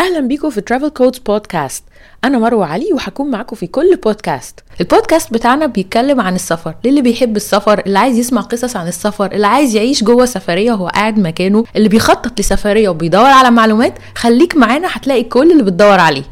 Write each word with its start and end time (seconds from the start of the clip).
أهلا 0.00 0.20
بيكم 0.20 0.50
في 0.50 0.60
ترافل 0.60 0.88
كودز 0.88 1.18
بودكاست 1.18 1.84
أنا 2.24 2.38
مروة 2.38 2.66
علي 2.66 2.92
وهكون 2.92 3.30
معاكم 3.30 3.56
في 3.56 3.66
كل 3.66 3.96
بودكاست 3.96 4.60
البودكاست 4.80 5.32
بتاعنا 5.32 5.66
بيتكلم 5.66 6.20
عن 6.20 6.34
السفر 6.34 6.74
للي 6.84 7.02
بيحب 7.02 7.36
السفر 7.36 7.78
اللي 7.86 7.98
عايز 7.98 8.18
يسمع 8.18 8.40
قصص 8.40 8.76
عن 8.76 8.88
السفر 8.88 9.32
اللي 9.32 9.46
عايز 9.46 9.76
يعيش 9.76 10.04
جوه 10.04 10.24
سفرية 10.24 10.72
وهو 10.72 10.88
قاعد 10.88 11.18
مكانه 11.18 11.64
اللي 11.76 11.88
بيخطط 11.88 12.40
لسفرية 12.40 12.88
وبيدور 12.88 13.24
على 13.26 13.50
معلومات. 13.50 13.94
خليك 14.14 14.56
معانا 14.56 14.88
هتلاقي 14.90 15.22
كل 15.22 15.52
اللي 15.52 15.62
بتدور 15.62 16.00
عليه. 16.00 16.22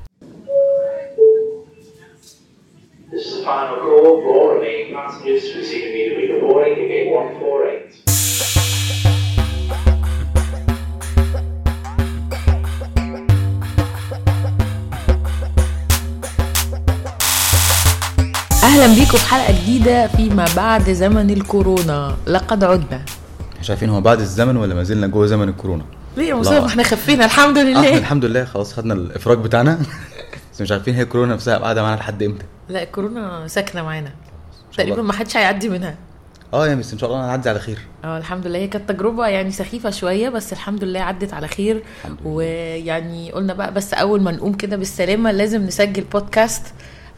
This 3.12 3.27
is 3.27 3.45
final 3.45 3.79
call. 3.85 4.09
Passengers 4.98 5.45
receiving 5.59 5.93
immediately 5.95 6.41
boarding 6.43 6.75
ticket 6.80 7.07
148. 7.12 7.88
أهلا 18.62 18.94
بيكم 18.94 19.18
في 19.18 19.26
حلقة 19.29 19.62
جديدة 19.62 20.07
فيما 20.07 20.44
بعد 20.57 20.90
زمن 20.90 21.30
الكورونا. 21.30 22.17
لقد 22.26 22.64
عدنا. 22.64 23.03
شايفين 23.62 23.90
هو 23.90 24.00
بعد 24.00 24.21
الزمن 24.21 24.57
ولا 24.57 24.75
ما 24.75 24.82
زلنا 24.82 25.07
جوه 25.07 25.26
زمن 25.26 25.48
الكورونا؟ 25.48 25.84
ليه 26.17 26.29
يا 26.29 26.67
إحنا 26.67 26.82
خفينا 26.82 27.25
الحمد 27.25 27.58
آه 27.58 27.62
لله. 27.62 27.98
الحمد 27.98 28.25
لله. 28.25 28.44
خلاص 28.44 28.75
خدنا 28.75 28.94
الإفراج 28.94 29.39
بتاعنا. 29.39 29.79
بس 30.53 30.61
مش 30.61 30.72
عارفين 30.72 30.94
هي 30.94 31.04
كورونا 31.04 31.34
نفسها 31.34 31.58
قاعدة 31.58 31.82
معانا 31.82 31.96
لحد 32.00 32.22
إمتى. 32.22 32.44
لا 32.69 32.83
الكورونا 32.83 33.47
ساكنة 33.48 33.83
معانا. 33.83 34.12
تقريبا. 34.77 35.03
ما 35.03 35.12
حدش 35.12 35.36
هيعدي 35.36 35.69
منها. 35.69 35.95
آه 36.55 36.67
يعني 36.67 36.81
بس 36.81 36.92
إن 36.92 36.98
شاء 36.98 37.11
الله 37.11 37.25
هنعدي 37.25 37.48
على 37.48 37.59
خير. 37.59 37.78
آه 38.05 38.19
الحمد 38.19 38.47
لله. 38.47 38.59
هي 38.59 38.69
كانت 38.69 38.89
تجربة 38.89 39.27
يعني 39.27 39.53
سخيفة 39.53 39.91
شوية 39.91 40.28
بس 40.28 40.53
الحمد 40.53 40.84
لله 40.84 41.00
عدت 41.00 41.34
على 41.34 41.48
خير. 41.48 41.83
ويعني 42.25 43.33
قلنا 43.33 43.53
بقى 43.53 43.75
بس 43.75 43.95
أول 43.95 44.22
ما 44.22 44.31
نقوم 44.31 44.53
كده 44.53 44.77
بالسلامة 44.77 45.31
لازم 45.33 45.62
نسجل 45.62 46.05
بودكاست 46.05 46.62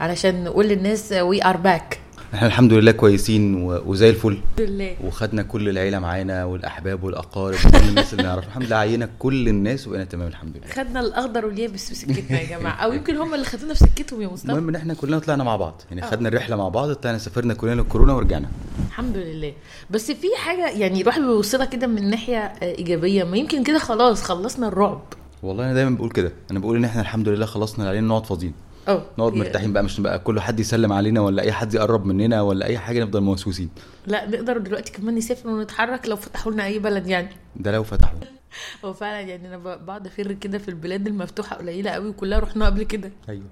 علشان 0.01 0.45
نقول 0.45 0.67
للناس 0.67 1.13
we 1.13 1.45
are 1.45 1.57
back 1.57 1.99
إحنا 2.35 2.47
الحمد 2.47 2.73
لله 2.73 2.93
كويسين. 2.93 3.55
وزي 3.65 4.11
الفل. 4.11 4.29
الحمد 4.29 4.61
لله. 4.61 4.97
وخدنا 5.05 5.43
كل 5.43 5.69
العيلة 5.69 5.99
معانا 5.99 6.45
والأحباب 6.45 7.05
والأقارب 7.05 7.57
وكل 7.67 7.89
الناس 7.89 8.13
اللي 8.13 8.23
نعرفها 8.23 8.49
الحمد 8.49 8.65
لله 8.67 8.77
عينا 8.77 9.09
كل 9.19 9.49
الناس 9.49 9.87
وبقينا 9.87 10.05
تمام 10.05 10.29
الحمد 10.29 10.57
لله. 10.57 10.75
خدنا 10.75 11.01
الأخضر 11.01 11.47
واليابس 11.47 11.89
في 11.89 11.95
سكتنا 11.95 12.41
يا 12.41 12.59
جماعة. 12.59 12.73
أو 12.73 12.93
يمكن 12.93 13.17
هم 13.17 13.35
اللي 13.35 13.45
خدونا 13.45 13.75
في 13.75 13.81
سكتهم 13.81 14.23
يا 14.23 14.29
مصطفى. 14.29 14.53
المهم 14.53 14.69
إن 14.69 14.75
إحنا 14.75 14.95
كلنا 14.95 15.19
طلعنا 15.19 15.45
مع 15.45 15.57
بعض. 15.57 15.83
يعني 15.91 16.03
آه. 16.03 16.11
خدنا 16.11 16.29
الرحلة 16.29 16.57
مع 16.57 16.69
بعض 16.69 16.93
طلعنا 16.93 17.19
سافرنا 17.19 17.55
كلنا 17.55 17.75
للكورونا 17.75 18.13
ورجعنا. 18.13 18.49
الحمد 18.89 19.17
لله. 19.17 19.53
بس 19.91 20.11
في 20.11 20.27
حاجة 20.37 20.71
يعني 20.71 21.01
الواحد 21.03 21.21
بيبص 21.21 21.55
لها 21.55 21.65
كده 21.65 21.87
من 21.87 22.11
ناحية 22.11 22.39
آه، 22.39 22.75
إيجابية. 22.79 23.25
ما 23.25 23.37
يمكن 23.37 23.65
كده 23.65 23.79
خلاص 23.79 24.23
خلصنا 24.23 24.69
الرعب. 24.69 25.03
والله 25.43 25.65
أنا 25.65 25.75
دايما 25.75 25.97
بقول 25.97 26.11
كده. 26.11 26.33
أنا 26.51 26.59
بقول 26.59 26.77
إن 26.77 26.85
إحنا 26.85 27.01
الحمد 27.01 27.29
لله 27.29 27.47
خلصنا 27.47 27.79
اللي 27.79 27.89
علينا 27.89 28.07
نقعد 28.09 28.27
فاضيين. 28.27 28.53
آه 28.91 29.03
نقعد 29.19 29.33
مرتاحين 29.35 29.73
بقى 29.73 29.83
مش 29.83 30.01
نبقى 30.01 30.19
كل 30.19 30.41
حد 30.41 30.61
يسلم 30.61 30.93
علينا 30.93 31.21
ولا 31.21 31.43
أي 31.43 31.53
حد 31.53 31.75
يقرب 31.75 32.05
مننا 32.05 32.43
ولا 32.43 32.67
أي 32.67 32.79
حاجة 32.79 33.05
نفضل 33.05 33.21
موسوسين. 33.21 33.71
لا 34.07 34.29
نقدر 34.31 34.59
دلوقتي 34.59 34.93
كمان 34.93 35.15
نسافر 35.15 35.49
ونتحرك 35.49 36.09
لو 36.09 36.17
فتحوا 36.17 36.53
لنا 36.53 36.65
أي 36.65 36.79
بلد 36.79 37.07
يعني. 37.07 37.29
ده 37.57 37.73
لو 37.73 37.83
فتحوا. 37.83 38.19
هو 38.85 38.93
فعلا 38.93 39.21
يعني 39.21 39.49
أنا 39.49 39.57
بقعد 39.57 40.07
أفر 40.07 40.33
كده 40.33 40.59
في 40.59 40.69
البلاد 40.69 41.07
المفتوحة 41.07 41.57
قليلة 41.57 41.91
قوي 41.91 42.09
وكلها 42.09 42.39
رحنا 42.39 42.67
قبل 42.67 42.83
كده. 42.83 43.13
أيوه. 43.29 43.45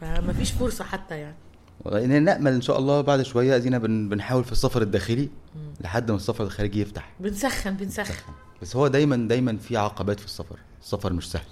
فما 0.00 0.32
فيش 0.32 0.52
فرصة 0.52 0.84
حتى 0.84 1.18
يعني. 1.18 1.36
والله 1.84 2.18
نأمل 2.18 2.52
إن 2.52 2.60
شاء 2.60 2.78
الله 2.78 3.00
بعد 3.00 3.22
شوية 3.22 3.56
أدينا 3.56 3.78
بن 3.78 4.08
بنحاول 4.08 4.44
في 4.44 4.52
السفر 4.52 4.82
الداخلي 4.82 5.28
لحد 5.80 6.10
ما 6.10 6.16
السفر 6.16 6.44
الخارجي 6.44 6.80
يفتح. 6.80 7.12
بنسخن. 7.20 7.74
بنسخن. 7.74 8.32
بس 8.62 8.76
هو 8.76 8.88
دايما 8.88 9.16
دايما 9.28 9.56
في 9.56 9.76
عقبات 9.76 10.20
في 10.20 10.26
السفر. 10.26 10.56
السفر 10.82 11.12
مش 11.12 11.30
سهل. 11.30 11.42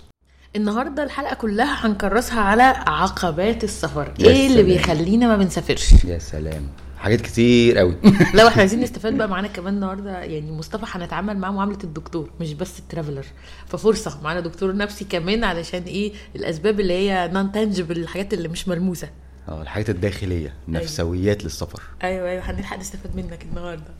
النهارده 0.57 1.03
الحلقة 1.03 1.35
كلها 1.35 1.87
هنكرسها 1.87 2.41
على 2.41 2.62
عقبات 2.87 3.65
السفر. 3.65 4.15
إيه 4.21 4.47
اللي 4.47 4.49
سلام. 4.49 4.67
بيخلينا 4.67 5.27
ما 5.27 5.37
بنسافرش؟ 5.37 6.05
يا 6.05 6.19
سلام. 6.19 6.69
حاجات 6.99 7.21
كتير 7.21 7.79
قوي 7.79 7.97
لو 8.35 8.49
إحنا 8.49 8.61
عايزين 8.61 8.81
نستفاد 8.84 9.17
بقى 9.17 9.28
معانا 9.28 9.49
كمان 9.49 9.75
النهارده 9.75 10.19
يعني 10.22 10.53
مصطفى 10.53 10.84
هنتعامل 10.89 11.39
معاه 11.39 11.50
معاملة 11.50 11.78
الدكتور 11.84 12.31
مش 12.41 12.55
بس 12.55 12.78
الترافلر. 12.78 13.25
ففرصة 13.67 14.19
معانا 14.22 14.41
دكتور 14.41 14.77
نفسي 14.77 15.05
كمان 15.05 15.44
علشان 15.44 15.83
إيه؟ 15.83 16.12
الأسباب 16.37 16.81
اللي 16.81 16.93
هي 16.93 17.31
نون 17.33 17.53
تانجبل 17.53 17.99
الحاجات 17.99 18.34
اللي 18.34 18.49
مش 18.49 18.69
ملموسة. 18.69 19.09
آه 19.49 19.62
الحاجات 19.62 19.91
الداخلية 19.91 20.55
نفسويات 20.69 21.44
للسفر. 21.44 21.83
أيوه 22.03 22.28
أيوه. 22.31 22.43
هنلحق 22.50 22.78
نستفاد 22.78 23.17
منك 23.17 23.43
النهارده. 23.50 23.94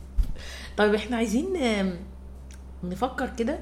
طيب 0.77 0.93
إحنا 0.93 1.17
عايزين 1.17 1.47
نفكر 2.83 3.29
كده 3.39 3.59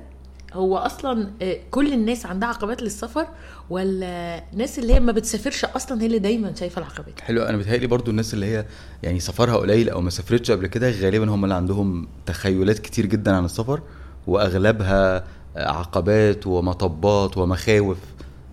هو 0.55 0.77
أصلا 0.77 1.31
آه، 1.41 1.57
كل 1.71 1.93
الناس 1.93 2.25
عندها 2.25 2.49
عقبات 2.49 2.81
للسفر 2.81 3.27
ولا 3.69 4.43
الناس 4.53 4.79
اللي 4.79 4.93
هي 4.93 4.99
ما 4.99 5.11
بتسافرش 5.11 5.65
أصلا 5.65 6.01
هي 6.01 6.05
اللي 6.05 6.19
دايما 6.19 6.55
شايفة 6.55 6.79
العقبات؟ 6.79 7.21
حلو 7.21 7.43
أنا 7.43 7.57
بتهيألي 7.57 7.87
برضو 7.87 8.11
الناس 8.11 8.33
اللي 8.33 8.45
هي 8.45 8.65
يعني 9.03 9.19
سفرها 9.19 9.57
قليل 9.57 9.89
أو 9.89 10.01
ما 10.01 10.09
سافرتش 10.09 10.51
قبل 10.51 10.67
كده 10.67 10.91
غالبا 10.91 11.29
هم 11.29 11.43
اللي 11.43 11.55
عندهم 11.55 12.07
تخيلات 12.25 12.79
كتير 12.79 13.05
جدا 13.05 13.35
عن 13.35 13.45
السفر 13.45 13.81
وأغلبها 14.27 15.23
عقبات 15.55 16.47
ومطبات 16.47 17.37
ومخاوف. 17.37 17.97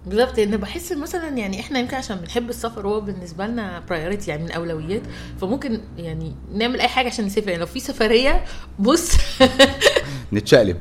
بالظبط 0.07 0.39
لأن 0.39 0.57
بحس 0.57 0.93
مثلا 0.93 1.29
يعني 1.29 1.61
إحنا 1.61 1.79
يمكن 1.79 1.97
عشان 1.97 2.17
بنحب 2.17 2.51
السفر 2.51 2.87
هو 2.87 3.01
بالنسبة 3.01 3.47
لنا 3.47 3.83
برايورتي 3.89 4.31
يعني 4.31 4.45
من 4.45 4.51
اولويات 4.51 5.03
فممكن 5.41 5.81
يعني 5.99 6.35
نعمل 6.55 6.81
أي 6.81 6.89
حاجة 6.89 7.07
عشان 7.07 7.25
نسافر. 7.25 7.49
يعني 7.49 7.61
لو 7.61 7.67
في 7.67 7.81
سفرية 7.81 8.45
بص 8.79 9.13
نتشقلب. 10.33 10.77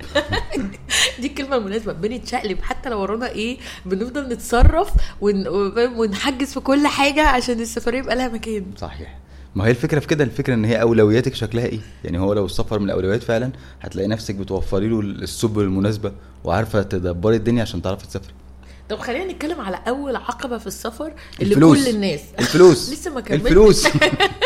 دي 1.19 1.28
الكلمة 1.28 1.56
المناسبه 1.56 1.94
بنتشقلب. 1.94 2.62
حتى 2.62 2.89
لو 2.89 3.01
ورانا 3.01 3.29
إيه 3.29 3.57
بنفضل 3.85 4.29
نتصرف 4.34 4.89
ون... 5.22 5.47
ونحجز 5.97 6.53
في 6.53 6.59
كل 6.59 6.88
حاجة 6.88 7.28
عشان 7.28 7.59
السفرية 7.59 8.00
يبقى 8.00 8.16
لها 8.16 8.28
مكان. 8.28 8.66
صحيح. 8.78 9.17
ما 9.56 9.66
هي 9.66 9.69
الفكرة 9.69 10.00
في 10.00 10.07
كده؟ 10.07 10.23
الفكرة 10.23 10.53
إن 10.53 10.66
هي 10.66 10.81
أولوياتك 10.81 11.35
شكلها 11.35 11.66
إيه؟ 11.66 11.79
يعني 12.03 12.19
هو 12.19 12.34
لو 12.34 12.45
السفر 12.45 12.79
من 12.79 12.85
الأولويات 12.85 13.23
فعلا 13.23 13.51
هتلاقي 13.81 14.07
نفسك 14.07 14.35
بتوفري 14.35 14.88
له 14.88 15.00
السبل 15.00 15.61
المناسبة 15.63 16.11
وعارفة 16.44 16.81
تدبري 16.81 17.35
الدنيا 17.35 17.61
عشان 17.61 17.81
تعرفي 17.81 18.07
تسافري. 18.07 18.34
طب 18.91 19.00
خلينا 19.00 19.34
نتكلم 19.34 19.62
على 19.62 19.79
أول 19.88 20.16
عقبة 20.16 20.57
في 20.57 20.68
السفر 20.68 21.13
اللي 21.41 21.53
الفلوس. 21.53 21.85
كل 21.85 21.90
الناس. 21.96 22.22
الفلوس. 22.40 22.90
لسه 22.94 23.12
ما 23.12 23.22
كملتش. 23.22 23.46
الفلوس. 23.46 23.88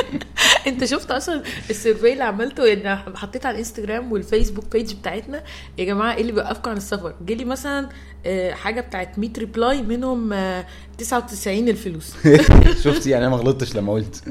انت 0.68 0.86
شفت 0.86 1.12
أصلا 1.12 1.44
ال 1.70 1.76
survey 1.76 2.14
اللي 2.14 2.24
عملته؟ 2.24 2.74
ان 2.74 2.96
حطيت 3.16 3.46
على 3.46 3.54
الانستجرام 3.54 4.12
والفيسبوك 4.12 4.66
page 4.72 4.94
بتاعتنا. 4.94 5.44
يا 5.78 5.86
جماعة 5.86 6.14
إيه 6.14 6.22
اللي 6.22 6.32
بيوقفكم 6.32 6.70
عن 6.70 6.78
السفر؟ 6.78 7.16
جالي 7.22 7.46
مثلا 7.46 7.90
آه، 8.26 8.52
حاجة 8.54 8.82
بتاعت 8.82 9.20
100 9.20 9.30
reply 9.38 9.82
منهم 9.82 10.34
آه، 10.34 10.66
99 10.98 11.70
الفلوس. 11.70 12.14
شفتي؟ 12.84 13.10
يعني 13.10 13.26
أنا 13.28 13.36
ما 13.36 13.42
غلطتش 13.42 13.76
لما 13.76 13.94
قلت. 13.94 14.24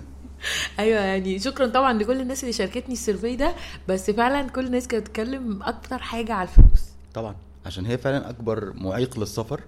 أيوه 0.79 1.01
يعني 1.01 1.39
شكرا 1.39 1.67
طبعا 1.67 1.93
لكل 1.93 2.21
الناس 2.21 2.43
اللي 2.43 2.53
شاركتني 2.53 2.93
ال 2.93 2.99
survey 2.99 3.37
ده. 3.37 3.55
بس 3.89 4.11
فعلا 4.11 4.49
كل 4.49 4.67
الناس 4.67 4.89
كانت 4.89 5.07
بتتكلم 5.07 5.63
أكتر 5.63 5.99
حاجة 5.99 6.33
على 6.33 6.49
الفلوس. 6.49 6.83
طبعا. 7.15 7.37
عشان 7.67 7.87
هي 7.87 7.99
فعلا 7.99 8.31
أكبر 8.31 8.73
معيق 8.77 9.19
للسفر. 9.19 9.61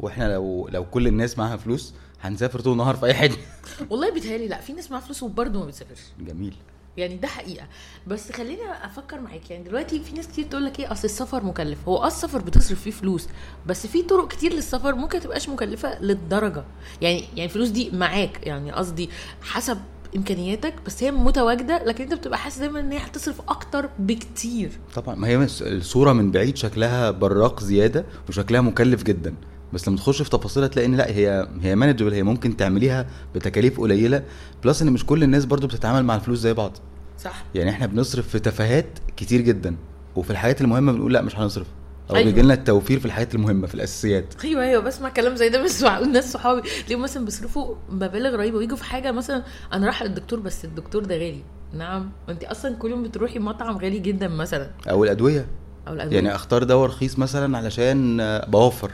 وإحنا 0.00 0.32
لو 0.34 0.68
لو 0.72 0.84
كل 0.84 1.06
الناس 1.06 1.38
معاها 1.38 1.56
فلوس 1.56 1.94
هنسافر 2.20 2.60
طول 2.60 2.72
النهار 2.72 2.96
في 2.96 3.06
أي 3.06 3.14
حتة. 3.14 3.36
والله 3.90 4.10
بيتهيألي 4.12 4.48
لا 4.48 4.60
في 4.60 4.72
ناس 4.72 4.90
معاها 4.90 5.02
فلوس 5.02 5.22
وبرضه 5.22 5.58
ما 5.60 5.66
بتسافرش. 5.66 6.00
جميل. 6.20 6.54
يعني 6.96 7.16
ده 7.16 7.28
حقيقة. 7.28 7.66
بس 8.06 8.32
خليني 8.32 8.60
أفكر 8.84 9.20
معاك 9.20 9.50
يعني 9.50 9.64
دلوقتي 9.64 10.00
في 10.00 10.12
ناس 10.14 10.28
كتير 10.28 10.44
تقول 10.44 10.64
لك 10.64 10.80
إيه 10.80 10.92
أصل 10.92 11.04
السفر 11.04 11.44
مكلف. 11.44 11.88
هو 11.88 11.96
آه 11.96 12.06
السفر 12.06 12.38
بتصرف 12.38 12.82
فيه 12.82 12.90
فلوس 12.90 13.28
بس 13.66 13.86
في 13.86 14.02
طرق 14.02 14.28
كتير 14.28 14.52
للسفر 14.52 14.94
ممكن 14.94 15.20
تبقاش 15.20 15.48
مكلفة 15.48 16.00
للدرجة. 16.00 16.64
يعني 17.00 17.20
يعني 17.20 17.44
الفلوس 17.44 17.68
دي 17.68 17.90
معاك 17.90 18.46
يعني 18.46 18.72
قصدي 18.72 19.10
حسب 19.42 19.78
إمكانياتك 20.16 20.74
بس 20.86 21.02
هي 21.02 21.10
متواجدة 21.10 21.84
لكن 21.84 22.04
أنت 22.04 22.14
بتبقى 22.14 22.38
حاسس 22.38 22.58
دايما 22.58 22.80
إن 22.80 22.92
هي 22.92 22.98
هتصرف 22.98 23.40
أكتر 23.48 23.88
بكتير. 23.98 24.70
طبعا 24.94 25.14
ما 25.14 25.28
هي 25.28 25.46
الصورة 25.60 26.12
من 26.12 26.30
بعيد 26.30 26.56
شكلها 26.56 27.10
براق 27.10 27.62
زيادة 27.62 28.04
وشكلها 28.28 28.60
مكلف 28.60 29.02
جدا. 29.02 29.34
بس 29.72 29.88
لما 29.88 29.96
تخش 29.96 30.22
في 30.22 30.30
تفاصيلها 30.30 30.68
تلاقي 30.68 30.86
إن 30.86 30.94
لا 30.94 31.10
هي 31.10 31.48
هي 31.62 31.76
manageable 31.76 32.12
هي 32.12 32.22
ممكن 32.22 32.56
تعمليها 32.56 33.06
بتكاليف 33.34 33.80
قليلة. 33.80 34.22
plus 34.64 34.82
إن 34.82 34.92
مش 34.92 35.06
كل 35.06 35.22
الناس 35.22 35.44
برضو 35.44 35.66
بتتعامل 35.66 36.04
مع 36.04 36.14
الفلوس 36.14 36.38
زي 36.38 36.54
بعض. 36.54 36.76
صح. 37.18 37.44
يعني 37.54 37.70
إحنا 37.70 37.86
بنصرف 37.86 38.28
في 38.28 38.38
تفاهات 38.38 38.86
كتير 39.16 39.40
جدا 39.40 39.76
وفي 40.16 40.30
الحاجات 40.30 40.60
المهمة 40.60 40.92
بنقول 40.92 41.12
لا 41.14 41.22
مش 41.22 41.36
هنصرف. 41.36 41.66
أو 42.10 42.16
أيوة. 42.16 42.26
بيجي 42.30 42.42
لنا 42.42 42.54
التوفير 42.54 42.98
في 42.98 43.06
الحاجات 43.06 43.34
المهمة 43.34 43.66
في 43.66 43.74
الأساسيات. 43.74 44.44
أيوه 44.44 44.62
أيوه 44.62 44.82
بسمع 44.82 45.08
كلام 45.08 45.36
زي 45.36 45.48
ده 45.48 45.62
بس 45.64 45.82
معقول 45.82 46.12
ناس 46.12 46.32
صحابي. 46.32 46.60
تلاقيهم 46.60 47.02
مثلا 47.02 47.24
بيصرفوا 47.24 47.74
مبالغ 47.90 48.36
رهيبة 48.36 48.56
ويجوا 48.58 48.76
في 48.76 48.84
حاجة 48.84 49.12
مثلا 49.12 49.42
أنا 49.72 49.86
رايحه 49.86 50.04
للدكتور 50.04 50.40
بس 50.40 50.64
الدكتور 50.64 51.04
ده 51.04 51.14
غالي. 51.14 51.42
نعم. 51.74 52.10
وانت 52.28 52.44
أصلا 52.44 52.74
كل 52.76 52.90
يوم 52.90 53.02
بتروحي 53.02 53.38
مطعم 53.38 53.76
غالي 53.78 53.98
جدا 53.98 54.28
مثلا. 54.28 54.70
أو 54.90 55.04
الأدوية. 55.04 55.46
أو 55.88 55.92
الأدوية. 55.92 56.14
يعني 56.14 56.34
أختار 56.34 56.62
دواء 56.64 56.88
رخيص 56.88 57.18
مثلا 57.18 57.58
علشان 57.58 58.20
آه، 58.20 58.46
بوفر. 58.50 58.90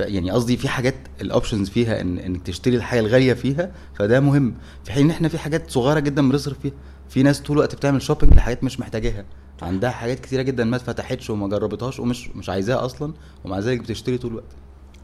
يعني 0.00 0.30
قصدي 0.30 0.56
في 0.56 0.68
حاجات 0.68 0.94
ال 1.20 1.26
options 1.26 1.68
فيها 1.70 2.00
ان 2.00 2.18
إنك 2.18 2.42
تشتري 2.46 2.76
الحاجة 2.76 3.00
الغالية 3.00 3.32
فيها 3.34 3.72
فده 3.94 4.20
مهم. 4.20 4.54
في 4.84 4.92
حين 4.92 5.04
إن 5.04 5.10
إحنا 5.10 5.28
في 5.28 5.38
حاجات 5.38 5.70
صغيرة 5.70 6.00
جدا 6.00 6.28
بنصرف 6.28 6.58
فيها. 6.58 6.72
في 7.08 7.22
ناس 7.22 7.40
طول 7.40 7.56
الوقت 7.56 7.74
بتعمل 7.74 8.02
shopping 8.02 8.34
لحاجات 8.34 8.64
مش 8.64 8.80
محتاجاها. 8.80 9.24
عندها 9.62 9.90
حاجات 9.90 10.20
كتيرة 10.20 10.42
جدا 10.42 10.64
ما 10.64 10.76
اتفتحتش 10.76 11.30
وما 11.30 11.48
جربتهاش 11.48 12.00
ومش 12.00 12.28
مش 12.28 12.48
عايزاها 12.48 12.84
أصلا 12.84 13.12
ومع 13.44 13.58
ذلك 13.58 13.80
بتشتري 13.80 14.18
طول 14.18 14.30
الوقت. 14.30 14.52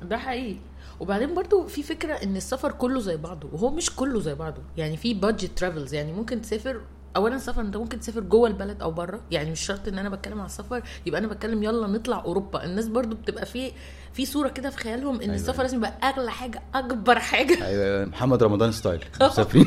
ده 0.02 0.18
حقيقي. 0.18 0.56
وبعدين 1.00 1.34
برضو 1.34 1.66
في 1.66 1.82
فكرة 1.82 2.12
إن 2.14 2.36
السفر 2.36 2.72
كله 2.72 3.00
زي 3.00 3.16
بعضه 3.16 3.48
وهو 3.52 3.70
مش 3.70 3.96
كله 3.96 4.20
زي 4.20 4.34
بعضه. 4.34 4.62
يعني 4.76 4.96
في 4.96 5.14
budget 5.14 5.58
travels 5.58 5.94
يعني 5.94 6.12
ممكن 6.12 6.40
تسافر 6.40 6.80
اولا 7.16 7.36
السفر 7.36 7.60
أنت 7.60 7.76
ممكن 7.76 8.00
تسافر 8.00 8.20
جوه 8.20 8.48
البلد 8.48 8.82
أو 8.82 8.90
بره. 8.90 9.20
يعني 9.30 9.50
مش 9.50 9.60
شرط 9.60 9.88
إن 9.88 9.98
أنا 9.98 10.08
بتكلم 10.08 10.38
على 10.38 10.46
السفر 10.46 10.82
يبقى 11.06 11.20
أنا 11.20 11.28
بتكلم 11.28 11.62
يلا 11.62 11.86
نطلع 11.86 12.24
أوروبا. 12.24 12.64
الناس 12.64 12.88
برضو 12.88 13.16
بتبقى 13.16 13.46
في 13.46 13.70
في 14.12 14.26
صورة 14.26 14.48
كده 14.48 14.70
في 14.70 14.76
خيالهم 14.78 15.14
إن 15.14 15.20
أيوة. 15.20 15.34
السفر 15.34 15.62
لازم 15.62 15.76
يبقى 15.78 15.92
أغلى 16.02 16.30
حاجة 16.30 16.62
أكبر 16.74 17.18
حاجة. 17.18 17.58
أيوه 17.66 18.04
محمد 18.04 18.42
رمضان 18.42 18.72
ستايل. 18.72 19.04
مسافرين. 19.22 19.66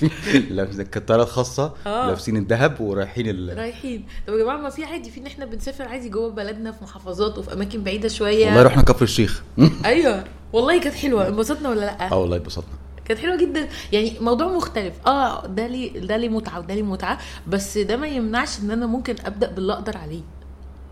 لابسين 0.50 0.84
كتارات 0.84 1.28
خاصه 1.28 1.74
آه. 1.86 2.06
لابسين 2.06 2.36
الذهب 2.36 2.80
ورايحين 2.80 3.28
ال... 3.28 3.58
رايحين. 3.58 4.06
طب 4.26 4.32
يا 4.34 4.38
جماعة 4.42 4.56
ما 4.56 4.70
في 4.70 4.84
عادي 4.84 5.10
في 5.10 5.20
إن 5.20 5.26
إحنا 5.26 5.44
بنسافر 5.44 5.88
عادي 5.88 6.08
جوه 6.08 6.30
بلدنا 6.30 6.72
في 6.72 6.84
محافظات 6.84 7.38
وفي 7.38 7.52
أماكن 7.52 7.82
بعيدة 7.84 8.08
شوية. 8.08 8.46
والله 8.46 8.62
رحنا 8.62 8.82
كفر 8.82 9.02
الشيخ. 9.04 9.42
أيوه. 9.84 10.24
والله 10.52 10.80
كانت 10.80 10.94
حلوة. 10.94 11.28
انبسطنا 11.28 11.68
ولا 11.68 11.80
لأ؟ 11.80 12.12
آه 12.12 12.18
والله 12.18 12.36
اتبسطنا. 12.36 12.74
كانت 13.04 13.20
حلوة 13.20 13.36
جدا. 13.36 13.68
يعني 13.92 14.12
موضوع 14.20 14.46
مختلف. 14.56 14.94
آه 15.06 15.46
ده 15.46 15.66
ليه 15.66 15.98
ده 15.98 16.16
ليه 16.16 16.28
متعة 16.28 16.58
وده 16.58 16.74
ليه 16.74 16.82
متعة 16.82 17.18
بس 17.46 17.78
ده 17.78 17.96
ما 17.96 18.06
يمنعش 18.06 18.60
إن 18.60 18.70
أنا 18.70 18.86
ممكن 18.86 19.14
أبدأ 19.26 19.50
باللي 19.50 19.72
أقدر 19.72 19.96
عليه. 19.96 20.20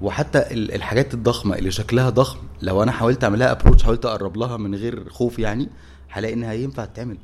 وحتى 0.02 0.38
ال- 0.38 0.75
الحاجات 0.75 1.14
الضخمة 1.14 1.56
اللي 1.58 1.70
شكلها 1.70 2.11
ضخم 2.11 2.38
لو 2.62 2.82
أنا 2.82 2.93
حاولت 2.93 3.25
أعملها 3.25 3.50
ابروتش 3.52 3.82
حاولت 3.82 4.06
أقرب 4.06 4.37
لها 4.37 4.56
من 4.56 4.75
غير 4.75 5.08
خوف 5.11 5.38
يعني 5.38 5.69
هلاقي 6.08 6.35
إنها 6.35 6.52
ينفع 6.52 6.85
تتعمل. 6.85 7.19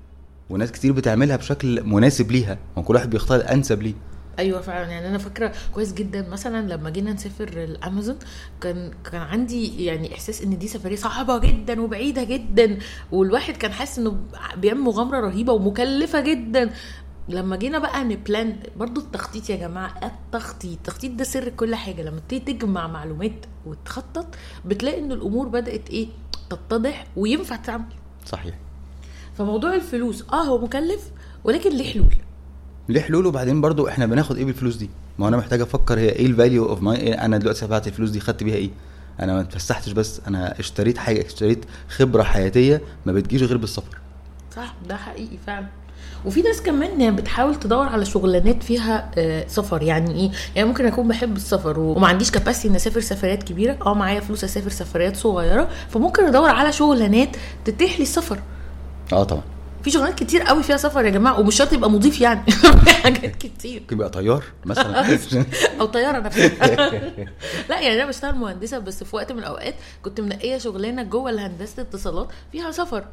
وناس 0.50 0.72
كتير 0.72 0.92
بتعملها 0.92 1.36
بشكل 1.36 1.82
مناسب 1.84 2.30
ليها 2.32 2.58
ما 2.76 2.82
كل 2.82 2.94
واحد 2.94 3.10
بيختار 3.10 3.40
الانسب 3.40 3.82
ليه. 3.82 3.94
أيوه 4.38 4.60
فعلا 4.60 4.90
يعني 4.90 5.08
أنا 5.08 5.18
فاكرة 5.18 5.52
كويس 5.74 5.92
جدا 5.92 6.28
مثلا 6.28 6.68
لما 6.74 6.90
جينا 6.90 7.12
نسافر 7.12 7.48
الأمازون 7.48 8.16
كان 8.60 8.90
كان 9.12 9.20
عندي 9.20 9.84
يعني 9.84 10.14
إحساس 10.14 10.42
إن 10.42 10.58
دي 10.58 10.68
سفرية 10.68 10.96
صعبة 10.96 11.38
جدا 11.38 11.80
وبعيدة 11.80 12.24
جدا 12.24 12.78
والواحد 13.12 13.56
كان 13.56 13.72
حاسس 13.72 13.98
إنه 13.98 14.16
بيعمل 14.56 14.80
مغامرة 14.80 15.20
رهيبة 15.20 15.52
ومكلفة 15.52 16.20
جدا. 16.20 16.70
لما 17.28 17.56
جينا 17.56 17.78
بقى 17.78 18.04
ن 18.04 18.15
plan 18.15 18.56
برضو 18.76 19.00
التخطيط 19.00 19.50
يا 19.50 19.56
جماعة 19.56 19.94
التخطيط 20.02 20.72
التخطيط 20.72 21.12
ده 21.12 21.24
سر 21.24 21.48
كل 21.48 21.74
حاجة. 21.74 22.02
لما 22.02 22.20
تيجي 22.28 22.52
تجمع 22.52 22.86
معلومات 22.86 23.46
وتخطط 23.66 24.26
بتلاقي 24.64 24.98
إن 25.00 25.12
الأمور 25.12 25.48
بدأت 25.48 25.90
إيه 25.90 26.08
تتضح 26.50 27.06
وينفع 27.16 27.56
تعمل 27.56 27.84
صحيح. 28.26 28.54
فموضوع 29.38 29.74
الفلوس 29.74 30.24
آه 30.32 30.42
هو 30.44 30.58
مكلف 30.58 31.10
ولكن 31.44 31.70
ليه 31.70 31.92
حلول؟ 31.92 32.14
ليه 32.88 33.00
حلول؟ 33.00 33.26
وبعدين 33.26 33.60
برضو 33.60 33.88
إحنا 33.88 34.06
بناخد 34.06 34.36
إيه 34.36 34.44
بالفلوس 34.44 34.76
دي؟ 34.76 34.90
ما 35.18 35.28
أنا 35.28 35.36
محتاج 35.36 35.60
أفكر 35.60 35.98
هي 35.98 36.08
إيه 36.08 36.26
ال 36.26 36.33
value 36.33 36.68
of 36.68 36.82
my 36.82 37.14
أنا 37.14 37.38
دلوقتي 37.38 37.66
دفعت 37.66 37.86
الفلوس 37.86 38.10
دي 38.10 38.20
خدت 38.20 38.42
بيها 38.42 38.54
إيه؟ 38.54 38.70
أنا 39.20 39.34
ما 39.34 39.40
اتفسحتش 39.40 39.92
بس 39.92 40.20
أنا 40.28 40.58
اشتريت 40.60 40.98
حاجة 40.98 41.26
اشتريت 41.26 41.64
خبرة 41.88 42.22
حياتية 42.22 42.82
ما 43.06 43.12
بتجيش 43.12 43.42
غير 43.42 43.56
بالسفر 43.56 43.98
صح 44.56 44.74
ده 44.88 44.96
حقيقي 44.96 45.36
فعلا. 45.46 45.66
وفي 46.24 46.42
ناس 46.42 46.62
كمان 46.62 47.16
بتحاول 47.16 47.54
تدور 47.54 47.86
على 47.86 48.04
شغلانات 48.04 48.62
فيها 48.62 49.10
آه، 49.18 49.44
سفر. 49.48 49.82
يعني 49.82 50.14
إيه؟ 50.20 50.30
يعني 50.56 50.68
ممكن 50.68 50.86
أكون 50.86 51.08
بحب 51.08 51.36
السفر 51.36 51.80
وما 51.80 52.06
عنديش 52.08 52.30
كباسيتي 52.30 52.68
ان 52.68 52.74
أسافر 52.74 53.00
سفريات 53.00 53.42
كبيرة. 53.42 53.78
آه 53.86 53.94
معايا 53.94 54.20
فلوس 54.20 54.44
أسافر 54.44 54.70
سفريات 54.70 55.16
صغيرة. 55.16 55.68
فممكن 55.88 56.24
أدور 56.24 56.50
على 56.50 56.72
شغلانات 56.72 57.28
تتيح 57.64 57.96
لي 57.96 58.02
السفر. 58.02 58.38
آه 59.12 59.24
طبعا. 59.24 59.42
في 59.82 59.90
شغلانات 59.90 60.18
كتير 60.18 60.42
قوي 60.42 60.62
فيها 60.62 60.76
سفر 60.76 61.04
يا 61.04 61.10
جماعة 61.10 61.40
ومش 61.40 61.54
شرط 61.54 61.72
يبقى 61.72 61.90
مضيف 61.90 62.20
يعني. 62.20 62.50
في 62.84 62.90
حاجات 62.90 63.36
كتير. 63.36 63.80
ممكن 63.80 63.96
يبقى 63.96 64.10
طيار 64.10 64.44
مثلا. 64.64 65.18
أو 65.80 65.86
طيارة 65.86 66.18
نفسها. 66.18 66.76
لا 67.70 67.80
يعني 67.80 67.94
أنا 68.02 68.06
بشتغل 68.06 68.34
مهندسة 68.34 68.78
بس 68.78 69.04
في 69.04 69.16
وقت 69.16 69.32
من 69.32 69.38
الأوقات 69.38 69.74
كنت 70.02 70.20
منقية 70.20 70.58
شغلانة 70.58 71.02
جوه 71.02 71.30
الهندسه 71.30 71.82
اتصالات 71.82 72.28
فيها 72.52 72.70
سفر. 72.70 73.04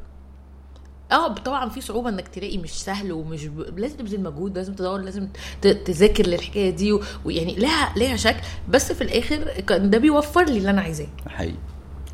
آه 1.14 1.34
طبعا 1.34 1.70
في 1.70 1.82
صعوبة 1.82 2.10
إنك 2.10 2.28
تلاقي 2.28 2.58
مش 2.58 2.72
سهل 2.72 3.12
ومش 3.12 3.46
ب... 3.46 3.80
لازم 3.80 3.98
تبذل 3.98 4.24
مجهود 4.24 4.58
لازم 4.58 4.74
تدور 4.74 5.00
لازم 5.02 5.28
ت... 5.62 5.68
تذاكر 5.68 6.28
للحكاية 6.28 6.70
دي 6.70 6.94
و... 6.94 7.02
ويعني 7.26 7.56
لها 7.56 7.94
لها 7.98 8.16
شكل 8.16 8.42
بس 8.70 8.92
في 8.92 9.02
الآخر 9.04 9.64
ده 9.78 9.98
بيوفر 9.98 10.44
لي 10.46 10.58
اللي 10.58 10.70
أنا 10.70 10.82
عايزاه. 10.82 11.08
حقيقي. 11.28 11.56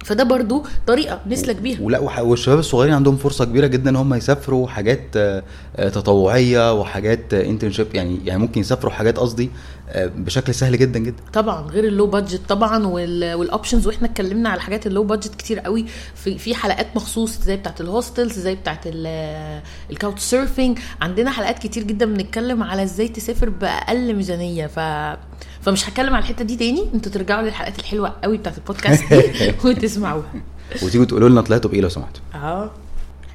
فده 0.06 0.24
برضو 0.24 0.66
طريقة 0.88 1.20
نسلك 1.28 1.56
بيها. 1.56 1.82
ولا 1.82 2.00
والشباب 2.22 2.60
الصغيرين 2.60 2.94
عندهم 2.94 3.18
فرصة 3.18 3.46
كبيرة 3.46 3.68
جدا 3.68 3.90
إن 3.90 3.96
هم 3.96 4.14
يسافروا 4.14 4.68
حاجات 4.68 5.02
آه، 5.18 5.44
آه، 5.76 5.90
تطوعية 5.90 6.74
وحاجات 6.74 7.34
انترنشيب 7.34 7.88
يعني 7.96 8.20
يعني 8.26 8.40
ممكن 8.40 8.62
يسافروا 8.62 8.92
حاجات 8.92 9.18
قصدي 9.20 9.50
آه، 9.90 10.06
بشكل 10.06 10.54
سهل 10.54 10.78
جدا 10.78 11.00
جدا. 11.00 11.24
طبعا 11.34 11.62
غير 11.62 11.84
ال 11.84 11.90
low 11.90 12.08
budget 12.08 12.42
طبعا 12.50 12.88
وال- 12.88 13.34
وال 13.34 13.46
options 13.46 13.88
وإحنا 13.88 14.08
اتكلمنا 14.08 14.50
على 14.50 14.62
حاجات 14.62 14.88
ال 14.88 14.92
low 14.92 15.04
budget 15.04 15.36
كتير 15.36 15.60
قوي. 15.60 15.86
في 16.16 16.38
في 16.38 16.56
حلقات 16.56 16.88
مخصوص 16.96 17.42
زي 17.42 17.58
بتاعت 17.58 17.82
ال 17.82 17.89
hostels 17.89 18.40
زي 18.40 18.56
بتاعت 18.56 18.80
ال 19.92 19.97
couch 19.97 20.22
surfing 20.22 20.80
عندنا 21.02 21.32
حلقات 21.32 21.60
كتير 21.60 21.84
جدا 21.84 22.06
بنتكلم 22.06 22.64
على 22.64 22.84
إزاي 22.84 23.08
تسافر 23.08 23.50
بأقل 23.50 24.14
ميزانية. 24.14 24.68
ف 24.68 24.80
فمش 25.62 25.90
هتكلم 25.90 26.14
على 26.16 26.24
الحتة 26.24 26.46
دي 26.46 26.56
تاني. 26.56 26.86
أنتوا 26.94 27.12
ترجعوا 27.12 27.42
للحلقات 27.42 27.80
الحلوة 27.80 28.16
قوي 28.24 28.38
بتاعت 28.38 28.58
البودكاست 28.58 29.14
دي 29.14 29.54
وتسمعوها. 29.70 30.32
وتيجوا 30.84 31.06
تقولوا 31.06 31.30
لنا 31.30 31.42
طلعتوا 31.42 31.70
بإيه 31.72 31.82
لو 31.82 31.90
سمحتوا. 31.90 32.22
آه. 32.36 32.72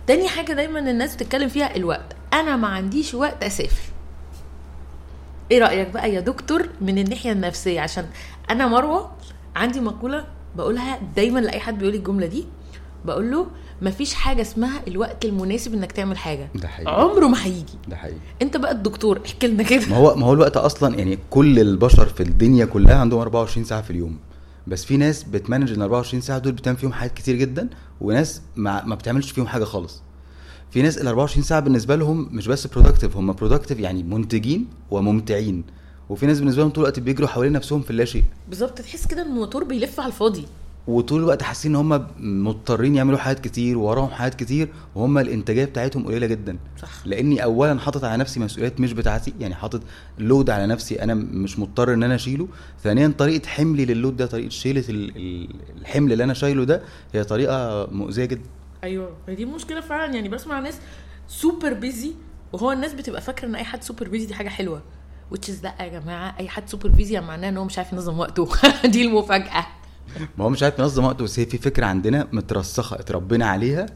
تاني 0.06 0.28
حاجة 0.28 0.52
دايما 0.52 0.78
الناس 0.78 1.14
بتتكلم 1.14 1.48
فيها 1.48 1.76
الوقت. 1.76 2.16
أنا 2.32 2.56
ما 2.56 2.68
عنديش 2.68 3.14
وقت 3.14 3.44
أسافر. 3.44 3.82
إيه 5.50 5.58
رأيك 5.58 5.88
بقى 5.88 6.12
يا 6.12 6.20
دكتور 6.20 6.68
من 6.80 6.98
الناحية 6.98 7.32
النفسية؟ 7.32 7.80
عشان 7.80 8.06
أنا 8.50 8.66
مروة 8.66 9.10
عندي 9.56 9.80
مقولة 9.80 10.24
بقولها 10.56 10.98
دايما 11.16 11.40
لأي 11.40 11.60
حد 11.60 11.78
بيقول 11.78 11.92
لي 11.92 11.98
الجملة 11.98 12.26
دي. 12.26 12.44
بقول 13.04 13.30
له 13.30 13.46
مفيش 13.82 14.14
حاجة 14.14 14.42
اسمها 14.42 14.80
الوقت 14.88 15.24
المناسب 15.24 15.74
إنك 15.74 15.92
تعمل 15.92 16.18
حاجة. 16.18 16.48
ده 16.54 16.68
حقيقي. 16.68 16.92
عمره 17.02 17.26
ما 17.26 17.44
هيجي. 17.44 17.64
ده 17.88 17.96
حقيقي. 17.96 18.18
أنت 18.42 18.56
بقى 18.56 18.72
الدكتور 18.72 19.20
احكي 19.26 19.46
لنا 19.46 19.62
كده. 19.62 19.86
ما 19.90 19.96
هو 19.96 20.14
ما 20.14 20.26
هو 20.26 20.32
الوقت 20.32 20.56
أصلا 20.56 20.94
يعني 20.98 21.18
كل 21.30 21.58
البشر 21.58 22.06
في 22.06 22.22
الدنيا 22.22 22.64
كلها 22.64 22.94
عندهم 22.98 23.20
24 23.20 23.64
ساعة 23.64 23.82
في 23.82 23.90
اليوم. 23.90 24.18
بس 24.66 24.84
في 24.84 24.96
ناس 24.96 25.22
بتمانج 25.24 25.70
ال 25.72 25.82
24 25.82 26.20
ساعة 26.20 26.38
دول 26.38 26.52
بتعمل 26.52 26.76
فيهم 26.76 26.92
حاجات 26.92 27.14
كتير 27.14 27.36
جدا 27.36 27.68
وناس 28.00 28.42
ما, 28.56 28.84
ما 28.84 28.94
بتعملش 28.94 29.30
فيهم 29.30 29.46
حاجة 29.46 29.64
خالص. 29.64 30.02
في 30.70 30.82
ناس 30.82 30.98
ال 30.98 31.06
24 31.06 31.42
ساعة 31.44 31.60
بالنسبة 31.60 31.96
لهم 31.96 32.28
مش 32.32 32.46
بس 32.46 32.66
productive 32.66 33.16
هم 33.16 33.32
productive 33.32 33.78
يعني 33.80 34.02
منتجين 34.02 34.66
وممتعين. 34.90 35.64
وفي 36.08 36.26
ناس 36.26 36.38
بالنسبة 36.38 36.62
لهم 36.62 36.70
طول 36.70 36.84
الوقت 36.84 37.00
بيجروا 37.00 37.28
حوالين 37.28 37.52
نفسهم 37.52 37.80
في 37.82 37.90
اللا 37.90 38.04
شيء. 38.04 38.24
بالظبط 38.48 38.78
تحس 38.78 39.06
كده 39.06 39.22
إن 39.22 39.26
الموتور 39.26 39.64
بيلف 39.64 40.00
على 40.00 40.06
الفاضي. 40.08 40.44
وطول 40.88 41.20
الوقت 41.20 41.42
حاسين 41.42 41.70
إن 41.76 41.92
هم 41.92 42.06
مضطرين 42.18 42.94
يعملوا 42.94 43.18
حاجات 43.18 43.40
كتير 43.40 43.78
وراهم 43.78 44.08
حاجات 44.10 44.34
كتير 44.34 44.68
وهم 44.94 45.18
الإنتاجية 45.18 45.64
بتاعتهم 45.64 46.06
قليلة 46.06 46.26
جدا. 46.26 46.58
صح. 46.82 46.88
لأني 47.06 47.44
اولا 47.44 47.78
حاطط 47.80 48.04
على 48.04 48.16
نفسي 48.16 48.40
مسؤوليات 48.40 48.80
مش 48.80 48.92
بتاعتي 48.92 49.34
يعني 49.40 49.54
حاطط 49.54 49.80
load 50.18 50.50
على 50.50 50.66
نفسي 50.66 51.02
أنا 51.02 51.14
مش 51.14 51.58
مضطر 51.58 51.94
إن 51.94 52.02
أنا 52.02 52.14
أشيله. 52.14 52.48
ثانيا 52.82 53.14
طريقة 53.18 53.48
حملي 53.48 53.84
لل 53.84 53.95
load 53.95 54.16
ده 54.16 54.26
طريقة 54.26 54.48
شيلة 54.48 54.84
ال- 54.88 55.16
ال- 55.16 55.48
الحمل 55.80 56.12
اللي 56.12 56.24
أنا 56.24 56.34
شايله 56.34 56.64
ده 56.64 56.82
هي 57.14 57.24
طريقة 57.24 57.86
مؤذية 57.92 58.24
جدا. 58.24 58.42
أيوه 58.84 59.10
دي 59.28 59.44
مشكلة 59.44 59.80
فعلا. 59.80 60.14
يعني 60.14 60.28
بسمع 60.28 60.60
ناس 60.60 60.78
super 61.28 61.72
busy 61.72 62.12
وهو 62.52 62.72
الناس 62.72 62.92
بتبقى 62.94 63.20
فاكرة 63.20 63.48
إن 63.48 63.54
أي 63.54 63.64
حد 63.64 63.82
super 63.84 64.08
busy 64.08 64.26
دي 64.26 64.34
حاجة 64.34 64.48
حلوة. 64.48 64.82
لأ 65.34 65.74
يا 65.82 65.88
جماعة 66.00 66.34
أي 66.40 66.48
حد 66.48 66.68
super 66.68 66.88
busy 66.88 67.14
يعني 67.14 67.26
معناه 67.26 67.48
إن 67.48 67.56
هو 67.56 67.64
مش 67.64 67.78
عارف 67.78 67.92
ينظم 67.92 68.18
وقته. 68.18 68.48
دي 68.92 69.02
المفاجأة. 69.06 69.66
ما 70.38 70.44
هو 70.44 70.48
مش 70.50 70.62
عارف 70.62 70.78
ينظم 70.78 71.04
وقته 71.04 71.24
بس 71.24 71.38
هي 71.38 71.46
في 71.46 71.58
فكرة 71.58 71.86
عندنا 71.86 72.28
مترسخة 72.32 73.00
اتربينا 73.00 73.46
عليها 73.46 73.86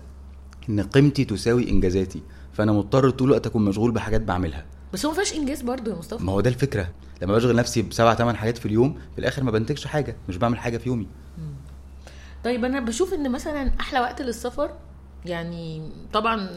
إن 0.68 0.80
قيمتي 0.80 1.24
تساوي 1.24 1.70
إنجازاتي. 1.70 2.22
فأنا 2.52 2.72
مضطر 2.72 3.10
طول 3.10 3.28
الوقت 3.28 3.46
أكون 3.46 3.64
مشغول 3.64 3.92
بحاجات 3.92 4.20
بعملها. 4.20 4.64
بس 4.92 5.06
هو 5.06 5.10
ما 5.10 5.16
فيهاش 5.16 5.34
إنجاز 5.34 5.62
برضه 5.62 5.92
يا 5.92 5.96
مصطفى. 5.96 6.24
ما 6.24 6.32
هو 6.32 6.40
ده 6.40 6.50
الفكرة. 6.50 6.88
لما 7.22 7.34
بشغل 7.34 7.56
نفسي 7.56 7.82
بسبع 7.82 8.14
ثمان 8.14 8.36
حاجات 8.36 8.58
في 8.58 8.66
اليوم 8.66 8.98
في 9.14 9.18
الآخر 9.18 9.42
ما 9.42 9.50
بنتجش 9.50 9.86
حاجة 9.86 10.16
مش 10.28 10.36
بعمل 10.36 10.58
حاجة 10.58 10.78
في 10.78 10.88
يومي. 10.88 11.06
طيب 12.44 12.64
أنا 12.64 12.80
بشوف 12.80 13.14
إن 13.14 13.32
مثلا 13.32 13.70
أحلى 13.80 14.00
وقت 14.00 14.22
للسفر 14.22 14.70
يعني 15.28 15.82
طبعا 16.12 16.50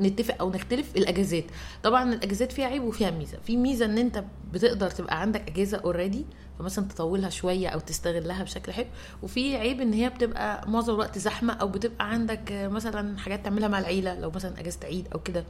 نتفق 0.00 0.34
أو 0.40 0.50
نختلف 0.50 0.96
الأجازات. 0.96 1.44
طبعا 1.82 2.14
الأجازات 2.14 2.52
فيها 2.52 2.66
عيب 2.66 2.82
وفيها 2.82 3.10
ميزة. 3.10 3.38
في 3.46 3.56
ميزة 3.56 3.84
إن 3.84 3.98
أنت 3.98 4.24
بتقدر 4.52 4.90
تبقى 4.90 5.20
عندك 5.20 5.48
أجازة 5.50 5.78
اوريدي 5.78 6.26
فمثلا 6.58 6.88
تطولها 6.88 7.30
شوية 7.30 7.68
أو 7.68 7.78
تستغلها 7.78 8.42
بشكل 8.42 8.72
حلو. 8.72 8.86
وفي 9.22 9.56
عيب 9.56 9.80
إن 9.80 9.92
هي 9.92 10.08
بتبقى 10.08 10.70
معظم 10.70 10.94
الوقت 10.94 11.18
زحمة 11.18 11.52
أو 11.52 11.68
بتبقى 11.68 12.10
عندك 12.10 12.52
مثلا 12.52 13.18
حاجات 13.18 13.44
تعملها 13.44 13.68
مع 13.68 13.78
العيلة 13.78 14.20
لو 14.20 14.30
مثلا 14.30 14.60
أجازة 14.60 14.78
عيد 14.84 15.08
أو 15.14 15.18
كده. 15.18 15.44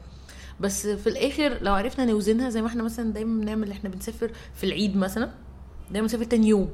بس 0.60 0.86
في 0.86 1.06
الآخر 1.06 1.58
لو 1.62 1.74
عرفنا 1.74 2.04
نوزنها 2.04 2.50
زي 2.50 2.62
ما 2.62 2.68
إحنا 2.68 2.82
مثلا 2.82 3.12
دايما 3.12 3.40
بنعمل 3.40 3.70
إحنا 3.70 3.90
بنسافر 3.90 4.30
في 4.54 4.64
العيد 4.64 4.96
مثلا 4.96 5.30
دايما 5.90 6.06
نسافر 6.06 6.24
تاني 6.24 6.48
يوم. 6.48 6.68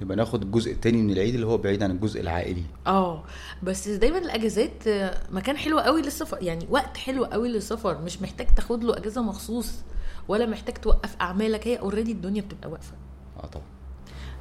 يبقى 0.00 0.16
ناخد 0.16 0.42
الجزء 0.42 0.72
التاني 0.72 1.02
من 1.02 1.10
العيد 1.10 1.34
اللي 1.34 1.46
هو 1.46 1.58
بعيد 1.58 1.82
عن 1.82 1.90
الجزء 1.90 2.20
العائلي. 2.20 2.62
آه 2.86 3.24
بس 3.62 3.88
دايما 3.88 4.18
الأجازات 4.18 4.86
آه، 4.88 5.20
مكان 5.30 5.56
حلو 5.56 5.78
قوي 5.78 6.02
للسفر 6.02 6.38
يعني 6.42 6.66
وقت 6.70 6.96
حلو 6.96 7.24
قوي 7.24 7.48
للسفر 7.48 8.02
مش 8.02 8.22
محتاج 8.22 8.46
تاخد 8.54 8.84
له 8.84 8.96
أجازة 8.96 9.22
مخصوص 9.22 9.72
ولا 10.28 10.46
محتاج 10.46 10.74
توقف 10.74 11.16
أعمالك 11.20 11.68
هي 11.68 11.76
اوريدي 11.76 12.12
الدنيا 12.12 12.42
بتبقى 12.42 12.70
واقفة. 12.70 12.92
آه 13.36 13.46
طبعا. 13.46 13.64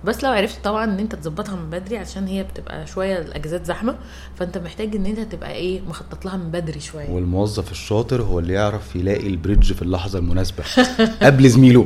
بس 0.03 0.23
لو 0.23 0.31
عرفت 0.31 0.63
طبعا 0.63 0.83
إن 0.83 0.99
أنت 0.99 1.15
تظبطها 1.15 1.55
من 1.55 1.69
بدري 1.69 1.97
عشان 1.97 2.27
هي 2.27 2.43
بتبقى 2.43 2.87
شوية 2.87 3.17
الاجازات 3.19 3.65
زحمة 3.65 3.95
فأنت 4.35 4.57
محتاج 4.57 4.95
إن 4.95 5.05
أنت 5.05 5.19
تبقى 5.19 5.51
إيه 5.53 5.81
مخطط 5.81 6.25
لها 6.25 6.37
من 6.37 6.51
بدري 6.51 6.79
شوية. 6.79 7.09
والموظف 7.09 7.71
الشاطر 7.71 8.21
هو 8.21 8.39
اللي 8.39 8.53
يعرف 8.53 8.95
يلاقي 8.95 9.27
البريدج 9.27 9.73
في 9.73 9.81
اللحظة 9.81 10.19
المناسبة. 10.19 10.63
قبل 11.23 11.49
زميله. 11.49 11.85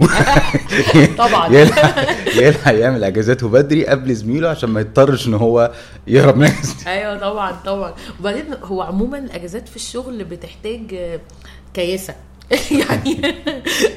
طبعا. 1.17 1.47
يلحق 2.41 2.73
يعمل 2.73 3.03
أجازاته 3.03 3.49
بدري 3.49 3.85
قبل 3.87 4.15
زميله 4.15 4.49
عشان 4.49 4.69
ما 4.69 4.81
يضطرش 4.81 5.27
إن 5.27 5.33
هو 5.33 5.71
يهرب 6.07 6.37
من. 6.37 6.49
أيوه 6.87 7.19
طبعا 7.19 7.51
طبعا. 7.65 7.93
وبعدين 8.19 8.45
هو 8.63 8.81
عموما 8.81 9.17
الأجازات 9.17 9.67
في 9.69 9.75
الشغل 9.75 10.23
بتحتاج 10.23 10.95
كياسة. 11.73 12.15
يعني 12.71 13.21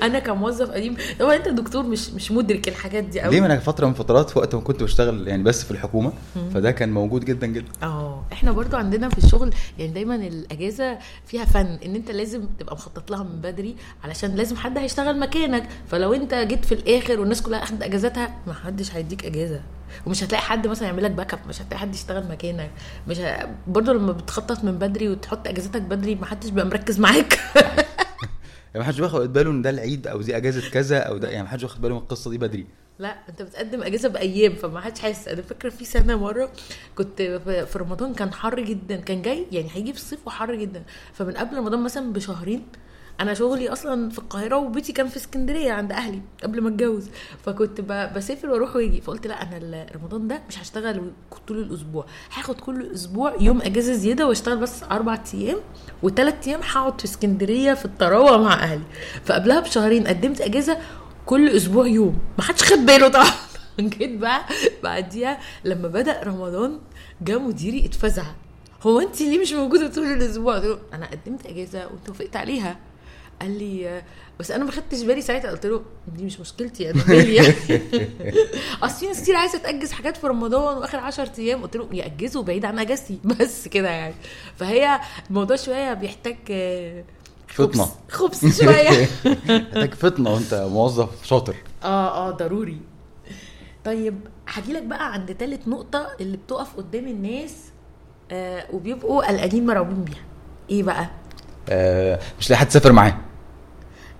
أنا 0.02 0.18
كموظف 0.18 0.70
قديم 0.70 0.96
طبعا 1.20 1.36
أنت 1.36 1.48
دكتور 1.48 1.82
مش 1.82 2.10
مش 2.10 2.30
مدرك 2.32 2.68
الحاجات 2.68 3.04
دي 3.04 3.18
ليه؟ 3.18 3.24
قوي 3.24 3.40
ما 3.40 3.46
أنا 3.46 3.58
فترة 3.58 3.86
من 3.86 3.94
فترات 3.94 4.36
وقت 4.36 4.54
ما 4.54 4.60
كنت 4.60 4.82
بشتغل 4.82 5.28
يعني 5.28 5.42
بس 5.42 5.64
في 5.64 5.70
الحكومة 5.70 6.12
فده 6.54 6.70
كان 6.70 6.92
موجود 6.92 7.24
جدا 7.24 7.46
جدا. 7.46 7.72
آه 7.82 8.22
إحنا 8.32 8.52
برضو 8.52 8.76
عندنا 8.76 9.08
في 9.08 9.18
الشغل 9.18 9.50
يعني 9.78 9.92
دايما 9.92 10.14
الأجازة 10.14 10.98
فيها 11.26 11.44
فن 11.44 11.78
إن 11.84 11.94
أنت 11.94 12.10
لازم 12.10 12.42
تبقى 12.58 12.74
مخطط 12.74 13.10
لها 13.10 13.22
من 13.22 13.40
بدري 13.40 13.76
علشان 14.04 14.34
لازم 14.34 14.56
حد 14.56 14.78
هيشتغل 14.78 15.18
مكانك. 15.20 15.68
فلو 15.90 16.14
أنت 16.14 16.34
جيت 16.34 16.64
في 16.64 16.72
الآخر 16.74 17.20
والناس 17.20 17.42
كلها 17.42 17.62
أخدت 17.62 17.82
أجازاتها 17.82 18.34
ما 18.46 18.52
حدش 18.54 18.94
هيديك 18.94 19.26
أجازة. 19.26 19.60
ومش 20.06 20.24
هتلاقي 20.24 20.42
حد 20.42 20.66
مثلا 20.66 20.88
يعمل 20.88 21.04
لك 21.04 21.10
back 21.10 21.32
up 21.34 21.40
مش 21.48 21.62
هتلاقي 21.62 21.78
حد 21.78 21.94
يشتغل 21.94 22.28
مكانك. 22.30 22.70
مش 23.08 23.18
ه... 23.18 23.48
برضو 23.68 23.92
لما 23.92 24.12
بتخطط 24.12 24.64
من 24.64 24.72
بدري 24.78 25.08
وتحط 25.08 25.48
أجازاتك 25.48 25.82
بدري 25.82 26.14
ما 26.14 26.26
حدش 26.26 26.48
بيبقى 26.48 26.66
مركز 26.66 27.00
معاك. 27.00 27.40
يعني 28.74 28.86
ما 28.86 28.92
حدش 28.92 29.00
واخد 29.00 29.32
باله 29.32 29.50
إن 29.50 29.62
ده 29.62 29.70
العيد 29.70 30.06
أو 30.06 30.22
دي 30.22 30.36
أجازة 30.36 30.70
كذا 30.70 30.98
أو 30.98 31.18
ده 31.18 31.30
يعني 31.30 31.42
ما 31.42 31.48
حدش 31.48 31.62
واخد 31.62 31.80
باله 31.80 31.94
من 31.94 32.00
القصة 32.00 32.30
دي 32.30 32.38
بدري. 32.38 32.66
لا 32.98 33.16
أنت 33.28 33.42
بتقدم 33.42 33.82
أجازة 33.82 34.08
بأيام 34.08 34.54
فما 34.54 34.80
حدش 34.80 35.00
حاسس 35.00 35.28
أنا 35.28 35.42
فاكرة 35.42 35.68
في 35.70 35.84
سنة 35.84 36.16
مرة 36.16 36.50
كنت 36.94 37.22
في 37.72 37.78
رمضان 37.78 38.14
كان 38.14 38.32
حر 38.32 38.60
جدا 38.60 38.96
كان 38.96 39.22
جاي 39.22 39.46
يعني 39.52 39.68
هيجي 39.72 39.92
في 39.92 39.98
الصيف 39.98 40.26
وحر 40.26 40.54
جدا 40.54 40.82
فمن 41.12 41.32
قبل 41.32 41.56
رمضان 41.56 41.82
مثلا 41.84 42.12
بشهرين 42.12 42.66
أنا 43.20 43.34
شغلي 43.34 43.68
أصلا 43.68 44.10
في 44.10 44.18
القاهرة 44.18 44.56
وبيتي 44.56 44.92
كان 44.92 45.08
في 45.08 45.16
اسكندرية 45.16 45.72
عند 45.72 45.92
أهلي 45.92 46.20
قبل 46.42 46.60
ما 46.60 46.68
أتجوز. 46.68 47.08
فكنت 47.44 47.80
بسافر 48.16 48.50
وأروح 48.50 48.76
وأجي. 48.76 49.00
فقلت 49.00 49.26
لا 49.26 49.42
أنا 49.42 49.86
رمضان 49.96 50.28
ده 50.28 50.42
مش 50.48 50.58
هشتغل 50.58 51.12
طول 51.48 51.58
الأسبوع. 51.58 52.06
هاخد 52.34 52.60
كل 52.60 52.92
أسبوع 52.94 53.36
يوم 53.40 53.62
أجازة 53.62 53.92
زيادة 53.92 54.26
وأشتغل 54.26 54.56
بس 54.56 54.82
أربع 54.82 55.18
أيام 55.34 55.58
وثلاث 56.02 56.48
أيام 56.48 56.60
هقعد 56.62 56.98
في 56.98 57.04
اسكندرية 57.04 57.74
في 57.74 57.84
الطراوة 57.84 58.38
مع 58.38 58.52
أهلي. 58.54 58.84
فقبلها 59.24 59.60
بشهرين 59.60 60.06
قدمت 60.06 60.40
أجازة 60.40 60.78
كل 61.26 61.48
أسبوع 61.48 61.86
يوم. 61.86 62.18
ما 62.38 62.44
حدش 62.44 62.62
خد 62.62 62.78
باله 62.78 63.08
طبعا. 63.08 63.30
جيت 63.80 64.18
بقى 64.18 64.44
بعديها 64.82 65.40
لما 65.64 65.88
بدأ 65.88 66.22
رمضان 66.22 66.78
جه 67.22 67.38
مديري 67.38 67.86
اتفزع. 67.86 68.24
هو 68.82 69.00
انت 69.00 69.20
ليه 69.20 69.38
مش 69.38 69.52
موجودة 69.52 69.88
طول 69.88 70.04
الأسبوع؟ 70.04 70.78
أنا 70.92 71.06
قدمت 71.06 71.46
أجازة 71.46 71.86
واتوافقت 71.86 72.36
عليها. 72.36 72.76
قال 73.40 73.58
لي 73.58 74.02
بس 74.40 74.50
أنا 74.50 74.64
ما 74.64 74.70
خدتش 74.70 75.02
بالي 75.02 75.20
ساعتها 75.20 75.50
قلت 75.50 75.66
له 75.66 75.82
دي 76.16 76.24
مش 76.24 76.40
مشكلتي 76.40 76.90
أنا 76.90 77.02
بالي 77.04 77.34
يعني. 77.34 77.54
أصل 78.82 78.96
في 79.00 79.06
ناس 79.06 79.22
كتير 79.22 79.36
عايزة 79.36 79.58
تأجز 79.58 79.92
حاجات 79.92 80.16
في 80.16 80.26
رمضان 80.26 80.76
وآخر 80.78 80.98
10 80.98 81.30
أيام 81.38 81.62
قلت 81.62 81.76
له 81.76 81.88
يأجزوا 81.92 82.42
بعيد 82.42 82.64
عن 82.64 82.78
أجازتي 82.78 83.18
بس 83.40 83.68
كده 83.68 83.88
يعني. 83.90 84.14
فهي 84.56 85.00
الموضوع 85.30 85.56
شوية 85.56 85.94
بيحتاج 85.94 86.36
آه، 86.50 87.04
خبز- 87.48 87.56
فطنة. 87.76 87.88
خبز 88.08 88.62
شوية. 88.62 89.08
محتاج 89.60 89.94
فطنة 89.94 90.32
وأنت 90.34 90.54
موظف 90.72 91.24
شاطر. 91.26 91.54
آه 91.84 92.28
آه 92.28 92.30
ضروري. 92.30 92.78
طيب 93.84 94.20
هجي 94.48 94.72
لك 94.72 94.82
بقى 94.82 95.12
عند 95.12 95.34
تالت 95.34 95.68
نقطة 95.68 96.08
اللي 96.20 96.36
بتقف 96.36 96.76
قدام 96.76 97.06
الناس 97.08 97.54
آه 98.30 98.66
وبيبقوا 98.72 99.28
قلقانين 99.28 99.66
مرعوبين 99.66 100.04
بيها. 100.04 100.24
إيه 100.70 100.82
بقى؟ 100.82 101.10
آه 101.68 102.20
مش 102.40 102.50
لاقي 102.50 102.60
حد 102.60 102.68
تسافر 102.68 102.92
معاه. 102.92 103.16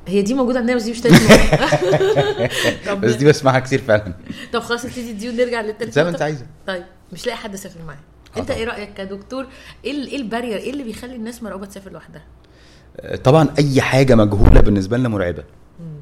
هي 0.07 0.23
دي 0.23 0.35
موجودة 0.35 0.59
عندنا 0.59 0.77
بس 0.77 0.83
دي 0.83 0.91
مش 0.91 1.01
طب 2.87 3.01
بس 3.01 3.15
دي 3.15 3.25
بسمعها 3.25 3.61
كتير 3.61 3.81
فعلا. 3.81 4.15
طب 4.53 4.61
خلاص 4.61 4.85
نبتدي 4.85 5.13
دي 5.13 5.29
ونرجع 5.29 5.61
للتالت 5.61 5.93
زي 5.93 6.05
ما. 6.05 6.11
انت 6.11 6.23
عايزة. 6.23 6.47
طيب 6.67 6.85
مش 7.13 7.27
لاقي 7.27 7.37
حد 7.37 7.55
اسافر 7.55 7.81
معاه. 7.87 7.99
انت 8.37 8.49
طبعا. 8.49 8.59
إيه 8.59 8.65
رأيك 8.65 8.95
كدكتور؟ 8.95 9.47
إيه 9.85 9.93
إيه 9.93 10.17
البارير 10.17 10.57
إيه 10.57 10.71
اللي 10.71 10.83
بيخلي 10.83 11.17
الناس 11.17 11.43
مرعوبة 11.43 11.67
تسافر 11.67 11.91
لوحدها؟ 11.93 12.23
آه، 13.01 13.17
طبعا 13.17 13.49
أي 13.59 13.81
حاجة 13.81 14.15
مجهولة 14.15 14.61
بالنسبة 14.61 14.97
لنا 14.97 15.09
مرعبة. 15.09 15.45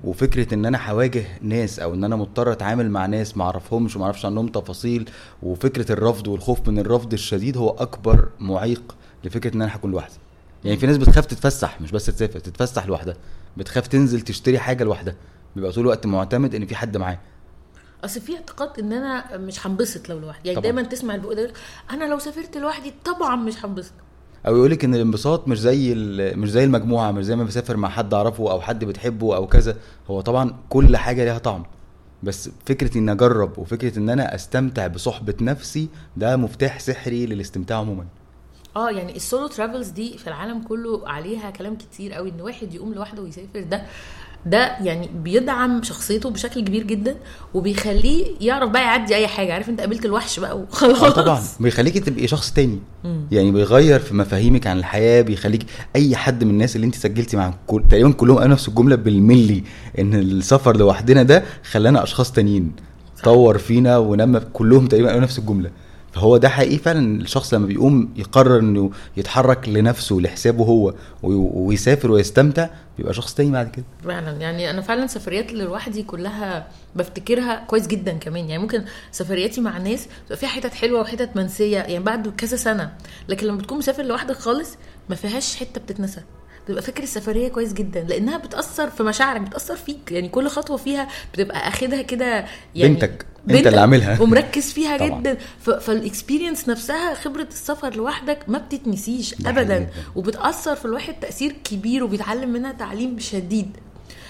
وفكرة 0.05 0.55
إن 0.55 0.67
أنا 0.67 0.91
هواجه 0.91 1.25
ناس 1.43 1.79
أو 1.81 1.95
إن 1.95 2.05
أنا 2.05 2.17
مضطر 2.17 2.53
أتعامل 2.53 2.91
مع 2.91 3.07
ناس 3.07 3.37
ما 3.37 3.45
أعرفهمش 3.45 3.97
وما 3.97 4.05
أعرفش 4.05 4.25
عنهم 4.27 4.49
تفاصيل 4.49 5.11
وفكرة 5.43 5.93
الرفض 5.93 6.29
والخوف 6.29 6.69
من 6.69 6.79
الرفض 6.79 7.13
الشديد 7.13 7.57
هو 7.57 7.71
أكبر 7.71 8.29
معيق 8.41 8.97
لفكرة 9.25 9.57
إن 9.57 9.63
أنا 9.63 9.77
هكون 9.77 9.91
لوحدي. 9.91 10.15
يعني 10.65 10.77
في 10.77 10.87
ناس 10.87 10.97
بتخاف 10.97 11.27
تتفسح 11.27 11.81
مش 11.81 11.91
بس 11.91 12.07
تسافر 12.07 12.39
تتفسح 12.39 12.87
لوحدها. 12.87 13.15
بتخاف 13.57 13.87
تنزل 13.87 14.21
تشتري 14.21 14.59
حاجة 14.59 14.85
لوحدها. 14.85 15.15
بيبقى 15.57 15.73
طول 15.73 15.85
الوقت 15.85 16.07
معتمد 16.07 16.55
إن 16.55 16.67
في 16.67 16.75
حد 16.77 16.97
معاه. 16.97 17.19
أصل 18.05 18.21
في 18.21 18.37
اعتقاد 18.37 18.79
إن 18.79 18.93
أنا 18.93 19.37
مش 19.37 19.67
هنبسط 19.67 20.09
لو 20.09 20.19
لوحدي. 20.19 20.49
يعني 20.49 20.61
طبعا. 20.61 20.73
دايما 20.73 20.89
تسمع 20.89 21.15
البق 21.15 21.33
ده 21.33 21.41
يقول 21.41 21.53
أنا 21.91 22.05
لو 22.05 22.19
سافرت 22.19 22.57
لوحدي 22.57 22.95
طبعا 23.05 23.37
مش 23.37 23.65
هنبسط. 23.65 23.93
أو 24.47 24.57
يقولك 24.57 24.85
إن 24.85 24.95
الانبساط 24.95 25.49
مش 25.49 25.61
زي 25.61 25.95
مش 26.37 26.51
زي 26.51 26.65
المجموعة 26.65 27.11
مش 27.11 27.25
زي 27.25 27.37
ما 27.37 27.45
بسافر 27.45 27.77
مع 27.77 27.89
حد 27.89 28.15
أعرفه 28.15 28.51
أو 28.51 28.61
حد 28.61 28.85
بتحبه 28.85 29.37
أو 29.37 29.47
كذا. 29.47 29.77
هو 30.11 30.21
طبعا 30.21 30.57
كل 30.69 30.97
حاجة 30.97 31.25
ليها 31.25 31.39
طعم. 31.39 31.65
بس 32.23 32.51
فكرة 32.67 32.99
ان 32.99 33.09
أجرب 33.09 33.59
وفكرة 33.59 33.99
إن 33.99 34.09
أنا 34.11 34.35
أستمتع 34.35 34.87
بصحبة 34.87 35.35
نفسي 35.41 35.89
ده 36.17 36.37
مفتاح 36.37 36.81
سحري 36.81 37.27
للاستمتاع 37.27 37.77
عموما. 37.77 38.07
آه 38.77 38.91
يعني 38.91 39.17
السولو 39.17 39.47
ترافلز 39.47 39.89
دي 39.89 40.19
في 40.19 40.27
العالم 40.27 40.63
كله 40.63 41.09
عليها 41.09 41.51
كلام 41.51 41.77
كتير 41.77 42.13
قوي 42.13 42.31
إن 42.31 42.41
واحد 42.41 42.75
يقوم 42.75 42.95
لوحده 42.95 43.23
ويسافر 43.23 43.61
ده 43.71 43.83
ده 44.47 44.77
يعني 44.81 45.11
بيدعم 45.15 45.83
شخصيته 45.83 46.31
بشكل 46.31 46.61
كبير 46.61 46.83
جدا 46.83 47.17
وبيخليه 47.55 48.27
يعرف 48.41 48.71
بقى 48.71 48.83
يعدي 48.83 49.15
أي 49.17 49.27
حاجة. 49.29 49.53
عارف 49.55 49.69
أنت 49.69 49.81
قابلت 49.81 50.05
الوحش 50.05 50.41
بقى 50.41 50.59
وخلاص 50.59 51.03
آه 51.03 51.11
طبعا. 51.11 51.43
بيخليكي 51.61 52.01
تبقي 52.01 52.27
شخص 52.29 52.53
تاني. 52.53 52.79
مم. 53.05 53.27
يعني 53.33 53.51
بيغير 53.51 54.01
في 54.01 54.15
مفاهيمك 54.15 54.67
عن 54.67 54.79
الحياة 54.79 55.23
بيخليك 55.23 55.67
أي 55.97 56.17
حد 56.17 56.45
من 56.45 56.51
الناس 56.51 56.77
اللي 56.77 56.87
أنت 56.87 56.95
سجلتي 56.95 57.37
معاهم 57.37 57.55
كل... 57.67 57.83
تقريبا 57.91 58.13
كلهم 58.13 58.37
قالوا 58.39 58.53
نفس 58.53 58.69
الجملة 58.69 58.97
بالملي 58.97 59.65
إن 59.99 60.15
السفر 60.15 60.77
لوحدنا 60.77 61.23
ده 61.23 61.45
خلانا 61.71 62.03
أشخاص 62.03 62.33
تانيين. 62.33 62.73
طور 63.25 63.59
فينا 63.59 63.99
ونمى 63.99 64.41
كلهم 64.41 64.87
تقريبا 64.87 65.09
قالوا 65.09 65.23
نفس 65.23 65.39
الجملة. 65.39 65.71
فهو 66.13 66.37
ده 66.37 66.49
حقيقي 66.49 66.79
فعلا. 66.79 67.21
الشخص 67.23 67.55
لما 67.55 67.67
بيقوم 67.67 68.13
يقرر 68.17 68.59
إنه 68.59 68.91
يتحرك 69.17 69.69
لنفسه 69.69 70.17
لحسابه 70.17 70.65
هو 70.65 70.87
وي- 71.23 71.35
ويسافر 71.55 72.11
ويستمتع 72.11 72.69
بيبقى 72.99 73.15
شخص 73.15 73.35
تاني 73.35 73.51
بعد 73.51 73.71
كده. 73.71 73.85
فعلا. 74.05 74.31
يعني 74.41 74.71
أنا 74.71 74.81
فعلا 74.81 75.07
سفريات 75.07 75.53
لوحدي 75.53 76.03
كلها 76.03 76.69
بفتكرها 76.97 77.65
كويس 77.67 77.87
جدا 77.87 78.13
كمان. 78.13 78.49
يعني 78.49 78.63
ممكن 78.63 78.85
سفرياتي 79.13 79.61
مع 79.61 79.79
ناس 79.79 80.09
تبقى 80.27 80.37
فيها 80.37 80.49
حتت 80.49 80.75
حلوة 80.75 81.01
وحتت 81.01 81.37
منسية 81.37 81.77
يعني 81.79 82.05
بعد 82.05 82.29
كذا 82.29 82.57
سنة. 82.57 82.93
لكن 83.29 83.47
لما 83.47 83.59
بتكون 83.59 83.79
مسافر 83.79 84.03
لوحدك 84.03 84.37
خالص 84.37 84.77
ما 85.11 85.15
فيهاش 85.17 85.57
حتة 85.57 85.81
بتتنسى. 85.81 86.21
بتبقى 86.65 86.83
فاكر 86.83 87.03
السفرية 87.03 87.49
كويس 87.49 87.73
جدا 87.73 88.01
لأنها 88.03 88.39
بتأثر 88.39 88.91
في 88.91 89.03
مشاعرك 89.03 89.41
بتأثر 89.41 89.77
فيك. 89.77 90.13
يعني 90.13 90.29
كل 90.29 90.49
خطوة 90.49 90.77
فيها 90.77 91.09
بتبقى 91.35 91.69
أخدها 91.69 92.03
كده 92.03 92.45
يعني 92.75 92.95
بتاعتك. 92.95 93.27
أنت 93.51 93.67
اللي 93.67 93.81
عاملها. 93.81 94.21
ومركز 94.23 94.73
فيها 94.73 94.97
طبعا. 94.97 95.21
جدا 95.21 95.39
فال 95.61 95.79
experience 95.79 96.69
نفسها 96.69 97.15
خبرة 97.15 97.49
السفر 97.51 97.95
لوحدك 97.95 98.39
ما 98.49 98.59
بتتنسيش 98.59 99.35
ابدا. 99.47 99.91
وبتأثر 100.17 100.77
في 100.77 100.85
الواحد 100.85 101.15
تأثير 101.15 101.53
كبير 101.65 102.05
وبيتعلم 102.05 102.53
منها 102.53 102.73
تعليم 102.73 103.19
شديد 103.19 103.77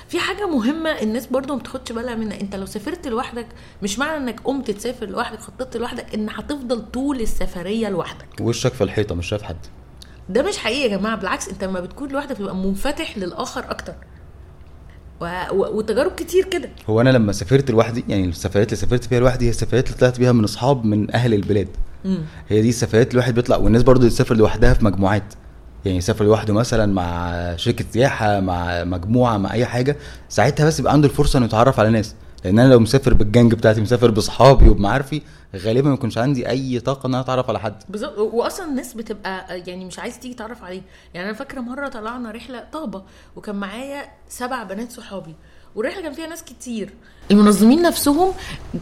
في 0.08 0.20
حاجة 0.20 0.46
مهمة 0.46 0.90
الناس 0.90 1.26
برضو 1.26 1.52
ما 1.54 1.58
بتاخدش 1.58 1.92
بالها 1.92 2.14
منها 2.14 2.40
انت 2.40 2.56
لو 2.56 2.66
سافرت 2.66 3.08
لوحدك 3.08 3.46
مش 3.82 3.98
معنى 3.98 4.16
انك 4.16 4.40
قمت 4.40 4.70
تسافر 4.70 5.06
لوحدك 5.06 5.40
خططت 5.40 5.76
لوحدك 5.76 6.14
ان 6.14 6.28
هتفضل 6.30 6.90
طول 6.90 7.20
السفرية 7.20 7.88
لوحدك 7.88 8.26
وشك 8.40 8.72
في 8.72 8.84
الحيطة 8.84 9.14
مش 9.14 9.28
شايف 9.28 9.42
حد 9.42 9.56
ده 10.28 10.42
مش 10.42 10.58
حقيقي 10.58 10.90
يا 10.90 10.96
جماعة 10.96 11.16
بالعكس 11.16 11.48
انت 11.48 11.64
لما 11.64 11.80
بتكون 11.80 12.08
لوحدك 12.08 12.32
بتبقى 12.36 12.56
منفتح 12.56 13.18
للآخر. 13.18 13.64
و... 13.70 13.92
وتجارب 15.52 16.12
كتير 16.12 16.44
كده. 16.44 16.68
هو 16.90 17.00
أنا 17.00 17.10
لما 17.10 17.32
سافرت 17.32 17.70
لوحدي 17.70 18.04
يعني 18.08 18.24
السفريات 18.24 18.66
اللي 18.68 18.80
سافرت 18.80 19.04
فيها 19.04 19.20
لوحدي 19.20 19.46
هي 19.46 19.50
السفريات 19.50 19.86
اللي 19.86 19.98
طلعت 19.98 20.18
بيها 20.18 20.32
من 20.32 20.44
أصحاب 20.44 20.84
من 20.84 21.14
أهل 21.14 21.34
البلاد. 21.34 21.68
مم. 22.04 22.18
هي 22.48 22.62
دي 22.62 22.68
السفريات 22.68 23.06
اللي 23.06 23.14
الواحد 23.14 23.34
بيطلع 23.34 23.56
والناس 23.56 23.82
برضو 23.82 24.08
تسافر 24.08 24.36
لوحدها 24.36 24.74
في 24.74 24.84
مجموعات. 24.84 25.34
يعني 25.84 25.98
يسافر 25.98 26.24
لوحده 26.24 26.54
مثلا 26.54 26.92
مع 26.92 27.32
شركة 27.56 27.84
سياحة 27.92 28.40
مع 28.40 28.84
مجموعة 28.84 29.38
مع 29.38 29.52
أي 29.52 29.66
حاجة 29.66 29.96
ساعتها 30.28 30.66
بس 30.66 30.80
يبقى 30.80 30.92
عنده 30.92 31.08
الفرصة 31.08 31.36
إنه 31.36 31.46
يتعرف 31.46 31.80
على 31.80 31.90
ناس. 31.90 32.14
لأن 32.44 32.58
أنا 32.58 32.72
لو 32.72 32.80
مسافر 32.80 33.14
بالجنج 33.14 33.54
بتاعتي 33.54 33.80
مسافر 33.80 34.10
باصحابي 34.10 34.68
وبمعارفي 34.68 35.22
غالبا 35.56 35.88
ما 35.88 35.94
يكونش 35.94 36.18
عندي 36.18 36.48
أي 36.48 36.80
طاقة 36.80 37.06
إن 37.06 37.14
أنا 37.14 37.22
أتعرف 37.22 37.48
على 37.48 37.60
حد. 37.60 37.82
بالظبط. 37.88 38.18
واصلا 38.18 38.66
الناس 38.66 38.94
بتبقى 38.94 39.60
يعني 39.66 39.84
مش 39.84 39.98
عايز 39.98 40.18
تيجي 40.18 40.34
تعرف 40.34 40.64
عليه. 40.64 40.82
يعني 41.14 41.28
أنا 41.28 41.36
فاكرة 41.36 41.60
مرة 41.60 41.88
طلعنا 41.88 42.30
رحلة 42.30 42.64
طابة 42.72 43.02
وكان 43.36 43.56
معايا 43.56 44.04
سبع 44.28 44.62
بنات 44.62 44.92
صحابي. 44.92 45.34
والرحلة 45.74 46.02
كان 46.02 46.12
فيها 46.12 46.26
ناس 46.26 46.42
كتير. 46.44 46.90
المنظمين 47.30 47.82
نفسهم 47.82 48.32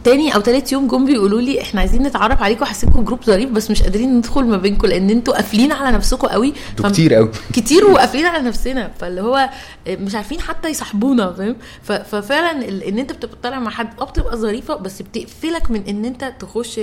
تاني 0.03 0.35
أو 0.35 0.41
تالت 0.41 0.71
يوم 0.71 0.87
جم 0.87 1.05
بيقولوا 1.05 1.41
لي 1.41 1.61
إحنا 1.61 1.79
عايزين 1.79 2.03
نتعرف 2.03 2.41
عليكم 2.43 2.65
حاسينكم 2.65 3.03
group 3.03 3.23
ظريف 3.23 3.49
بس 3.49 3.71
مش 3.71 3.83
قادرين 3.83 4.17
ندخل 4.17 4.43
ما 4.45 4.57
بينكم 4.57 4.87
لأن 4.87 5.09
أنتوا 5.09 5.33
قافلين 5.33 5.71
على 5.71 5.97
نفسكم 5.97 6.27
قوي. 6.27 6.53
أنتوا 6.69 6.85
فم- 6.85 6.91
كتير 6.91 7.13
قوي. 7.13 7.29
كتير 7.53 7.85
وقافلين 7.85 8.25
على 8.25 8.43
نفسنا. 8.47 8.91
فاللي 8.99 9.21
هو 9.21 9.49
مش 9.89 10.15
عارفين 10.15 10.41
حتى 10.41 10.69
يصاحبونا 10.69 11.33
فاهم؟ 11.33 11.55
ف- 11.83 11.91
ففعلا 11.91 12.65
ال- 12.65 12.83
إن 12.83 12.99
انت 12.99 13.11
بتبقى 13.13 13.37
طالع 13.43 13.59
مع 13.59 13.71
حد 13.71 13.89
آه 13.99 14.05
بتبقى 14.05 14.37
ظريفة 14.37 14.75
بس 14.75 15.01
بتقفلك 15.01 15.71
من 15.71 15.83
إن 15.87 16.05
انت 16.05 16.33
تخش 16.39 16.79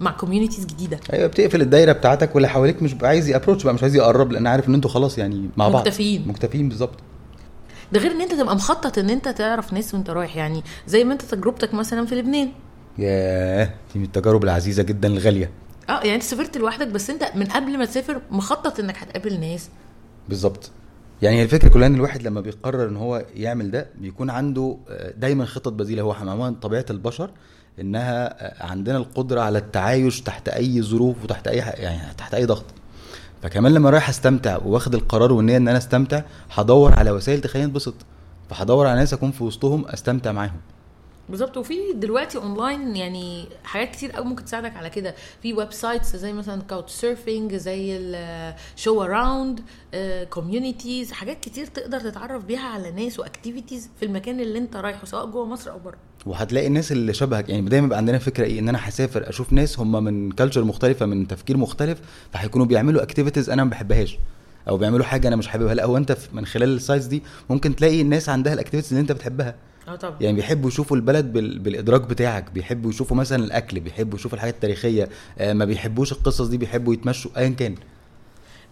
مع 0.00 0.10
communities 0.10 0.66
جديدة. 0.66 1.00
أيوه 1.12 1.26
بتقفل 1.26 1.60
الدايرة 1.60 1.92
بتاعتك 1.92 2.34
واللي 2.34 2.48
حواليك 2.48 2.82
مش 2.82 2.94
عايز 3.02 3.28
ي 3.28 3.32
approach 3.32 3.64
بقى 3.64 3.74
مش 3.74 3.82
عايز 3.82 3.94
يقرب 3.96 4.32
لأن 4.32 4.46
عارف 4.46 4.68
إن 4.68 4.74
أنتوا 4.74 4.90
خلاص 4.90 5.18
يعني 5.18 5.50
مع 5.56 5.68
بعض. 5.68 5.82
مكتفيين. 5.86 6.24
مكتفيين 6.28 6.68
بالظبط. 6.68 6.94
ده 7.92 8.00
غير 8.00 8.10
إن 8.10 8.20
أنت 8.20 8.34
تبقى 8.34 8.56
مخطط 8.56 8.98
إن 8.98 9.10
أنت 9.10 9.28
تعرف 9.28 9.72
ناس 9.72 9.94
وأنت 9.94 10.10
رايح. 10.10 10.36
يعني 10.36 10.62
زي 10.86 11.04
ما 11.04 11.12
أنت 11.12 11.22
تجربتك 11.22 11.74
مثلا 11.74 12.06
في 12.06 12.14
لبنان. 12.14 12.52
ياه 12.98 13.64
دي 13.64 13.98
من 13.98 14.04
التجارب 14.04 14.44
العزيزة 14.44 14.82
جدا 14.82 15.08
الغالية. 15.08 15.50
آه 15.88 15.98
يعني 16.00 16.14
أنت 16.14 16.22
سافرت 16.22 16.56
لوحدك 16.56 16.86
بس 16.86 17.10
أنت 17.10 17.30
من 17.34 17.46
قبل 17.46 17.78
ما 17.78 17.84
تسافر 17.84 18.20
مخطط 18.30 18.80
إنك 18.80 18.98
هتقابل 18.98 19.40
ناس. 19.40 19.68
بالظبط. 20.28 20.70
يعني 21.22 21.42
الفكرة 21.42 21.68
كلها 21.68 21.86
إن 21.86 21.94
الواحد 21.94 22.22
لما 22.22 22.40
بيقرر 22.40 22.88
إن 22.88 22.96
هو 22.96 23.24
يعمل 23.34 23.70
ده 23.70 23.86
بيكون 23.98 24.30
عنده 24.30 24.76
آه، 24.88 25.10
دايما 25.16 25.44
خطط 25.44 25.72
بديله 25.72 26.02
هو 26.02 26.12
عموما 26.12 26.56
طبيعة 26.62 26.84
البشر 26.90 27.30
إنها 27.80 28.26
آه، 28.26 28.66
عندنا 28.66 28.96
القدرة 28.96 29.40
على 29.40 29.58
التعايش 29.58 30.20
تحت 30.20 30.48
أي 30.48 30.82
ظروف 30.82 31.24
وتحت 31.24 31.48
أي 31.48 31.56
يعني 31.56 32.14
تحت 32.18 32.34
أي 32.34 32.44
ضغط. 32.46 32.64
فكمان 33.46 33.74
لما 33.74 33.90
رايح 33.90 34.08
أستمتع 34.08 34.58
واخد 34.64 34.94
القرار 34.94 35.32
والنية 35.32 35.56
إن 35.56 35.68
أنا 35.68 35.78
أستمتع 35.78 36.22
هدور 36.50 36.94
على 36.94 37.10
وسائل 37.10 37.40
تخليني 37.40 37.68
أتبسط. 37.68 37.94
فهدور 38.50 38.86
على 38.86 38.98
ناس 38.98 39.12
أكون 39.12 39.30
في 39.30 39.44
وسطهم 39.44 39.86
أستمتع 39.86 40.32
معاهم. 40.32 40.60
بالظبط. 41.28 41.56
وفي 41.56 41.92
دلوقتي 41.94 42.38
أونلاين 42.38 42.96
يعني 42.96 43.48
حاجات 43.64 43.90
كتير 43.90 44.12
قوي 44.12 44.24
ممكن 44.24 44.44
تساعدك 44.44 44.76
على 44.76 44.90
كده. 44.90 45.14
في 45.42 45.52
websites 45.54 46.16
زي 46.16 46.32
مثلا 46.32 46.62
couch 46.62 46.92
surfing 46.92 47.54
زي 47.54 47.96
ال 47.96 48.17
show 48.17 49.02
around 49.02 49.60
communities 50.30 51.12
حاجات 51.12 51.40
كتير 51.40 51.66
تقدر 51.66 52.00
تتعرف 52.00 52.44
بيها 52.44 52.68
على 52.68 52.90
ناس 52.90 53.18
و 53.18 53.25
activities 53.25 53.90
في 54.00 54.04
المكان 54.04 54.40
اللي 54.40 54.58
أنت 54.58 54.76
رايحه 54.76 55.04
سواء 55.04 55.26
جوه 55.26 55.46
مصر 55.46 55.70
أو 55.70 55.78
بره. 55.78 55.98
وهتلاقي 56.26 56.66
الناس 56.66 56.92
اللي 56.92 57.12
شبهك 57.14 57.48
يعني 57.48 57.68
دايما 57.68 57.86
بيبقى 57.86 57.98
عندنا 57.98 58.18
فكرة 58.18 58.44
إيه؟ 58.44 58.58
إن 58.58 58.68
أنا 58.68 58.78
هسافر 58.88 59.28
أشوف 59.28 59.52
ناس 59.52 59.78
هم 59.80 60.04
من 60.04 60.30
culture 60.32 60.64
مختلفة 60.64 61.06
من 61.06 61.26
تفكير 61.28 61.56
مختلف 61.56 61.98
فهيكونوا 62.32 62.66
بيعملوا 62.66 63.02
activities 63.02 63.50
أنا 63.50 63.64
ما 63.64 63.70
بحبهاش 63.70 64.18
أو 64.68 64.76
بيعملوا 64.76 65.04
حاجة 65.04 65.28
أنا 65.28 65.36
مش 65.36 65.48
حاببها. 65.48 65.74
لا 65.74 65.84
هو 65.84 65.96
أنت 65.96 66.16
من 66.32 66.46
خلال 66.46 66.68
ال 66.76 66.81
sites 66.81 67.06
دي 67.06 67.22
ممكن 67.50 67.76
تلاقي 67.76 68.00
الناس 68.00 68.28
عندها 68.28 68.52
ال 68.52 68.56
activities 68.56 68.90
اللي 68.92 69.00
أنت 69.00 69.12
بتحبها. 69.12 69.54
آه 69.88 69.96
طبعا. 69.96 70.16
يعني 70.20 70.36
بيحبوا 70.36 70.68
يشوفوا 70.68 70.96
البلد 70.96 71.32
بال... 71.32 71.58
بالإدراك 71.58 72.00
بتاعك 72.00 72.50
بيحبوا 72.50 72.90
يشوفوا 72.90 73.16
مثلا 73.16 73.44
الأكل 73.44 73.80
بيحبوا 73.80 74.18
يشوفوا 74.18 74.36
الحاجات 74.36 74.54
التاريخية 74.54 75.08
آه 75.38 75.52
ما 75.52 75.64
بيحبوش 75.64 76.12
القصص 76.12 76.46
دي 76.46 76.56
بيحبوا 76.56 76.94
يتمشوا 76.94 77.30
ايا 77.36 77.48
كان. 77.48 77.74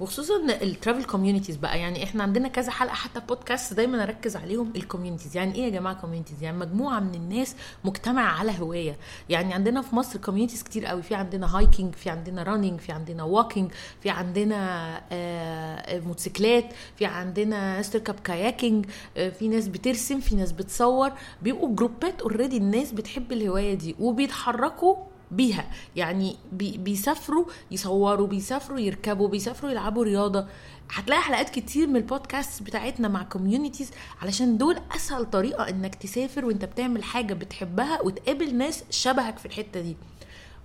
وخصوصا 0.01 0.37
ال 0.63 0.69
travel 0.69 1.05
communities 1.05 1.57
بقى. 1.57 1.79
يعني 1.81 2.05
إحنا 2.05 2.23
عندنا 2.23 2.49
كذا 2.49 2.71
حلقة 2.71 2.95
حتى 2.95 3.21
بودكاست 3.29 3.73
دايما 3.75 4.03
أركز 4.03 4.37
عليهم 4.37 4.73
ال 4.77 4.82
communities 4.82 5.37
يعني 5.37 5.55
إيه 5.55 5.65
يا 5.65 5.69
جماعة 5.71 6.01
communities 6.01 6.43
يعني 6.43 6.57
مجموعة 6.59 7.01
من 7.01 7.15
الناس 7.15 7.57
مجتمع 7.85 8.39
على 8.39 8.53
هواية. 8.61 8.97
يعني 9.29 9.55
عندنا 9.55 9.83
في 9.83 9.97
مصر 9.97 10.19
communities 10.19 10.63
كتير 10.63 10.87
قوي. 10.87 11.03
في 11.03 11.15
عندنا 11.15 11.57
hiking 11.59 11.95
في 11.95 12.11
عندنا 12.11 12.43
running 12.43 12.81
في 12.81 12.93
عندنا 12.93 13.23
walking 13.23 13.71
في 14.01 14.11
عندنا 14.11 15.01
آه 15.13 16.01
موتوسيكلات 16.01 16.65
في 16.97 17.05
عندنا 17.07 17.77
ناس 17.77 17.91
تركب 17.91 18.15
kayaking 18.21 18.87
آه 19.17 19.29
في 19.29 19.49
ناس 19.49 19.69
بترسم 19.69 20.21
في 20.21 20.35
ناس 20.35 20.53
بتصور. 20.53 21.13
بيبقوا 21.43 21.75
جروبات 21.75 22.23
already 22.23 22.57
الناس 22.57 22.93
بتحب 22.93 23.33
الهواية 23.33 23.75
دي 23.75 23.97
وبيتحركوا 24.01 24.97
بيها. 25.31 25.71
يعني 25.97 26.37
بي 26.53 26.79
بيسافروا 26.79 27.45
يصوروا 27.71 28.27
بيسافروا 28.27 28.79
يركبوا 28.79 29.29
بيسافروا 29.29 29.71
يلعبوا 29.71 30.05
رياضة. 30.05 30.47
هتلاقي 30.91 31.23
حلقات 31.23 31.51
كتير 31.51 31.87
من 31.87 31.97
البودكاست 31.97 32.63
بتاعتنا 32.63 33.09
مع 33.09 33.23
communities 33.23 33.91
علشان 34.23 34.59
دول 34.59 34.77
أسهل 34.97 35.25
طريقة 35.25 35.69
إنك 35.69 35.95
تسافر 35.95 36.45
وأنت 36.45 36.65
بتعمل 36.65 37.05
حاجة 37.05 37.35
بتحبها 37.35 38.01
وتقابل 38.03 38.55
ناس 38.55 38.85
شبهك 38.91 39.39
في 39.39 39.47
الحتة 39.47 39.81
دي. 39.81 39.97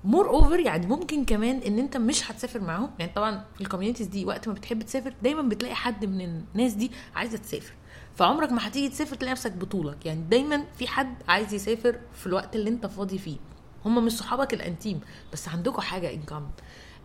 moreover 0.04 0.60
يعني 0.60 0.88
ممكن 0.88 1.26
كمان 1.26 1.58
إن 1.58 1.80
أنت 1.80 1.98
مش 1.98 2.32
هتسافر 2.32 2.62
معاهم. 2.62 2.90
يعني 3.00 3.12
طبعا 3.16 3.44
ال 3.62 3.65
communities 3.65 4.08
دي 4.08 4.26
وقت 4.26 4.48
ما 4.48 4.54
بتحب 4.54 4.82
تسافر 4.82 5.14
دايما 5.24 5.42
بتلاقي 5.42 5.76
حد 5.76 6.06
من 6.06 6.22
الناس 6.22 6.74
دي 6.74 6.92
عايزة 7.16 7.38
تسافر. 7.38 7.74
فعمرك 8.16 8.52
ما 8.52 8.68
هتيجي 8.68 8.90
تسافر 8.90 9.16
تلاقي 9.16 9.32
نفسك 9.32 9.52
بطولك. 9.52 10.06
يعني 10.06 10.22
دايما 10.30 10.64
في 10.78 10.88
حد 10.88 11.16
عايز 11.28 11.54
يسافر 11.54 12.00
في 12.14 12.28
الوقت 12.28 12.56
اللي 12.56 12.70
أنت 12.70 12.86
فاضي 12.86 13.18
فيه. 13.18 13.38
هم 13.86 14.06
مش 14.06 14.12
صحابك 14.12 14.54
ال 14.54 14.61
intime 14.61 15.02
بس 15.34 15.48
عندكم 15.50 15.82
حاجة 15.82 16.14
انكم 16.14 16.48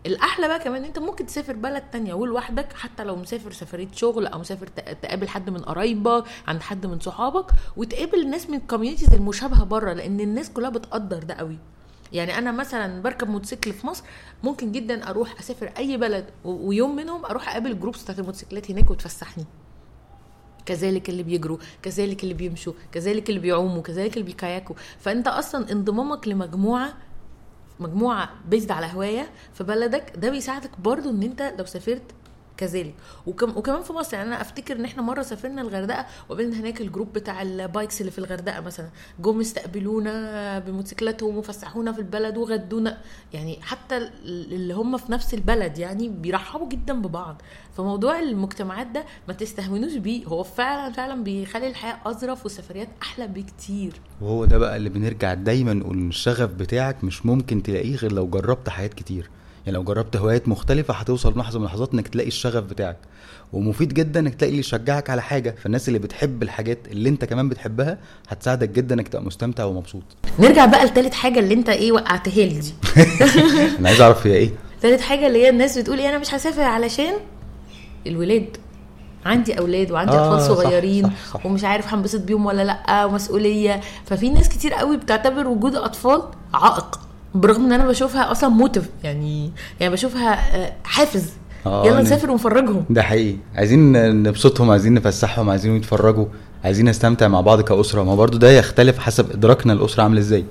الأحلى 0.06 0.48
بقى 0.48 0.58
كمان 0.58 0.84
أنت 0.84 0.98
ممكن 0.98 1.26
تسافر 1.26 1.52
بلد 1.52 1.82
تانية 1.92 2.14
ولوحدك 2.14 2.72
حتى 2.72 3.04
لو 3.04 3.16
مسافر 3.16 3.52
سفرية 3.52 3.88
شغل 3.92 4.26
أو 4.26 4.38
مسافر 4.38 4.66
تقابل 5.02 5.28
حد 5.28 5.50
من 5.50 5.58
قرايبك 5.60 6.24
عند 6.48 6.60
حد 6.62 6.86
من 6.86 7.00
صحابك 7.00 7.46
وتقابل 7.76 8.30
ناس 8.30 8.50
من 8.50 8.56
ال 8.58 8.63
communities 8.63 9.12
المشابهة 9.14 9.64
بره 9.64 9.92
لأن 9.92 10.20
الناس 10.20 10.50
كلها 10.50 10.70
بتقدر 10.70 11.22
ده 11.22 11.34
قوي. 11.34 11.58
يعني 12.12 12.38
أنا 12.38 12.52
مثلا 12.52 13.02
بركب 13.02 13.28
موتوسيكل 13.30 13.72
في 13.72 13.86
مصر 13.86 14.04
ممكن 14.42 14.72
جدا 14.72 15.10
أروح 15.10 15.38
أسافر 15.38 15.70
أي 15.78 15.96
بلد 15.96 16.24
ويوم 16.44 16.96
منهم 16.96 17.24
أروح 17.24 17.48
أقابل 17.48 17.80
groups 17.80 18.02
بتاعت 18.02 18.18
الموتوسيكلات 18.18 18.70
هناك 18.70 18.90
وتفسحني. 18.90 19.44
كذلك 20.66 21.08
اللي 21.08 21.22
بيجروا 21.22 21.58
كذلك 21.82 22.22
اللي 22.22 22.34
بيمشوا 22.34 22.72
كذلك 22.92 23.28
اللي 23.28 23.40
بيعوموا 23.40 23.82
كذلك 23.82 24.12
اللي 24.14 24.24
بيكاياكوا. 24.24 24.76
فأنت 25.00 25.28
أصلا 25.28 25.72
انضمامك 25.72 26.28
لمجموعة 26.28 26.94
مجموعة 27.80 28.30
based 28.48 28.70
على 28.70 28.86
هواية 28.94 29.30
في 29.54 29.64
بلدك 29.64 30.12
ده 30.16 30.30
بيساعدك 30.30 30.80
برضو 30.80 31.10
إن 31.10 31.22
أنت 31.22 31.54
لو 31.58 31.64
سافرت 31.64 32.02
كذلك. 32.56 32.94
وكم 33.26 33.56
وكمان 33.56 33.82
في 33.82 33.92
مصر 33.92 34.16
يعني 34.16 34.28
أنا 34.28 34.40
أفتكر 34.40 34.76
إن 34.76 34.84
إحنا 34.84 35.02
مرة 35.02 35.22
سافرنا 35.22 35.62
الغردقة 35.62 36.06
وقابلنا 36.28 36.60
هناك 36.60 36.80
الجروب 36.80 37.12
بتاع 37.12 37.42
ال 37.42 37.52
bikes 37.52 38.00
اللي 38.00 38.12
في 38.12 38.18
الغردقة 38.18 38.60
مثلا 38.60 38.88
جم 39.20 39.40
استقبلونا 39.40 40.58
بموتوسيكلاتهم 40.58 41.36
وفسحونا 41.36 41.92
في 41.92 41.98
البلد 41.98 42.36
وغدونا. 42.36 42.98
يعني 43.32 43.58
حتى 43.62 43.96
ال- 43.96 44.10
اللي 44.54 44.74
هم 44.74 44.96
في 44.96 45.12
نفس 45.12 45.34
البلد 45.34 45.78
يعني 45.78 46.08
بيرحبوا 46.08 46.68
جدا 46.68 47.02
ببعض. 47.02 47.42
فموضوع 47.76 48.18
المجتمعات 48.20 48.86
ده 48.86 49.04
ما 49.28 49.34
تستهونوش 49.34 49.94
بيه. 49.94 50.24
هو 50.26 50.42
فعلا 50.42 50.92
فعلا 50.92 51.24
بيخلي 51.24 51.66
الحياة 51.66 51.96
أظرف 52.06 52.42
والسفريات 52.44 52.88
أحلى 53.02 53.26
بكتير. 53.26 53.92
وهو 54.20 54.44
ده 54.44 54.58
بقى 54.58 54.76
اللي 54.76 54.88
بنرجع 54.88 55.34
دايما 55.34 55.72
نقول 55.74 55.98
الشغف 56.08 56.50
بتاعك 56.50 57.04
مش 57.04 57.26
ممكن 57.26 57.62
تلاقيه 57.62 57.96
غير 57.96 58.12
لو 58.12 58.26
جربت 58.26 58.68
حاجات 58.68 58.94
كتير. 58.94 59.30
يعني 59.66 59.78
لو 59.78 59.82
جربت 59.84 60.16
هوايات 60.16 60.48
مختلفة 60.48 60.94
هتوصل 60.94 61.38
لحظة 61.38 61.58
من 61.58 61.64
اللحظات 61.64 61.94
إنك 61.94 62.08
تلاقي 62.08 62.28
الشغف 62.28 62.64
بتاعك. 62.64 62.96
ومفيد 63.52 63.94
جدا 63.94 64.20
إنك 64.20 64.34
تلاقي 64.34 64.48
اللي 64.50 64.60
يشجعك 64.60 65.10
على 65.10 65.22
حاجة 65.22 65.54
فالناس 65.62 65.88
اللي 65.88 65.98
بتحب 65.98 66.42
الحاجات 66.42 66.78
اللي 66.90 67.08
أنت 67.08 67.24
كمان 67.24 67.48
بتحبها 67.48 67.98
هتساعدك 68.28 68.68
جدا 68.68 68.94
إنك 68.94 69.08
تبقى 69.08 69.24
مستمتع 69.24 69.64
ومبسوط. 69.64 70.02
نرجع 70.38 70.66
بقى 70.66 70.84
لتالت 70.86 71.14
حاجة 71.14 71.38
اللي 71.38 71.54
أنت 71.54 71.68
إيه 71.68 71.92
وقعتها 71.92 72.44
لي 72.46 72.60
دي. 72.60 72.74
أنا 73.78 73.88
عايز 73.88 74.00
أعرف 74.00 74.26
هي 74.26 74.34
إيه. 74.34 74.50
تالت 74.82 75.00
حاجة 75.00 75.26
اللي 75.26 75.42
هي 75.42 75.48
الناس 75.48 75.78
بتقول 75.78 75.98
إيه 75.98 76.08
أنا 76.08 76.18
مش 76.18 76.34
هسافر 76.34 76.62
علشان 76.62 77.14
الولاد. 78.06 78.56
عندي 79.26 79.58
أولاد 79.58 79.90
وعندي 79.90 80.12
آه، 80.12 80.34
اطفال 80.34 80.56
صح، 80.56 80.62
صغيرين 80.64 81.04
صح، 81.04 81.34
صح. 81.34 81.46
ومش 81.46 81.64
عارف 81.64 81.94
هنبسط 81.94 82.20
بيهم 82.20 82.46
ولا 82.46 82.62
لأ 82.64 83.04
ومسؤوليه 83.04 83.80
ففي 84.06 84.30
ناس 84.30 84.48
كتير 84.48 84.74
قوي 84.74 84.96
بتعتبر 84.96 85.46
وجود 85.48 85.76
أطفال 85.76 86.22
عائق. 86.54 87.00
برغم 87.34 87.64
إن 87.64 87.72
أنا 87.72 87.86
بشوفها 87.88 88.32
أصلا 88.32 88.48
موتيف 88.50 88.88
يعني 89.04 89.50
يعني 89.80 89.92
بشوفها 89.92 90.56
آه، 90.56 90.72
حافز. 90.84 91.30
آه، 91.66 91.86
يلا 91.86 91.98
ن- 92.00 92.02
نسافر 92.02 92.30
ونفرجهم. 92.30 92.84
ده 92.90 93.02
حقيقي. 93.02 93.36
عايزين 93.56 93.92
نبسطهم 94.22 94.70
عايزين 94.70 94.94
نفسحهم 94.94 95.50
عايزين 95.50 95.76
يتفرجوا 95.76 96.26
عايزين 96.64 96.88
نستمتع 96.88 97.28
مع 97.28 97.40
بعض 97.40 97.60
كأسرة. 97.60 98.02
ما 98.02 98.14
برضو 98.14 98.38
ده 98.38 98.50
يختلف 98.50 98.98
حسب 98.98 99.30
إدراكنا 99.30 99.72
الأسرة 99.72 100.02
عامل 100.02 100.18
إزاي. 100.18 100.44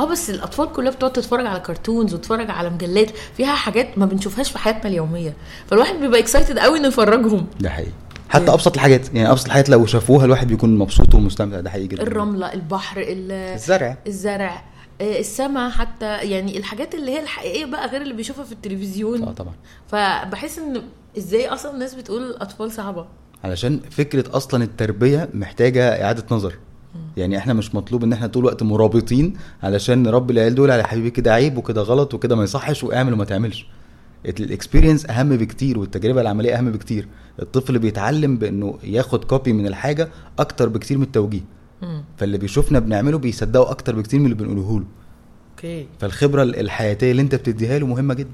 آه 0.00 0.04
بس 0.10 0.30
الأطفال 0.30 0.72
كلها 0.72 0.90
بتقعد 0.92 1.12
تتفرج 1.12 1.46
على 1.46 1.60
كرتونز 1.60 2.14
وتتفرج 2.14 2.50
على 2.50 2.70
مجلات 2.70 3.10
فيها 3.36 3.54
حاجات 3.54 3.98
ما 3.98 4.06
بنشوفهاش 4.06 4.50
في 4.52 4.58
حياتنا 4.58 4.90
اليومية. 4.90 5.34
فالواحد 5.66 5.94
بيبقى 5.94 6.20
اكسايتد 6.20 6.58
قوي 6.58 6.78
إنه 6.78 6.88
يفرجهم. 6.88 7.46
ده 7.60 7.70
حقيقي. 7.70 7.90
حتى 8.28 8.52
أبسط 8.52 8.74
الحاجات 8.74 9.14
يعني 9.14 9.30
أبسط 9.30 9.46
الحاجات 9.46 9.68
لو 9.68 9.86
شافوها 9.86 10.24
الواحد 10.24 10.46
بيكون 10.48 10.78
مبسوط 10.78 11.14
ومستمتع. 11.14 11.60
ده 11.60 11.70
حقيقي 11.70 11.86
جدا. 11.86 12.02
الرملة 12.02 12.52
البحر 12.52 13.00
ال- 13.00 13.32
الزرع. 13.32 13.96
الزرع. 14.06 14.62
السما 15.02 15.68
حتى 15.68 16.16
يعني 16.16 16.58
الحاجات 16.58 16.94
اللي 16.94 17.10
هي 17.10 17.20
الحقيقية 17.22 17.64
بقى 17.64 17.88
غير 17.88 18.02
اللي 18.02 18.14
بيشوفها 18.14 18.44
في 18.44 18.52
التلفزيون. 18.52 19.22
آه 19.22 19.32
طبعا. 19.32 19.54
فبحس 19.88 20.58
إن 20.58 20.82
إزاي 21.18 21.48
أصلا 21.48 21.74
الناس 21.74 21.94
بتقول 21.94 22.22
الاطفال 22.22 22.72
صعبة؟ 22.72 23.06
علشان 23.44 23.80
فكرة 23.90 24.36
أصلا 24.36 24.64
التربية 24.64 25.28
محتاجة 25.34 26.04
إعادة 26.04 26.24
نظر. 26.30 26.54
يعني 27.16 27.38
إحنا 27.38 27.52
مش 27.52 27.74
مطلوب 27.74 28.04
إن 28.04 28.12
إحنا 28.12 28.26
طول 28.26 28.42
الوقت 28.42 28.62
مرابطين 28.62 29.36
علشان 29.62 30.02
نربي 30.02 30.32
العيال 30.32 30.54
دول 30.54 30.70
على 30.70 30.84
حبيبي 30.84 31.10
كده 31.10 31.32
عيب 31.32 31.56
وكده 31.56 31.82
غلط 31.82 32.14
وكده 32.14 32.36
ما 32.36 32.44
يصحش 32.44 32.84
واعمل 32.84 33.12
وما 33.12 33.24
تعملش. 33.24 33.66
ال 34.26 34.33
experience 34.33 35.06
أهم 35.10 35.36
بكتير 35.36 35.78
والتجربة 35.78 36.20
العملية 36.20 36.58
أهم 36.58 36.72
بكتير. 36.72 37.08
الطفل 37.42 37.78
بيتعلم 37.78 38.36
بإنه 38.36 38.78
ياخد 38.84 39.24
copy 39.24 39.52
من 39.52 39.66
الحاجة 39.66 40.08
أكتر 40.38 40.68
بكتير 40.68 40.98
من 40.98 41.04
التوجيه. 41.04 41.40
فاللي 42.16 42.38
بيشوفنا 42.38 42.78
بنعمله 42.78 43.18
بيصدقوا 43.18 43.70
أكتر 43.70 43.96
بكتير 43.96 44.20
من 44.20 44.26
اللي 44.26 44.36
بنقوله 44.36 44.80
له. 44.80 44.86
أوكي. 45.50 45.86
فالخبرة 46.00 46.42
الحياتية 46.42 47.10
اللي 47.10 47.22
أنت 47.22 47.34
بتديها 47.34 47.78
له 47.78 47.86
مهمة 47.86 48.14
جدا. 48.14 48.30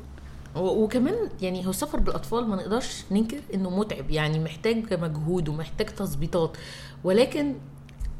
وكمان 0.57 1.15
يعني 1.43 1.67
هو 1.67 1.71
السفر 1.71 2.01
بالأطفال 2.01 2.49
ما 2.49 2.57
نقدرش 2.57 3.05
ننكر 3.11 3.41
إنه 3.55 3.71
متعب 3.71 4.11
يعني 4.11 4.39
محتاج 4.39 4.95
مجهود 4.95 5.49
ومحتاج 5.49 5.87
تظبيطات. 5.87 6.57
ولكن 7.05 7.55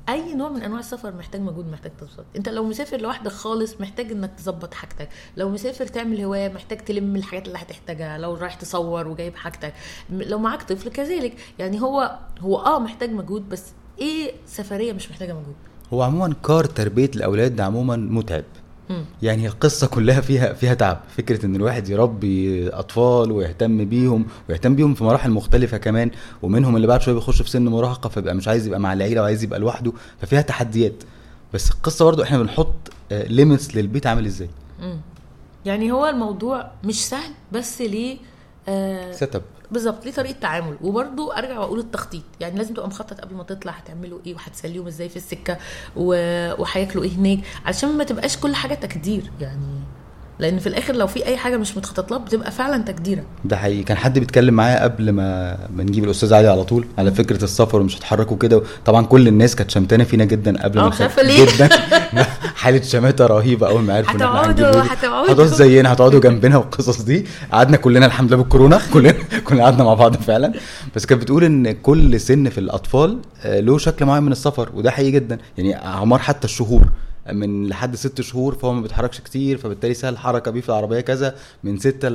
أي 0.09 0.35
نوع 0.35 0.49
من 0.49 0.63
أنواع 0.63 0.81
السفر 0.81 1.15
محتاج 1.15 1.41
مجهود 1.41 1.71
محتاج 1.73 1.93
تظبيطات. 2.01 2.27
أنت 2.37 2.49
لو 2.49 2.65
مسافر 2.65 3.01
لوحدك 3.01 3.33
خالص 3.33 3.81
محتاج 3.81 4.13
إنك 4.13 4.31
تظبط 4.39 4.75
حاجتك. 4.75 5.09
لو 5.37 5.49
مسافر 5.49 5.87
تعمل 5.87 6.21
هواية 6.21 6.49
محتاج 6.49 6.79
تلم 6.79 7.17
الحاجات 7.17 7.47
اللي 7.47 7.59
هتحتاجها. 7.59 8.19
لو 8.19 8.35
رايح 8.35 8.55
تصور 8.55 9.09
وجايب 9.09 9.37
حاجتك. 9.37 9.75
لو 10.11 10.39
معاك 10.39 10.63
طفل 10.63 10.91
كذلك. 10.91 11.37
يعني 11.59 11.83
هو 11.83 12.19
هو 12.41 12.57
آه 12.57 12.79
محتاج 12.79 13.11
مجهود 13.11 13.49
بس 13.49 13.65
إيه 14.01 14.33
سفرية 14.47 14.93
مش 14.93 15.11
محتاجة 15.11 15.33
مجهود؟ 15.33 15.55
هو 15.93 16.03
عموما 16.03 16.35
كار 16.45 16.65
تربية 16.65 17.11
الأولاد 17.17 17.57
ده 17.57 17.65
عموما 17.65 17.97
متعب. 17.97 18.45
مم. 18.91 19.05
يعني 19.23 19.47
القصة 19.47 19.87
كلها 19.87 20.21
فيها 20.21 20.53
فيها 20.53 20.75
تعب. 20.75 21.01
فكرة 21.17 21.47
إن 21.47 21.57
الواحد 21.57 21.89
يربي 21.89 22.69
أطفال 22.69 23.33
ويهتم 23.33 23.85
بيهم 23.85 24.27
ويهتم 24.49 24.75
بيهم 24.77 24.95
في 24.95 25.05
مراحل 25.05 25.31
مختلفة 25.31 25.77
كمان 25.77 26.11
ومنهم 26.43 26.77
اللي 26.77 26.87
بعد 26.87 27.01
شوية 27.01 27.15
بيخش 27.15 27.43
في 27.43 27.51
سن 27.51 27.69
مراهقة 27.69 28.09
فبقى 28.09 28.35
مش 28.35 28.49
عايز 28.49 28.67
يبقى 28.67 28.81
مع 28.81 28.93
العيلة 28.93 29.21
وعايز 29.21 29.43
يبقى 29.45 29.59
لوحده. 29.61 29.93
ففيها 30.21 30.41
تحديات. 30.43 31.03
بس 31.55 31.71
القصة 31.71 32.05
برضو 32.05 32.23
إحنا 32.23 32.39
بنحط 32.39 32.75
limits 33.11 33.77
للبيت 33.77 34.07
عامل 34.07 34.27
إزاي. 34.27 34.49
مم. 34.81 35.01
يعني 35.65 35.93
هو 35.93 36.07
الموضوع 36.07 36.71
مش 36.85 37.09
سهل 37.09 37.31
بس 37.53 37.81
ليه 37.81 38.19
آه 38.69 39.13
setup 39.13 39.43
بالظبط 39.71 40.05
ليه 40.05 40.13
طريقة 40.13 40.41
تعامل. 40.41 40.77
وبرده 40.83 41.39
أرجع 41.39 41.59
وأقول 41.59 41.79
التخطيط. 41.79 42.23
يعني 42.41 42.59
لازم 42.59 42.75
تبقى 42.75 42.89
مخطط 42.89 43.21
قبل 43.21 43.35
ما 43.35 43.43
تطلع 43.43 43.73
هتعملوا 43.73 44.19
إيه 44.27 44.35
وهتسليهم 44.35 44.87
إزاي 44.87 45.09
في 45.09 45.17
السكة 45.17 45.59
وهياكلوا 45.97 47.05
إيه 47.05 47.11
هناك 47.11 47.39
علشان 47.67 47.89
ما 47.99 48.05
تبقاش 48.05 48.37
كل 48.37 48.55
حاجة 48.55 48.75
تقدير 48.75 49.31
يعني 49.41 49.81
لأن 50.39 50.59
في 50.59 50.67
الآخر 50.67 50.95
لو 50.97 51.07
في 51.07 51.27
أي 51.27 51.37
حاجة 51.37 51.57
مش 51.57 51.77
متخطط 51.77 52.11
لها 52.11 52.19
بتبقى 52.19 52.51
فعلا 52.51 52.83
تقديره 52.83 53.23
ده 53.45 53.57
حقيقي. 53.57 53.83
كان 53.83 53.97
حد 53.97 54.19
بيتكلم 54.19 54.55
معايا 54.55 54.83
قبل 54.83 55.11
ما 55.11 55.57
ما 55.77 55.83
نجيب 55.83 56.05
الأستاذ 56.05 56.35
علي 56.35 56.49
على 56.49 56.65
طول 56.65 56.87
على 56.99 57.11
فكرة 57.11 57.45
السفر 57.45 57.81
ومش 57.81 57.97
هتحركوا 57.99 58.37
كده. 58.37 58.63
طبعا 58.85 59.07
كل 59.07 59.29
الناس 59.29 59.57
كانت 59.57 59.71
شمتانة 59.71 60.05
فينا 60.05 60.25
جدا 60.25 60.63
قبل 60.63 60.81
ما 60.81 60.93
ليه. 61.23 61.47
جدا. 61.47 61.69
حالة 62.63 62.83
شماتة 62.83 63.27
رهيبة 63.27 63.69
أول 63.69 63.83
ما 63.83 63.97
عرفوا. 63.97 64.13
هتقعدوا. 64.17 64.83
هتقعدوا. 64.93 65.45
زينا 65.47 65.93
هتقعدوا 65.93 66.21
جنبنا 66.21 66.57
والقصص 66.57 67.03
دي. 67.03 67.27
قعدنا 67.53 67.77
كلنا 67.77 68.07
الحمد 68.07 68.29
لله 68.33 68.43
بالكورونا. 68.43 68.81
كلنا 68.93 69.15
كلنا 69.45 69.65
قعدنا 69.65 69.85
مع 69.85 69.95
بعض 69.95 70.17
فعلا. 70.17 70.53
بس 70.97 71.07
كانت 71.07 71.23
بتقول 71.23 71.45
إن 71.45 71.73
كل 71.73 72.21
سن 72.21 72.49
في 72.49 72.59
الأطفال 72.59 73.19
آه، 73.45 73.61
له 73.61 73.79
شكل 73.79 74.05
معين 74.05 74.23
من 74.23 74.33
السفر 74.33 74.71
وده 74.75 74.91
حقيقي 74.91 75.11
جدا. 75.11 75.39
يعني 75.59 75.87
أعمار 75.87 76.19
حتى 76.19 76.45
الشهور. 76.45 76.83
من 77.33 77.67
لحد 77.69 77.97
ست 77.97 78.21
شهور 78.21 78.55
فهو 78.55 78.73
ما 78.73 78.81
بيتحركش 78.81 79.21
كتير 79.21 79.59
فبالتالي 79.59 79.95
سهل 79.95 80.13
الحركه 80.13 80.51
بيه 80.51 80.61
في 80.61 80.69
العربية 80.69 81.01
كذا. 81.01 81.35
من 81.65 81.79
ستة 81.79 82.09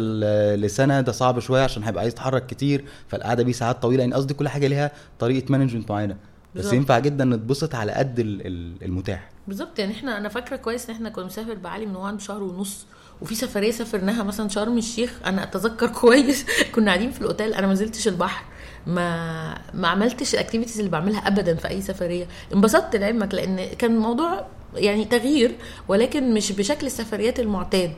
لسنة 0.56 1.02
ده 1.02 1.12
صعب 1.12 1.40
شوية 1.40 1.62
عشان 1.64 1.84
هيبقى 1.84 2.02
عايز 2.02 2.14
يتحرك 2.14 2.46
كتير 2.46 2.86
فالقعدة 3.08 3.44
بيه 3.44 3.52
ساعات 3.52 3.82
طويلة 3.82 4.02
يعني 4.02 4.14
قصدي 4.16 4.34
كل 4.34 4.48
حاجة 4.50 4.68
ليها 4.68 4.92
طريقة 5.20 5.52
مانجمنت 5.52 5.92
معينة. 5.92 6.16
بس. 6.56 6.74
ينفع 6.74 7.00
جدا 7.00 7.26
نتبسط 7.26 7.76
على 7.76 7.92
قد 7.92 8.20
ال- 8.20 8.48
ال- 8.48 8.84
المتاح. 8.84 9.30
بالظبط 9.48 9.80
يعني 9.80 9.92
إحنا 9.94 10.18
أنا 10.18 10.30
فاكرة 10.30 10.56
كويس 10.56 10.90
إن 10.90 10.96
إحنا 10.96 11.10
كنا 11.10 11.26
مسافر 11.26 11.54
بعلي 11.54 11.86
من 11.86 11.96
عنده 11.96 12.20
شهر 12.24 12.44
ونص 12.44 12.86
وفي 13.22 13.36
سفرية 13.36 13.72
سافرناها 13.72 14.24
مثلا 14.24 14.50
شرم 14.50 14.78
الشيخ. 14.78 15.20
أنا 15.26 15.44
أتذكر 15.44 15.88
كويس 16.02 16.46
كنا 16.76 16.86
قاعدين 16.92 17.12
في 17.12 17.22
الأوتيل 17.22 17.54
أنا 17.54 17.68
ما 17.68 17.74
نزلتش 17.74 18.08
البحر. 18.08 18.44
ما 18.88 19.58
ما 19.74 19.88
عملتش 19.88 20.34
ال 20.34 20.38
activities 20.38 20.78
اللي 20.80 20.92
بعملها 20.92 21.20
ابدا 21.28 21.56
في 21.56 21.68
أي 21.70 21.82
سفرية. 21.82 22.26
انبسطت 22.54 22.96
لعلمك 22.96 23.34
لأن 23.34 23.66
كان 23.78 23.96
الموضوع 23.96 24.46
يعني 24.76 25.06
تغيير 25.06 25.56
ولكن 25.88 26.34
مش 26.34 26.52
بشكل 26.52 26.88
السفريات 26.88 27.40
المعتاد. 27.40 27.92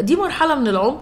دي 0.00 0.16
مرحلة 0.16 0.54
من 0.54 0.68
العمر 0.68 1.00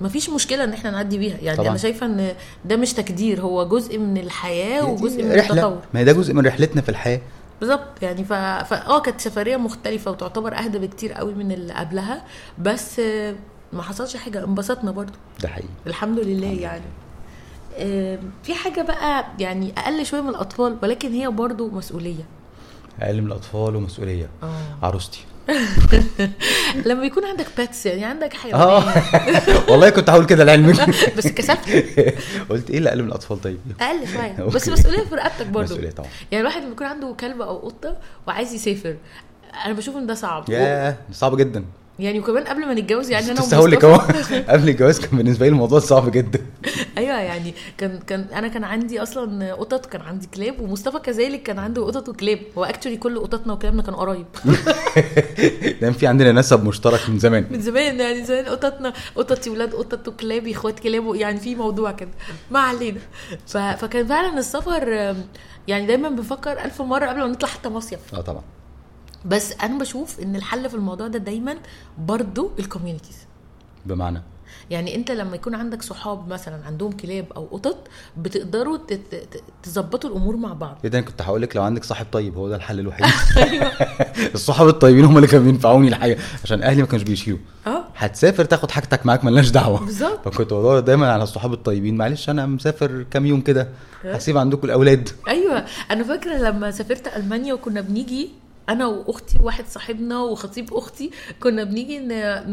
مفيش 0.00 0.30
مشكلة 0.30 0.64
إن 0.64 0.72
إحنا 0.72 0.90
نعدي 0.90 1.18
بيها. 1.18 1.36
يعني 1.42 1.56
طبعاً. 1.58 1.68
أنا 1.68 1.78
شايفة 1.78 2.06
إن 2.06 2.34
ده 2.64 2.76
مش 2.76 2.92
تقدير 2.92 3.40
هو 3.40 3.68
جزء 3.68 3.98
من 3.98 4.18
الحياة 4.18 4.84
وجزء 4.84 5.22
من 5.22 5.32
رحلة. 5.32 5.54
التطور. 5.54 5.78
ما 5.94 6.02
ده 6.02 6.12
جزء 6.12 6.34
من 6.34 6.46
رحلتنا 6.46 6.82
في 6.82 6.88
الحياة. 6.88 7.20
بالظبط. 7.60 8.02
يعني 8.02 8.24
ف... 8.24 8.32
فا 8.32 8.86
آه 8.86 9.00
كانت 9.00 9.20
سفرية 9.20 9.56
مختلفة 9.56 10.10
وتعتبر 10.10 10.54
أهدى 10.58 10.78
بكتير 10.78 11.12
قوي 11.12 11.34
من 11.34 11.52
اللي 11.52 11.72
قبلها 11.72 12.24
بس 12.58 13.00
ما 13.72 13.82
حصلش 13.82 14.16
حاجة. 14.16 14.44
انبسطنا 14.44 14.90
برضو. 14.90 15.12
ده 15.42 15.48
حقيقي. 15.48 15.68
الحمد 15.86 16.18
لله 16.18 16.60
يعني. 16.60 16.84
آه، 17.78 18.18
في 18.42 18.54
حاجة 18.54 18.82
بقى 18.82 19.26
يعني 19.38 19.72
أقل 19.78 20.06
شوية 20.06 20.20
من 20.20 20.28
الأطفال 20.28 20.76
ولكن 20.82 21.12
هي 21.12 21.28
برضو 21.28 21.70
مسؤولية. 21.70 22.24
من 23.00 23.26
الأطفال 23.26 23.76
ومسؤولية. 23.76 24.28
آه. 24.42 24.62
عروستي. 24.82 25.24
لما 26.86 27.04
يكون 27.04 27.24
عندك 27.24 27.46
باتس 27.58 27.86
يعني 27.86 28.04
عندك 28.04 28.34
آه. 28.34 28.38
حيوانات 28.38 29.48
والله 29.70 29.90
كنت 29.90 30.10
هقول 30.10 30.26
كده 30.26 30.44
لعلمك 30.44 30.90
بس 31.18 31.26
كسفت 31.26 31.68
قلت 32.50 32.70
إيه 32.70 32.78
اللي 32.78 32.88
أقل 32.90 33.02
من 33.02 33.08
الأطفال 33.08 33.40
طيب؟ 33.40 33.58
أقل 33.80 34.08
شوية. 34.08 34.32
بس 34.46 34.68
مسؤولية 34.68 35.04
في 35.04 35.14
رقبتك 35.14 35.46
برضو. 35.46 35.64
مسؤولية 35.64 35.90
طبعا. 35.90 36.08
يعني 36.30 36.40
الواحد 36.40 36.62
لما 36.62 36.72
يكون 36.72 36.86
عنده 36.86 37.14
كلب 37.20 37.40
أو 37.42 37.58
قطة 37.58 37.96
وعايز 38.26 38.52
يسافر 38.54 38.96
أنا 39.66 39.72
بشوف 39.72 39.96
إن 39.96 40.06
ده 40.06 40.14
صعب. 40.14 40.50
ياه 40.50 40.96
صعب 41.12 41.36
جدا. 41.36 41.64
يعني 42.02 42.18
وكمان 42.18 42.44
قبل 42.44 42.66
ما 42.66 42.74
نتجوز 42.74 43.10
يعني 43.10 43.30
أنا 43.30 43.40
بس 43.40 43.54
هقول 43.54 43.70
لك 43.70 43.84
أهو. 43.84 43.96
قبل 44.52 44.68
الجواز 44.68 45.00
كان 45.00 45.18
بالنسبة 45.18 45.46
لي 45.46 45.52
الموضوع 45.52 45.78
صعب 45.78 46.10
جدا. 46.10 46.40
أيوه 46.98 47.20
يعني 47.20 47.54
كان 47.78 47.98
كان 47.98 48.26
أنا 48.34 48.48
كان 48.48 48.64
عندي 48.64 49.02
أصلا 49.02 49.54
قطط 49.54 49.86
كان 49.86 50.00
عندي 50.00 50.26
كلاب 50.34 50.60
ومصطفى 50.60 50.98
كذلك 50.98 51.42
كان 51.42 51.58
عنده 51.58 51.84
قطط 51.86 52.08
وكلاب. 52.08 52.38
هو 52.58 52.64
اكشولي 52.64 52.96
كل 52.96 53.18
قططنا 53.18 53.52
وكلابنا 53.52 53.82
كانوا 53.82 53.98
قرايب 53.98 54.26
ده 55.82 55.92
في 55.98 56.06
عندنا 56.06 56.32
نسب 56.32 56.64
مشترك 56.64 57.00
من 57.10 57.18
زمان. 57.18 57.46
من 57.50 57.60
زمان 57.60 58.00
يعني 58.00 58.24
زمان 58.24 58.44
قططنا 58.44 58.92
قطتي 59.16 59.50
ولاد 59.50 59.74
قطط 59.74 60.08
وكلابي 60.08 60.52
إخوات 60.52 60.80
كلاب 60.80 61.14
يعني 61.14 61.40
في 61.40 61.54
موضوع 61.54 61.92
كده. 61.92 62.10
ما 62.50 62.60
علينا. 62.60 63.00
فكان 63.46 64.06
فعلا 64.06 64.38
السفر 64.38 65.14
يعني 65.68 65.86
دايما 65.86 66.08
بفكر 66.08 66.52
ألف 66.64 66.82
مرة 66.82 67.06
قبل 67.06 67.20
ما 67.20 67.26
نطلع 67.26 67.48
حتى 67.48 67.68
مصيف. 67.68 68.14
آه 68.14 68.20
طبعا. 68.20 68.42
بس 69.24 69.52
أنا 69.62 69.78
بشوف 69.78 70.20
إن 70.20 70.36
الحل 70.36 70.68
في 70.68 70.74
الموضوع 70.74 71.06
ده 71.08 71.18
دايما 71.18 71.56
برضو 71.98 72.50
الكوميونيتيز. 72.58 73.16
بمعنى؟ 73.86 74.22
يعني 74.70 74.94
أنت 74.94 75.10
لما 75.10 75.36
يكون 75.36 75.54
عندك 75.54 75.82
صحاب 75.82 76.28
مثلا 76.28 76.64
عندهم 76.66 76.92
كلاب 76.92 77.26
أو 77.36 77.44
قطط 77.46 77.76
بتقدروا 78.16 78.78
تظبطوا 79.62 80.10
الأمور 80.10 80.36
مع 80.36 80.52
بعض. 80.52 80.78
إيه 80.84 80.90
ده 80.90 80.98
أنا 80.98 81.06
كنت 81.06 81.22
هقول 81.22 81.42
لك 81.42 81.56
لو 81.56 81.62
عندك 81.62 81.84
صاحب 81.84 82.06
طيب 82.12 82.36
هو 82.36 82.48
ده 82.48 82.56
الحل 82.56 82.80
الوحيد. 82.80 83.06
الصحاب 84.34 84.68
الطيبين 84.68 85.04
هم 85.04 85.16
اللي 85.16 85.26
كانوا 85.28 85.44
بينفعوني 85.46 85.88
الحقيقة 85.88 86.20
عشان 86.44 86.62
أهلي 86.62 86.82
ما 86.82 86.88
كانوش 86.88 87.02
بيشيلوا. 87.02 87.38
آه. 87.66 87.84
هتسافر 87.96 88.44
تاخد 88.44 88.70
حاجتك 88.70 89.06
معاك 89.06 89.24
ملناش 89.24 89.50
دعوة. 89.50 89.84
بالظبط. 89.84 90.28
فكنت 90.28 90.46
بدور 90.52 90.80
دايما 90.80 91.12
على 91.12 91.22
الصحاب 91.22 91.52
الطيبين 91.52 91.96
معلش 91.96 92.30
أنا 92.30 92.46
مسافر 92.46 93.04
كام 93.10 93.26
يوم 93.26 93.40
كده 93.40 93.68
هسيب 94.04 94.38
عندكم 94.38 94.66
الأولاد. 94.66 95.08
أيوه. 95.28 95.64
أنا 95.90 96.04
فاكرة 96.04 96.34
لما 96.38 96.70
سافرت 96.70 97.16
ألمانيا 97.16 97.54
وكنا 97.54 97.80
بنيجي 97.80 98.30
أنا 98.68 98.86
وأختي 98.86 99.38
وواحد 99.38 99.64
صاحبنا 99.68 100.18
وخطيب 100.20 100.74
أختي 100.74 101.10
كنا 101.42 101.64
بنيجي 101.64 102.00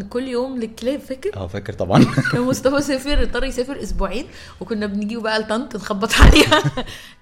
كل 0.10 0.28
يوم 0.28 0.58
للكلاب 0.60 1.00
فاكر؟ 1.00 1.38
آه 1.38 1.48
فاكر 1.48 1.74
طبعا. 1.74 2.06
كان 2.32 2.42
مصطفى 2.42 2.82
سافر 2.82 3.22
اضطر 3.22 3.44
يسافر 3.44 3.84
أسبوعين 3.84 4.26
وكنا 4.62 4.86
بنيجي 4.86 5.18
بقى 5.18 5.40
لطنط 5.40 5.76
نخبط 5.76 6.14
عليها. 6.22 6.64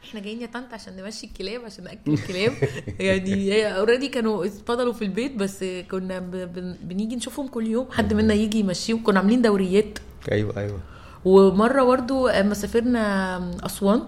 إحنا 0.03 0.19
جايين 0.19 0.41
يا 0.41 0.47
طنط 0.47 0.73
عشان 0.73 0.95
نمشي 0.95 1.25
الكلاب 1.27 1.65
عشان 1.65 1.83
نأكل 1.83 2.13
الكلاب. 2.13 2.53
يعني 2.99 3.51
هي 3.53 3.77
اوريدي 3.77 4.07
كانوا 4.07 4.47
فضلوا 4.67 4.93
في 4.93 5.01
البيت 5.05 5.35
بس 5.35 5.65
كنا 5.91 6.19
بنيجي 6.83 7.15
نشوفهم 7.15 7.47
كل 7.47 7.67
يوم 7.67 7.91
حد 7.91 8.13
منا 8.13 8.33
يجي 8.33 8.59
يمشيهم 8.59 9.03
كنا 9.03 9.19
عاملين 9.19 9.41
دوريات. 9.41 9.99
أيوه 10.31 10.57
أيوه. 10.57 10.79
ومرة 11.25 11.83
برضو 11.83 12.27
أما 12.27 12.53
سافرنا 12.53 13.51
أسوان 13.65 14.01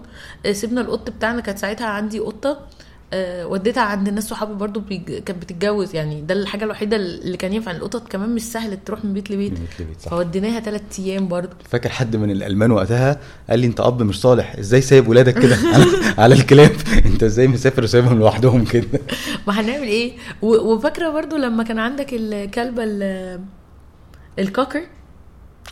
سيبنا 0.52 0.80
القط 0.80 1.10
بتاعنا 1.10 1.40
كانت 1.40 1.58
ساعتها 1.58 1.86
عندي 1.86 2.18
قطة. 2.18 2.66
وديتها 3.14 3.82
عند 3.82 4.08
ناس 4.08 4.28
صحابي 4.28 4.54
برضو 4.54 4.80
بيج- 4.80 5.22
كانت 5.24 5.42
بتتجوز. 5.42 5.94
يعني 5.94 6.20
ده 6.22 6.34
الحاجة 6.34 6.64
الوحيدة 6.64 6.96
اللي 6.96 7.36
كان 7.36 7.52
ينفع. 7.52 7.70
القطط 7.70 8.08
كمان 8.08 8.34
مش 8.34 8.42
سهل 8.42 8.78
تروح 8.84 9.04
من 9.04 9.12
بيت 9.12 9.30
لبيت. 9.30 9.52
من 9.52 9.58
بيت 9.58 9.80
لبيت، 9.80 10.00
صح. 10.00 10.10
فوديناها 10.10 10.60
ثلاث 10.60 10.82
أيام 10.98 11.28
برضو. 11.28 11.52
فاكر 11.70 11.88
حد 11.88 12.16
من 12.16 12.30
الألمان 12.30 12.70
وقتها 12.70 13.20
قال 13.50 13.58
لي 13.58 13.66
أنت 13.66 13.80
أب 13.80 14.02
مش 14.02 14.20
صالح 14.20 14.56
إزاي 14.58 14.80
سايب 14.80 15.08
ولادك 15.08 15.38
كده 15.38 15.56
على, 15.74 15.84
على 16.18 16.34
الكلاب؟ 16.34 16.70
أنت 17.06 17.22
إزاي 17.22 17.48
مسافر 17.48 17.82
وسايبهم 17.84 18.18
لوحدهم 18.18 18.64
كده؟ 18.64 18.86
ما 19.46 19.60
هنعمل 19.60 19.86
إيه؟ 19.88 20.12
وفاكرة 20.42 21.08
برضو 21.10 21.36
لما 21.36 21.62
كان 21.62 21.78
عندك 21.78 22.06
الكلبه 22.12 22.84
ال- 22.84 23.40
الكوكر؟ 24.38 24.82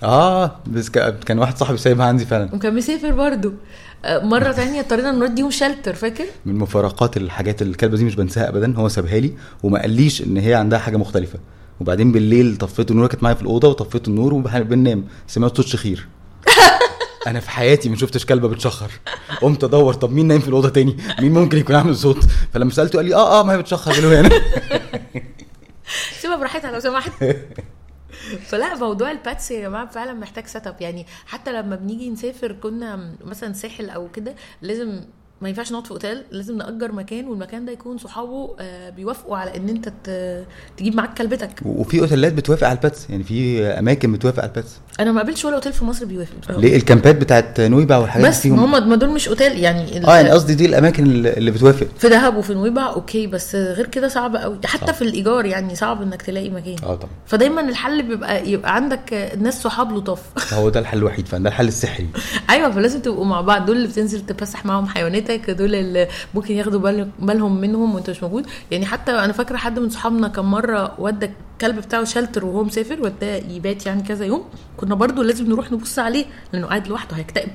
آه 0.03 0.57
بس 0.67 0.89
كا- 0.89 1.11
كان 1.11 1.39
واحد 1.39 1.59
صاحبي 1.59 1.77
سايبها 1.79 2.07
عندي 2.07 2.25
فعلا. 2.27 2.55
وكان 2.55 2.75
مسافر 2.77 3.11
برضو 3.13 3.53
آه، 4.05 4.19
مرة 4.25 4.53
تانية 4.53 4.81
اضطرينا 4.81 5.13
نوديهم 5.13 5.51
شلتر 5.51 5.95
فاكر؟ 5.95 6.25
من 6.47 6.55
مفارقات 6.59 7.17
الحاجات 7.17 7.63
اللي 7.63 7.71
الكلبة 7.73 7.97
دي 7.97 8.05
مش 8.05 8.15
بنساها 8.15 8.49
ابدا 8.49 8.77
هو 8.77 8.89
سابها 8.89 9.19
لي 9.21 9.33
وما 9.63 9.81
قاليش 9.81 10.23
إن 10.23 10.37
هي 10.37 10.55
عندها 10.55 10.79
حاجة 10.79 10.97
مختلفة. 10.97 11.39
وبعدين 11.81 12.13
بالليل 12.13 12.57
طفيت 12.57 12.91
النور 12.91 13.07
كانت 13.07 13.23
معايا 13.23 13.35
في 13.37 13.43
الأوضة 13.43 13.69
وطفيت 13.69 14.09
النور 14.09 14.35
وبننام 14.35 15.05
سمعت 15.27 15.57
صوت 15.57 15.67
شخير. 15.67 16.09
أنا 17.27 17.41
في 17.41 17.51
حياتي 17.51 17.89
ما 17.89 17.97
شفتش 17.97 18.27
كلبة 18.27 18.49
بتشخر. 18.49 18.91
قمت 19.41 19.65
أدور 19.65 19.95
طب 19.95 20.13
مين 20.13 20.27
نايم 20.27 20.41
في 20.41 20.49
الأوضة 20.49 20.69
تاني؟ 20.69 20.97
مين 21.21 21.33
ممكن 21.33 21.59
يكون 21.59 21.77
عامل 21.77 21.97
صوت؟ 21.97 22.19
فلما 22.55 22.71
سألته 22.71 22.97
قال 22.97 23.07
لي 23.07 23.15
آه 23.15 23.41
آه 23.41 23.43
ما 23.45 23.53
هي 23.53 23.59
بتشخر. 23.59 24.21
هنا 24.21 24.31
سيبها 26.21 26.37
براحتها 26.37 26.71
لو 26.73 26.81
سمحت. 26.81 27.13
فلا 28.37 28.75
موضوع 28.75 29.11
ال 29.11 29.19
pets 29.19 29.51
يا 29.51 29.61
جماعة 29.61 29.87
فعلا 29.87 30.13
محتاج 30.13 30.47
setup 30.47 30.81
يعني 30.81 31.07
حتى 31.27 31.53
لما 31.53 31.77
بنيجي 31.77 32.11
نسافر 32.11 32.53
كنا 32.53 33.15
مثلا 33.25 33.53
ساحل 33.53 33.91
أو 33.91 34.09
كده 34.11 34.35
لازم 34.63 35.05
ما 35.43 35.49
ينفعش 35.49 35.73
نقعد 35.73 35.85
في 35.85 35.91
أوتيل 35.91 36.23
لازم 36.31 36.57
نأجر 36.59 36.93
مكان 36.93 37.29
والمكان 37.29 37.65
ده 37.65 37.73
يكون 37.73 37.99
صحابه 37.99 38.51
آه، 38.61 38.91
بيوافقوا 38.91 39.37
على 39.37 39.57
إن 39.57 39.69
أنت 39.69 39.93
تجيب 40.77 40.95
معاك 40.97 41.15
كلبتك. 41.19 41.51
وفي 41.65 42.01
أوتيلات 42.01 42.33
بتوافق 42.33 42.67
على 42.67 42.77
ال 42.77 42.84
pets 42.84 43.11
يعني 43.11 43.25
في 43.25 43.63
أماكن 43.67 44.13
بتوافق 44.13 44.39
على 44.43 44.49
ال 44.49 44.53
pets. 44.53 44.71
أنا 45.01 45.13
ما 45.13 45.21
قابلتش 45.21 45.45
ولا 45.45 45.55
أوتيل 45.55 45.73
في 45.73 45.85
مصر 45.85 46.05
بيوافق 46.07 46.33
بصراحة. 46.43 46.61
ليه؟ 46.61 46.77
الكامبات 46.77 47.17
بتاعت 47.17 47.61
نويبع 47.61 47.97
والحاجات 47.99 48.27
دي 48.27 48.31
بس 48.31 48.41
فيهم؟ 48.41 48.71
ما 48.71 48.79
هم 48.79 48.89
ما 48.89 48.97
دول 48.97 49.11
مش 49.11 49.29
أوتيل 49.29 49.59
يعني 49.59 50.07
آه 50.07 50.17
يعني 50.17 50.31
قصدي 50.31 50.55
دي 50.55 50.67
الأماكن 50.67 51.05
اللي 51.27 51.51
بتوافق. 51.51 51.87
في 51.99 52.09
دهب 52.09 52.37
وفي 52.37 52.55
نويبع 52.55 52.93
أوكي 52.93 53.27
بس 53.27 53.55
غير 53.55 53.87
كده 53.87 54.09
صعب 54.09 54.37
قوي 54.37 54.59
حتى 54.65 54.87
صعب. 54.87 54.95
في 54.95 55.03
الإيجار 55.03 55.47
يعني 55.47 55.77
صعب 55.77 56.03
إنك 56.03 56.23
تلاقي 56.23 56.51
مكان. 56.51 56.77
آه 56.83 56.95
طبعا. 56.95 57.11
فدايما 57.27 57.61
الحل 57.61 58.03
بيبقى 58.03 58.51
يبقى 58.51 58.75
عندك 58.75 59.33
ناس 59.41 59.63
صحاب 59.63 59.93
لطاف. 59.97 60.23
هو 60.55 60.69
ده 60.69 60.81
الحل 60.81 60.99
الوحيد 60.99 61.29
فده 61.29 61.49
الحل 61.49 61.69
السحري. 61.69 62.07
أيوه 62.51 62.71
فلازم 62.71 63.01
تبقوا 63.01 63.25
مع 63.25 63.41
بعض. 63.41 63.67
دول 63.67 63.77
اللي 63.77 63.89
بتنزل 63.89 64.27
تفسح 64.27 64.67
معاهم 64.67 64.87
حيواناتك 65.29 65.51
دول 65.51 65.75
اللي 65.75 66.09
ممكن 66.35 66.55
ياخدوا 66.55 66.81
بال- 66.81 67.11
بالهم 67.19 67.61
منهم 67.61 67.95
وانت 67.95 68.11
مش 68.11 68.23
موجود. 68.23 68.47
يعني 68.71 68.87
حتى 68.87 69.11
أنا 69.13 69.33
فاكره 69.33 69.57
حد 69.57 69.79
من 69.79 69.91
صحابنا 69.91 70.29
كان 70.29 70.45
مره 70.45 70.95
ودى 71.01 71.31
الكلب 71.53 71.77
بتاعه 71.77 72.05
شلتر 72.05 72.45
وهو 72.45 72.65
مسافر 72.65 73.01
وداه 73.03 73.37
يبات 73.49 73.87
يعني 73.87 74.03
كذا 74.03 74.25
يوم. 74.25 74.45
كنا 74.77 74.95
برضو 74.95 75.23
لازم 75.23 75.47
نروح 75.47 75.73
نبص 75.73 75.99
عليه 75.99 76.25
لأنه 76.53 76.67
قاعد 76.67 76.89
لوحده 76.89 77.17
هيكتئب. 77.17 77.51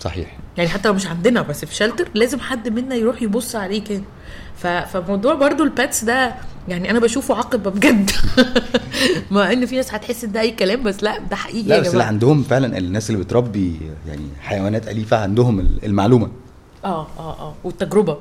صحيح. 0.00 0.38
يعني 0.56 0.68
حتى 0.70 0.88
لو 0.88 0.94
مش 0.94 1.06
عندنا 1.06 1.42
بس 1.42 1.64
في 1.64 1.74
شلتر 1.74 2.08
لازم 2.14 2.40
حد 2.40 2.68
منا 2.68 2.94
يروح 2.94 3.22
يبص 3.22 3.56
عليه 3.56 3.84
كده. 3.84 4.02
فموضوع 4.92 5.34
برضو 5.34 5.64
الباتس 5.64 6.04
ده 6.04 6.34
يعني 6.68 6.90
أنا 6.90 6.98
بشوفه 7.00 7.34
عقبة 7.36 7.70
بجد. 7.70 8.10
مع 9.30 9.52
إن 9.52 9.66
في 9.66 9.76
ناس 9.76 9.94
هتحس 9.94 10.24
إن 10.24 10.32
ده 10.32 10.40
أي 10.40 10.50
كلام 10.50 10.82
بس 10.82 11.02
لا 11.02 11.18
ده 11.18 11.36
حقيقي 11.36 11.68
لا 11.68 11.80
بس 11.80 11.92
اللي 11.92 12.04
عندهم 12.04 12.42
فعلا 12.42 12.78
الناس 12.78 13.10
اللي 13.10 13.24
بتربي 13.24 13.80
يعني 14.08 14.22
حيوانات 14.40 14.88
أليفة 14.88 15.16
عندهم 15.16 15.60
المعلومة. 15.84 16.30
آه 16.88 17.06
آه 17.18 17.40
آه 17.40 17.54
والتجربة. 17.64 18.18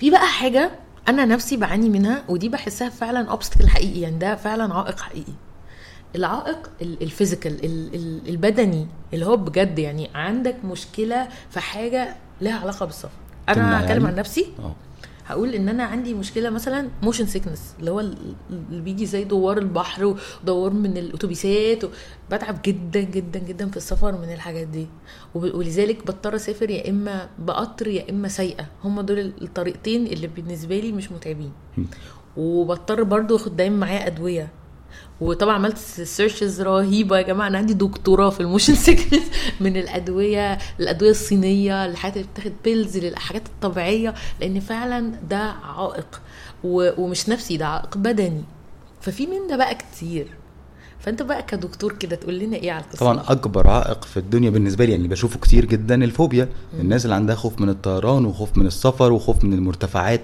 في 0.00 0.10
بقى 0.10 0.26
حاجة 0.26 0.70
أنا 1.08 1.24
نفسي 1.24 1.56
بعاني 1.56 1.88
منها 1.88 2.22
ودي 2.28 2.48
بحسها 2.48 2.88
فعلا 2.88 3.30
اوبستكل 3.30 3.68
حقيقي 3.68 4.00
يعني 4.00 4.18
ده 4.18 4.34
فعلا 4.36 4.74
عائق 4.74 5.00
حقيقي. 5.00 5.32
العائق 6.14 6.70
ال- 6.82 7.02
ال 7.02 7.09
physical 7.09 7.64
ال- 7.64 7.94
ال- 7.94 8.28
البدني 8.28 8.86
اللي 9.14 9.26
هو 9.26 9.36
بجد 9.36 9.78
يعني 9.78 10.10
عندك 10.14 10.56
مشكلة 10.64 11.28
في 11.50 11.60
حاجة 11.60 12.16
لها 12.40 12.58
علاقة 12.60 12.86
بالسفر. 12.86 13.08
أنا 13.48 13.80
هتكلم 13.80 13.96
يعني؟ 13.96 14.06
عن 14.08 14.14
نفسي. 14.14 14.46
آه. 14.58 14.74
هقول 15.26 15.54
إن 15.54 15.68
أنا 15.68 15.84
عندي 15.84 16.14
مشكلة 16.14 16.50
مثلا 16.50 16.88
motion 17.02 17.26
sickness 17.26 17.74
اللي 17.80 17.90
هو 17.90 18.00
ال- 18.00 18.34
اللي 18.70 18.80
بيجي 18.82 19.06
زي 19.06 19.24
دوار 19.24 19.58
البحر 19.58 20.04
ودوار 20.42 20.72
من 20.72 20.96
الأتوبيسات. 20.96 21.84
بتعب 22.30 22.58
جدا 22.64 23.00
جدا 23.00 23.38
جدا 23.38 23.70
في 23.70 23.76
السفر 23.76 24.12
من 24.12 24.32
الحاجات 24.32 24.66
دي. 24.66 24.86
ولذلك 25.34 26.02
بضطر 26.06 26.34
أسافر 26.36 26.70
يا 26.70 26.90
إما 26.90 27.28
بقطر 27.38 27.86
يا 27.88 28.10
إما 28.10 28.28
سايقة. 28.28 28.66
هم 28.84 29.00
دول 29.00 29.32
الطريقتين 29.42 30.06
اللي 30.06 30.26
بالنسبة 30.26 30.78
لي 30.80 30.92
مش 30.92 31.12
متعبين. 31.12 31.52
وبضطر 32.36 33.02
برضو 33.02 33.36
أخد 33.36 33.56
دايما 33.56 33.76
معايا 33.76 34.06
أدوية. 34.06 34.48
وطبعا 35.20 35.54
عملت 35.54 35.78
searches 35.78 36.62
رهيبة 36.62 37.16
يا 37.18 37.22
جماعة. 37.22 37.48
أنا 37.48 37.58
عندي 37.58 37.74
دكتوراه 37.74 38.30
في 38.30 38.40
ال 38.40 38.45
motion 38.45 38.74
sickness 38.74 39.22
من 39.60 39.76
الأدوية 39.76 40.58
الأدوية 40.80 41.10
الصينية 41.10 41.86
الحاجات 41.86 42.16
اللي 42.16 42.28
بتاخد 42.34 42.52
pills 42.64 42.98
للحاجات 42.98 43.46
الطبيعية 43.46 44.14
لأن 44.40 44.60
فعلا 44.60 45.12
ده 45.30 45.54
عائق. 45.76 46.20
ومش 46.64 47.28
نفسي 47.28 47.56
ده 47.56 47.66
عائق 47.66 47.98
بدني. 47.98 48.42
ففي 49.00 49.26
من 49.26 49.48
ده 49.50 49.56
بقى 49.56 49.74
كتير. 49.74 50.26
فأنت 51.00 51.22
بقى 51.22 51.42
كدكتور 51.42 51.92
كده 51.92 52.16
تقول 52.16 52.38
لنا 52.38 52.56
إيه 52.56 52.72
على 52.72 52.84
القصة؟ 52.84 52.98
طبعا 52.98 53.22
أكبر 53.28 53.68
عائق 53.68 54.04
في 54.04 54.16
الدنيا 54.16 54.50
بالنسبة 54.50 54.84
لي 54.84 54.92
يعني 54.92 55.08
بشوفه 55.08 55.38
كتير 55.38 55.64
جدا 55.64 56.04
الفوبيا. 56.04 56.48
الناس 56.80 57.04
اللي 57.04 57.14
عندها 57.14 57.34
خوف 57.34 57.60
من 57.60 57.68
الطيران 57.68 58.24
وخوف 58.24 58.56
من 58.56 58.66
السفر 58.66 59.12
وخوف 59.12 59.44
من 59.44 59.52
المرتفعات. 59.52 60.20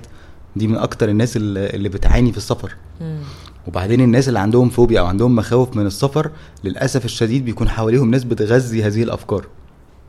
دي 0.57 0.67
من 0.67 0.77
أكتر 0.77 1.09
الناس 1.09 1.37
اللي 1.37 1.89
بتعاني 1.89 2.33
في 2.33 2.39
السفر. 2.39 2.77
مم. 3.01 3.21
وبعدين 3.67 4.01
الناس 4.01 4.29
اللي 4.29 4.39
عندهم 4.39 4.69
فوبيا 4.69 5.01
أو 5.01 5.07
عندهم 5.07 5.37
مخاوف 5.37 5.77
من 5.77 5.87
السفر 5.87 6.31
للأسف 6.65 7.05
الشديد 7.05 7.45
بيكون 7.45 7.69
حواليهم 7.69 8.11
ناس 8.11 8.25
بتغذي 8.25 8.83
هذه 8.83 9.03
الأفكار. 9.03 9.47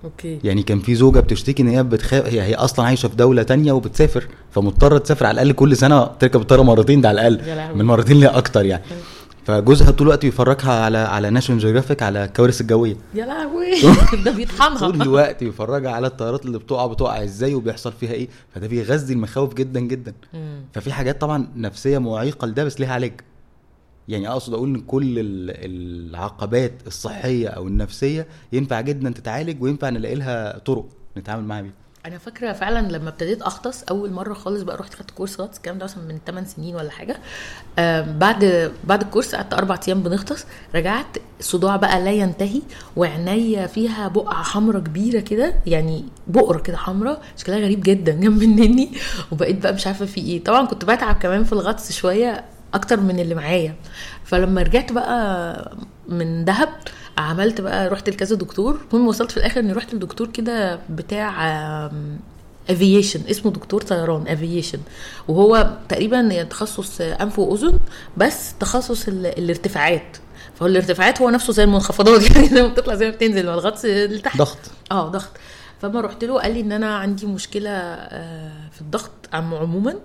okay. 0.03 0.39
يعني 0.43 0.63
كان 0.63 0.79
في 0.79 0.95
زوجة 0.95 1.19
بتشتكي 1.19 1.63
إن 1.63 1.67
هي 1.67 1.83
بتخاف 1.83 2.25
هي 2.25 2.41
هي 2.41 2.55
أصلا 2.55 2.85
عايشة 2.85 3.07
في 3.09 3.15
دولة 3.15 3.43
تانية 3.43 3.71
وبتسافر 3.71 4.27
فمضطرة 4.51 4.97
تسافر 4.97 5.25
على 5.25 5.41
الأقل 5.41 5.51
كل 5.51 5.77
سنة 5.77 6.05
تركب 6.05 6.41
الطيارة 6.41 6.61
مرتين 6.61 7.01
ده 7.01 7.09
على 7.09 7.27
الأقل. 7.27 7.75
من 7.77 7.85
مرتين 7.85 8.19
لأكتر 8.19 8.65
يعني. 8.65 8.83
فجوزها 9.45 9.91
طول 9.91 10.07
الوقت 10.07 10.25
بيفرجها 10.25 10.71
على 10.71 10.97
على 10.97 11.29
ناشونال 11.29 11.61
جيوغرافيك 11.61 12.03
على 12.03 12.23
الكوارث 12.25 12.61
الجوية. 12.61 12.95
يا 13.15 13.25
لهوي. 13.25 13.75
ده 14.25 14.31
بيطحنها. 14.31 14.77
طول 14.79 15.01
الوقت 15.01 15.43
بيفرجها 15.43 15.91
على 15.91 16.07
الطيارات 16.07 16.45
اللي 16.45 16.57
بتقع 16.59 16.85
بتقع 16.85 17.23
إزاي 17.23 17.55
وبيحصل 17.55 17.93
فيها 17.99 18.11
إيه. 18.11 18.27
فده 18.55 18.67
بيغذي 18.67 19.13
المخاوف 19.13 19.53
جدا 19.53 19.79
جدا. 19.79 20.13
ففي 20.73 20.93
حاجات 20.93 21.21
طبعا 21.21 21.47
نفسية 21.55 21.97
معيقة 21.97 22.47
لده 22.47 22.63
بس 22.63 22.79
ليها 22.79 22.93
علاج. 22.93 23.13
يعني 24.07 24.27
أقصد 24.29 24.53
أقول 24.53 24.69
إن 24.69 24.81
كل 24.81 25.19
ال- 25.19 25.51
العقبات 26.09 26.73
الصحية 26.87 27.47
أو 27.47 27.67
النفسية 27.67 28.27
ينفع 28.53 28.81
جدا 28.81 29.09
تتعالج 29.09 29.61
وينفع 29.63 29.89
نلاقي 29.89 30.15
لها 30.15 30.57
طرق 30.59 30.85
نتعامل 31.17 31.43
معاها 31.43 31.61
بيها. 31.61 31.73
أنا 32.05 32.17
فاكرة 32.17 32.53
فعلا 32.53 32.87
لما 32.91 33.09
ابتديت 33.09 33.41
أغطس 33.41 33.83
أول 33.83 34.11
مرة 34.13 34.33
خالص 34.33 34.61
بقى 34.61 34.77
رحت 34.77 34.93
خدت 34.93 35.11
كورس 35.11 35.39
غطس 35.41 35.57
الكلام 35.57 35.77
ده 35.77 35.83
مثلا 35.83 36.03
من 36.03 36.19
8 36.27 36.47
سنين 36.47 36.75
ولا 36.75 36.91
حاجة. 36.91 37.17
بعد 38.17 38.71
بعد 38.83 39.01
الكورس 39.01 39.35
قعدت 39.35 39.53
أربع 39.53 39.79
أيام 39.87 40.03
بنغطس 40.03 40.45
رجعت 40.75 41.17
صداع 41.39 41.75
بقى 41.75 42.01
لا 42.03 42.11
ينتهي 42.11 42.61
وعينيا 42.95 43.67
فيها 43.67 44.07
بقعة 44.07 44.43
حمراء 44.43 44.81
كبيرة 44.81 45.19
كده 45.19 45.53
يعني 45.65 46.05
بقرة 46.27 46.59
كده 46.59 46.77
حمراء 46.77 47.21
شكلها 47.37 47.59
غريب 47.59 47.83
جدا 47.83 48.11
جنب 48.11 48.43
النني 48.43 48.89
وبقيت 49.31 49.63
بقى 49.63 49.73
مش 49.73 49.87
عارفة 49.87 50.05
في 50.05 50.21
إيه. 50.21 50.43
طبعا 50.43 50.65
كنت 50.65 50.85
بتعب 50.85 51.15
كمان 51.15 51.43
في 51.43 51.53
الغطس 51.53 51.91
شوية 51.91 52.45
أكتر 52.73 52.99
من 52.99 53.19
اللي 53.19 53.35
معايا. 53.35 53.75
فلما 54.25 54.61
رجعت 54.61 54.91
بقى 54.91 55.71
من 56.09 56.45
دهب 56.45 56.69
عملت 57.17 57.61
بقى 57.61 57.87
رحت 57.89 58.09
لكذا 58.09 58.35
دكتور 58.35 58.79
المهم 58.93 59.07
وصلت 59.07 59.31
في 59.31 59.37
الآخر 59.37 59.59
إني 59.59 59.73
رحت 59.73 59.93
لدكتور 59.93 60.27
كده 60.27 60.79
بتاع 60.89 61.45
aviation 62.69 63.19
اسمه 63.31 63.51
دكتور 63.51 63.81
طيران 63.81 64.27
aviation 64.27 64.79
وهو 65.27 65.69
تقريبا 65.89 66.43
تخصص 66.43 67.01
أنف 67.01 67.39
وأذن 67.39 67.79
بس 68.17 68.53
تخصص 68.59 69.07
ال- 69.07 69.25
الارتفاعات. 69.25 70.17
فهو 70.59 70.67
الارتفاعات 70.67 71.21
هو 71.21 71.29
نفسه 71.29 71.53
زي 71.53 71.63
المنخفضات 71.63 72.21
يعني 72.35 72.47
زي 72.49 72.61
ما 72.61 72.67
بتطلع 72.67 72.95
زي 72.95 73.05
ما 73.05 73.11
بتنزل 73.11 73.45
ما 73.45 73.53
الغطس 73.53 73.85
لتحت 73.85 74.37
ضغط. 74.37 74.57
آه 74.91 75.07
ضغط. 75.09 75.29
فما 75.81 76.01
رحت 76.01 76.23
له 76.23 76.39
قال 76.41 76.53
لي 76.53 76.59
إن 76.59 76.71
أنا 76.71 76.95
عندي 76.97 77.25
مشكلة 77.25 77.69
آه، 77.69 78.51
في 78.71 78.81
الضغط 78.81 79.11
عم 79.33 79.53
عموما. 79.53 79.95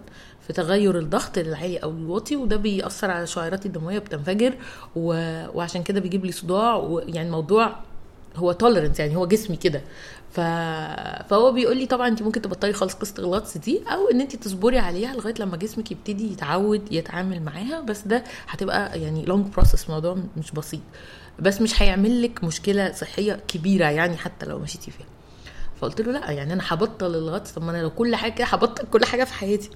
في 0.48 0.54
تغير 0.54 0.98
الضغط 0.98 1.38
العالي 1.38 1.76
أو 1.76 1.90
الواطي 1.90 2.37
وده 2.37 2.56
بيأثر 2.56 3.11
على 3.11 3.26
شعيراتي 3.26 3.68
الدموية 3.68 3.98
بتنفجر 3.98 4.54
و... 4.96 5.12
وعشان 5.54 5.82
كده 5.82 6.00
بيجيب 6.00 6.24
لي 6.24 6.32
صداع 6.32 6.76
ويعني 6.76 7.22
الموضوع 7.22 7.76
هو 8.37 8.52
tolerance 8.52 9.00
يعني 9.00 9.16
هو 9.16 9.26
جسمي 9.26 9.56
كده. 9.56 9.82
ف... 10.32 10.40
فهو 11.30 11.52
بيقول 11.52 11.76
لي 11.76 11.87
طبعا 11.87 12.08
انت 12.08 12.22
ممكن 12.22 12.42
تبطلي 12.42 12.72
خالص 12.72 12.94
قصة 12.94 13.14
الغطس 13.18 13.58
دي 13.58 13.80
أو 13.88 14.08
إن 14.11 14.20
انت 14.20 14.37
تصبري 14.37 14.78
عليها 14.78 15.14
لغاية 15.14 15.34
لما 15.38 15.56
جسمك 15.56 15.90
يبتدي 15.92 16.32
يتعود 16.32 16.92
يتعامل 16.92 17.42
معاها 17.42 17.80
بس 17.80 18.02
ده 18.02 18.24
هتبقى 18.48 19.00
يعني 19.00 19.24
long 19.24 19.46
process 19.46 19.90
موضوع 19.90 20.18
مش 20.37 20.50
بسيط. 20.52 20.80
بس 21.38 21.61
مش 21.61 21.82
هيعمل 21.82 22.22
لك 22.22 22.44
مشكلة 22.44 22.92
صحية 22.92 23.40
كبيرة 23.48 23.87
يعني 23.87 24.16
حتى 24.16 24.46
لو 24.46 24.58
مشيتي 24.58 24.90
فيها. 24.90 25.06
فقلت 25.80 26.00
له 26.00 26.12
لأ 26.12 26.30
يعني 26.30 26.52
أنا 26.52 26.62
هبطل 26.66 27.14
الغطس 27.14 27.50
طب 27.52 27.62
ما 27.62 27.70
أنا 27.70 27.82
لو 27.82 27.90
كل 27.90 28.16
حاجة 28.16 28.44
هبطل 28.44 28.84
كل 28.90 29.04
حاجة 29.04 29.24
في 29.24 29.32
حياتي. 29.34 29.70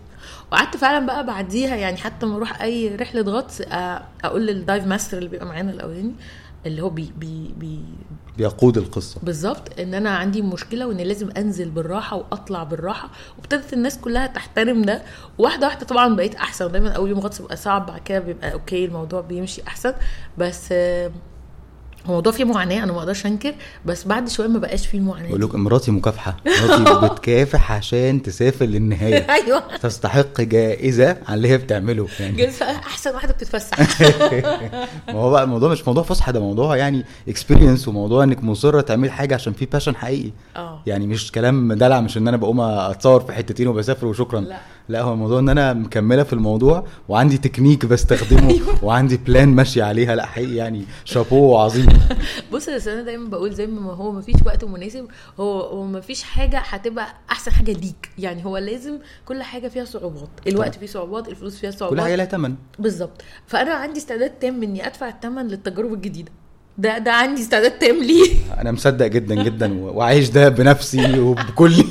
وقعدت 0.52 0.76
فعلا 0.76 1.06
بقى 1.06 1.26
بعديها 1.26 1.76
يعني 1.76 1.96
حتى 1.96 2.26
ما 2.26 2.36
أروح 2.36 2.62
أي 2.62 2.96
رحلة 2.96 3.22
غطس 3.22 3.60
آه، 3.60 4.02
أقول 4.24 4.46
لل 4.46 4.60
dive 4.60 4.86
master 4.86 5.18
اللي 5.18 5.28
بيبقى 5.28 5.46
معانا 5.46 5.70
الأولاني 5.70 6.12
اللي 6.66 6.82
هو 6.82 6.88
بي 6.90 7.12
بي 7.16 7.54
بي 7.58 7.80
بيقود 8.36 8.78
القصة. 8.78 9.20
بالظبط 9.22 9.80
إن 9.80 9.94
أنا 9.94 10.10
عندي 10.10 10.42
مشكلة 10.42 10.86
وإن 10.86 10.96
لازم 10.96 11.30
أنزل 11.36 11.70
بالراحة 11.70 12.16
وأطلع 12.16 12.62
بالراحة 12.62 13.10
وابتدت 13.38 13.72
الناس 13.72 13.98
كلها 13.98 14.26
تحترم 14.26 14.82
ده. 14.82 15.02
واحدة 15.38 15.66
واحدة 15.66 15.86
طبعا 15.86 16.14
بقيت 16.16 16.34
أحسن 16.34 16.64
ودايما 16.64 16.92
أول 16.92 17.10
يوم 17.10 17.20
غطس 17.20 17.40
بيبقى 17.40 17.56
صعب 17.56 17.86
بعد 17.86 18.00
كده 18.00 18.18
بيبقى 18.18 18.52
okay 18.52 18.84
الموضوع 18.84 19.20
بيمشي 19.20 19.62
أحسن. 19.68 19.94
بس 20.38 20.68
آه، 20.72 21.10
هو 22.06 22.08
الموضوع 22.10 22.32
فيه 22.32 22.44
معاناة 22.44 22.82
أنا 22.84 22.92
ما 22.92 22.98
أقدرش 22.98 23.26
أنكر 23.26 23.54
بس 23.86 24.04
بعد 24.04 24.28
شوية 24.28 24.46
ما 24.46 24.58
بقاش 24.58 24.86
فيه 24.86 24.98
المعاناه 24.98 25.28
بقول. 25.28 25.40
لكم 25.40 25.60
مراتي 25.60 25.90
مكافحة. 25.90 26.36
مراتي 26.46 27.06
بتكافح 27.14 27.72
عشان 27.72 28.22
تسافر 28.22 28.64
للنهاية. 28.64 29.26
أيوه. 29.34 29.62
تستحق 29.82 30.40
جائزة 30.40 31.16
على 31.28 31.34
اللي 31.36 31.48
هي 31.48 31.58
بتعمله. 31.58 32.06
يعني 32.20 32.48
أحسن 32.62 33.14
واحدة 33.14 33.32
بتتفسح. 33.32 33.78
ما 35.08 35.14
هو 35.20 35.30
بقى 35.30 35.42
الموضوع 35.44 35.68
مش 35.72 35.86
موضوع 35.88 36.02
فسحة 36.02 36.32
ده 36.32 36.40
موضوع 36.40 36.76
يعني 36.76 37.04
experience 37.28 37.88
وموضوع 37.88 38.24
إنك 38.24 38.44
مصرة 38.44 38.80
تعملي 38.80 39.10
حاجة 39.10 39.34
عشان 39.34 39.52
في 39.52 39.66
passion 39.66 39.96
حقيقي. 39.96 40.30
آه. 40.56 40.82
يعني 40.86 41.06
مش 41.06 41.32
كلام 41.32 41.72
دلع 41.72 42.00
مش 42.00 42.16
إن 42.16 42.28
أنا 42.28 42.36
بقوم 42.36 42.60
أتصور 42.60 43.20
في 43.20 43.32
حتتين 43.32 43.68
وبسافر 43.68 44.06
وشكرا. 44.06 44.40
لا. 44.40 44.56
لا 44.88 45.02
هو 45.02 45.12
الموضوع 45.12 45.38
إن 45.38 45.48
أنا 45.48 45.72
مكملة 45.72 46.22
في 46.22 46.32
الموضوع 46.32 46.84
وعندي 47.08 47.38
تكنيك 47.38 47.86
بستخدمه 47.86 48.50
أيوة. 48.50 48.84
وعندي 48.84 49.16
plan 49.16 49.48
ماشي 49.48 49.82
عليها. 49.82 50.14
لا 50.14 50.26
حقيقي 50.26 50.54
يعني 50.54 50.84
شابوه 51.04 51.60
عظيم. 51.60 51.91
بص 52.52 52.70
بس 52.70 52.88
أنا 52.88 53.02
دايما 53.02 53.28
بقول 53.28 53.54
زي 53.54 53.66
ما 53.66 53.92
هو 53.92 54.12
ما 54.12 54.20
فيش 54.20 54.36
وقت 54.46 54.64
مناسب. 54.64 55.08
هو 55.40 55.60
هو 55.60 55.84
ما 55.84 56.00
فيش 56.00 56.22
حاجة 56.22 56.58
هتبقى 56.58 57.14
أحسن 57.30 57.50
حاجة 57.50 57.72
ليك. 57.72 58.10
يعني 58.18 58.44
هو 58.44 58.56
لازم 58.56 58.98
كل 59.24 59.42
حاجة 59.42 59.68
فيها 59.68 59.84
صعوبات. 59.84 60.28
الوقت. 60.46 60.78
فيه 60.78 60.86
صعوبات 60.86 61.28
الفلوس 61.28 61.58
فيها 61.58 61.70
كل 61.70 61.76
صعوبات 61.78 62.00
حاجة 62.00 62.16
لها 62.16 62.26
ثمن 62.26 62.54
بالظبط. 62.78 63.22
فأنا 63.46 63.74
عندي 63.74 63.98
استعداد 63.98 64.30
تام 64.30 64.62
إني 64.62 64.86
أدفع 64.86 65.08
الثمن 65.08 65.48
للتجارب 65.48 65.92
الجديدة. 65.92 66.32
ده 66.78 66.98
ده 66.98 67.12
عندي 67.12 67.42
استعداد 67.42 67.78
تام 67.78 68.02
ليه. 68.02 68.34
أنا 68.60 68.72
مصدق 68.72 69.06
جدا 69.06 69.42
جدا 69.42 69.80
وعايش 69.80 70.28
ده 70.28 70.48
بنفسي 70.48 71.20
وبكل. 71.20 71.74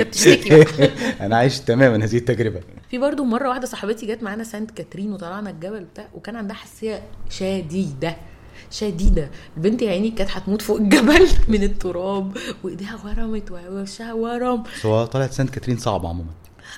انت 0.00 0.02
بتشتكي. 0.02 0.64
أنا 1.24 1.36
عايش 1.36 1.60
تماما 1.60 2.04
هذه 2.04 2.16
التجربه 2.16 2.60
في 2.90 2.98
برضو 2.98 3.24
مرة 3.24 3.48
واحدة 3.48 3.66
صاحبتي 3.66 4.06
جت 4.06 4.22
معانا 4.22 4.44
سانت 4.44 4.70
كاترين 4.70 5.12
وطلعنا 5.12 5.50
الجبل 5.50 5.82
وبتاع 5.82 6.08
وكان 6.14 6.36
عندها 6.36 6.56
حساسية 6.56 7.02
شديدة. 7.30 8.16
شديدة. 8.70 9.30
البنت 9.56 9.82
يا 9.82 9.90
عيني 9.90 10.10
كانت 10.10 10.30
هتموت 10.30 10.62
فوق 10.62 10.76
الجبل 10.76 11.28
من 11.52 11.62
التراب 11.62 12.36
وإيديها 12.64 12.98
ورمت 13.04 13.50
ووشها 13.50 14.12
ورم. 14.12 14.62
هو 14.86 15.04
طلعت 15.04 15.32
سانت 15.32 15.50
كاترين 15.50 15.76
صعبة 15.78 16.08
عموما. 16.08 16.30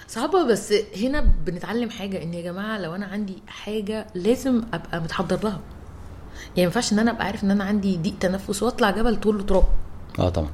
صعبة 0.08 0.44
بس 0.46 0.74
هنا 0.96 1.20
بنتعلم 1.46 1.90
حاجة 1.90 2.22
إن 2.22 2.34
يا 2.34 2.42
جماعة 2.42 2.78
لو 2.78 2.94
أنا 2.94 3.06
عندي 3.06 3.34
حاجة 3.46 4.06
لازم 4.14 4.62
أبقى 4.74 5.00
متحضر 5.00 5.38
لها. 5.44 5.60
يعني 6.38 6.56
ما 6.56 6.62
ينفعش 6.62 6.92
إن 6.92 6.98
أنا 6.98 7.10
أبقى 7.10 7.26
عارف 7.26 7.44
إن 7.44 7.50
أنا 7.50 7.64
عندي 7.64 7.96
ضيق 7.96 8.14
تنفس 8.20 8.62
وأطلع 8.62 8.90
جبل 8.90 9.16
طول 9.20 9.46
تراب 9.46 9.64
آه 10.18 10.28
طبعا. 10.28 10.50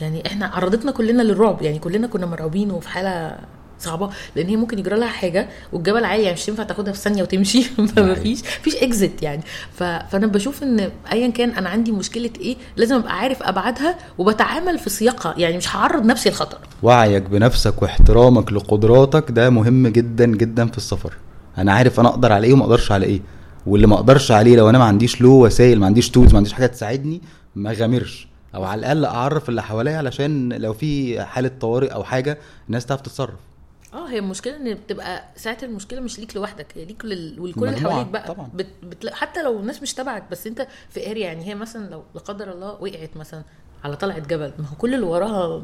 يعني 0.00 0.26
إحنا 0.26 0.46
عرضتنا 0.46 0.92
كلنا 0.92 1.22
للرعب 1.22 1.62
يعني 1.62 1.78
كلنا 1.78 2.06
كنا 2.06 2.26
مرعوبين 2.26 2.70
وفي 2.70 2.88
حالة 2.88 3.38
صعبة 3.80 4.10
لأن 4.36 4.46
هي 4.46 4.56
ممكن 4.56 4.78
يجرى 4.78 4.98
لها 4.98 5.08
حاجة 5.08 5.48
والجبل 5.72 6.04
عالي 6.04 6.22
يعني 6.22 6.34
مش 6.34 6.46
تنفع 6.46 6.62
تاخدها 6.62 6.92
في 6.92 6.98
ثانية 6.98 7.22
وتمشي. 7.22 7.62
فما 7.96 8.14
فيش 8.14 8.40
فيش 8.42 8.76
اكزيت 8.76 9.22
يعني. 9.22 9.42
ف... 9.72 9.82
فأنا 9.82 10.26
بشوف 10.26 10.62
إن 10.62 10.90
ايا 11.12 11.28
كان 11.28 11.50
أنا 11.50 11.68
عندي 11.68 11.92
مشكلة 11.92 12.30
إيه 12.40 12.56
لازم 12.76 12.96
أبقى 12.96 13.18
عارف 13.18 13.42
أبعادها 13.42 13.98
وبتعامل 14.18 14.78
في 14.78 14.90
سياقها. 14.90 15.34
يعني 15.38 15.56
مش 15.56 15.76
هعرض 15.76 16.04
نفسي 16.04 16.30
لخطر 16.30 16.58
وعيك 16.82 17.22
بنفسك 17.22 17.82
واحترامك 17.82 18.52
لقدراتك 18.52 19.30
ده 19.30 19.50
مهم 19.50 19.88
جدا 19.88 20.26
جدا 20.26 20.66
في 20.66 20.76
السفر. 20.76 21.12
أنا 21.58 21.72
عارف 21.72 22.00
أنا 22.00 22.08
أقدر 22.08 22.32
على 22.32 22.46
إيه 22.46 22.52
وما 22.52 22.64
أقدرش 22.64 22.92
على 22.92 23.06
إيه. 23.06 23.20
واللي 23.66 23.86
ما 23.86 23.94
أقدرش 23.94 24.32
عليه 24.32 24.56
لو 24.56 24.70
أنا 24.70 24.78
ما 24.78 24.84
عنديش 24.84 25.20
له 25.20 25.28
وسائل 25.28 25.80
ما 25.80 25.86
عنديش 25.86 26.10
tools 26.10 26.32
ما 26.32 26.36
عنديش 26.36 26.52
حاجة 26.52 26.66
تساعدني 26.66 27.22
ما 27.54 27.72
غامرش. 27.72 28.28
أو 28.54 28.64
على 28.64 28.78
الأقل 28.78 29.04
أعرف 29.04 29.48
اللي 29.48 29.62
حواليا 29.62 29.96
علشان 29.96 30.52
لو 30.52 30.72
في 30.72 31.20
حالة 31.24 31.50
طوارئ 31.60 31.88
أو 31.88 32.04
حاجة 32.04 32.38
الناس 32.68 32.86
تعرف 32.86 33.00
تتصرف. 33.00 33.49
آه 33.94 34.08
هي 34.08 34.18
المشكلة 34.18 34.56
إن 34.56 34.74
بتبقى 34.74 35.24
ساعة 35.36 35.58
المشكلة 35.62 36.00
مش 36.00 36.18
ليك 36.18 36.36
لوحدك 36.36 36.66
هي 36.74 36.84
ليك 36.84 37.04
لل... 37.04 37.40
ولكل 37.40 37.68
اللي 37.68 37.80
حواليك 37.80 38.06
بقى. 38.06 38.28
طبعا. 38.28 38.48
بت... 38.54 38.66
بت... 38.82 39.14
حتى 39.14 39.42
لو 39.42 39.60
الناس 39.60 39.82
مش 39.82 39.94
تبعك 39.94 40.24
بس 40.30 40.46
أنت 40.46 40.66
في 40.90 41.10
area 41.10 41.24
يعني 41.26 41.46
هي 41.48 41.54
مثلا 41.54 41.90
لو 41.90 42.02
لا 42.14 42.20
قدر 42.20 42.52
الله 42.52 42.72
وقعت 42.80 43.16
مثلا 43.16 43.42
على 43.84 43.96
طلعة 43.96 44.18
جبل 44.18 44.52
ما 44.58 44.66
هو 44.68 44.76
كل 44.78 44.94
اللي 44.94 45.06
وراها 45.06 45.62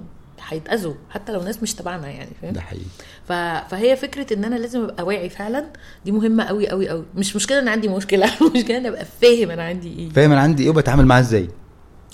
هيتأذوا 0.49 0.95
حتى 1.11 1.33
لو 1.33 1.43
ناس 1.43 1.63
مش 1.63 1.75
تبعنا 1.75 2.09
يعني 2.09 2.31
فاهم؟ 2.43 2.53
ده 2.53 2.61
حقيقي. 2.61 2.85
ف... 3.29 3.33
فهي 3.71 3.97
فكرة 3.97 4.35
إن 4.35 4.45
أنا 4.45 4.55
لازم 4.55 4.83
أبقى 4.83 5.05
واعي 5.07 5.29
فعلا 5.29 5.67
دي 6.05 6.13
مهمة 6.13 6.45
قوي 6.45 6.69
قوي 6.69 6.89
قوي 6.89 7.05
مش 7.15 7.37
مشكلة 7.37 7.59
إن 7.59 7.69
عندي 7.69 7.89
مشكلة 7.89 8.31
المشكلة 8.41 8.77
إن 8.77 8.87
أبقى 8.87 9.05
فاهم 9.23 9.51
أنا 9.51 9.63
عندي 9.63 9.99
إيه. 9.99 10.11
فاهم 10.11 10.33
أنا 10.33 10.41
عندي 10.41 10.63
إيه 10.63 10.71
وبتعامل 10.71 11.07
معاه 11.07 11.21
إزاي. 11.21 11.49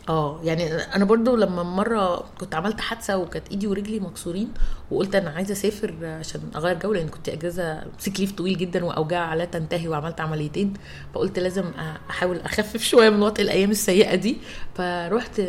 آه 0.08 0.40
يعني 0.44 0.74
أنا 0.74 1.04
برضو 1.04 1.36
لما 1.36 1.62
مرة 1.62 2.24
كنت 2.40 2.54
عملت 2.54 2.80
حادثة 2.80 3.16
وكانت 3.16 3.48
ايدي 3.48 3.66
ورجلي 3.66 4.00
مكسورين 4.00 4.48
وقلت 4.90 5.14
أنا 5.14 5.30
عايزة 5.30 5.52
اسافر 5.52 5.94
عشان 6.06 6.40
اغير 6.56 6.78
جو 6.78 6.92
لأن 6.92 7.08
كنت 7.08 7.28
اجازة 7.28 7.84
sick 7.98 8.20
leave 8.20 8.32
طويل 8.32 8.58
جدا 8.58 8.84
وأوجاع 8.84 9.34
لا 9.34 9.44
تنتهي 9.44 9.88
وعملت 9.88 10.20
عمليتين 10.20 10.74
فقلت 11.14 11.38
لازم 11.38 11.64
أحاول 12.10 12.40
أخفف 12.40 12.82
شوية 12.90 13.10
من 13.10 13.22
وطأة 13.22 13.42
الأيام 13.42 13.70
السيئة 13.70 14.14
دي 14.14 14.36
فروحت 14.74 15.42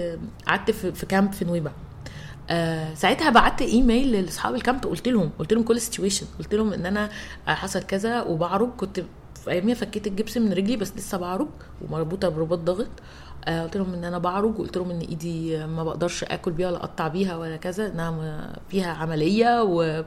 قعدت 0.48 0.72
في, 0.72 1.06
camp 1.06 1.34
في 1.34 1.46
نويبع. 1.46 1.72
آه 2.50 2.94
ساعتها 2.94 3.30
بعت 3.30 3.62
ايميل 3.62 4.12
لأصحاب 4.12 4.56
ال 4.56 4.62
camp 4.62 4.84
قلت 4.86 5.08
لهم 5.08 5.32
قلت 5.40 5.54
لهم 5.54 5.64
كل 5.64 5.82
situation 5.82 6.26
قلت 6.40 6.56
لهم 6.56 6.74
إن 6.74 6.86
أنا 6.86 7.10
حصل 7.46 7.84
كذا 7.84 8.22
وبعرج 8.22 8.70
كنت 8.78 9.00
في 9.44 9.52
أياميها 9.52 9.76
فكيت 9.76 10.08
الجبس 10.08 10.38
من 10.38 10.54
رجلي 10.54 10.78
بس 10.78 10.94
لسه 10.98 11.18
بعرج 11.18 11.48
ومربوطة 11.82 12.30
برباط 12.30 12.60
ضغط 12.60 12.88
قلت 13.48 13.78
لهم 13.78 13.94
إن 13.94 14.04
أنا 14.04 14.18
بعرج 14.18 14.60
وقلت 14.60 14.78
لهم 14.78 14.92
إن 14.92 15.00
إيدي 15.00 15.66
ما 15.68 15.84
بقدرش 15.84 16.24
آكل 16.24 16.52
بيها 16.52 16.68
ولا 16.68 16.78
أقطع 16.78 17.08
بيها 17.08 17.38
ولا 17.38 17.58
كذا 17.58 17.88
إنها 17.88 18.54
فيها 18.70 18.94
عملية 18.94 19.64
و 19.64 20.04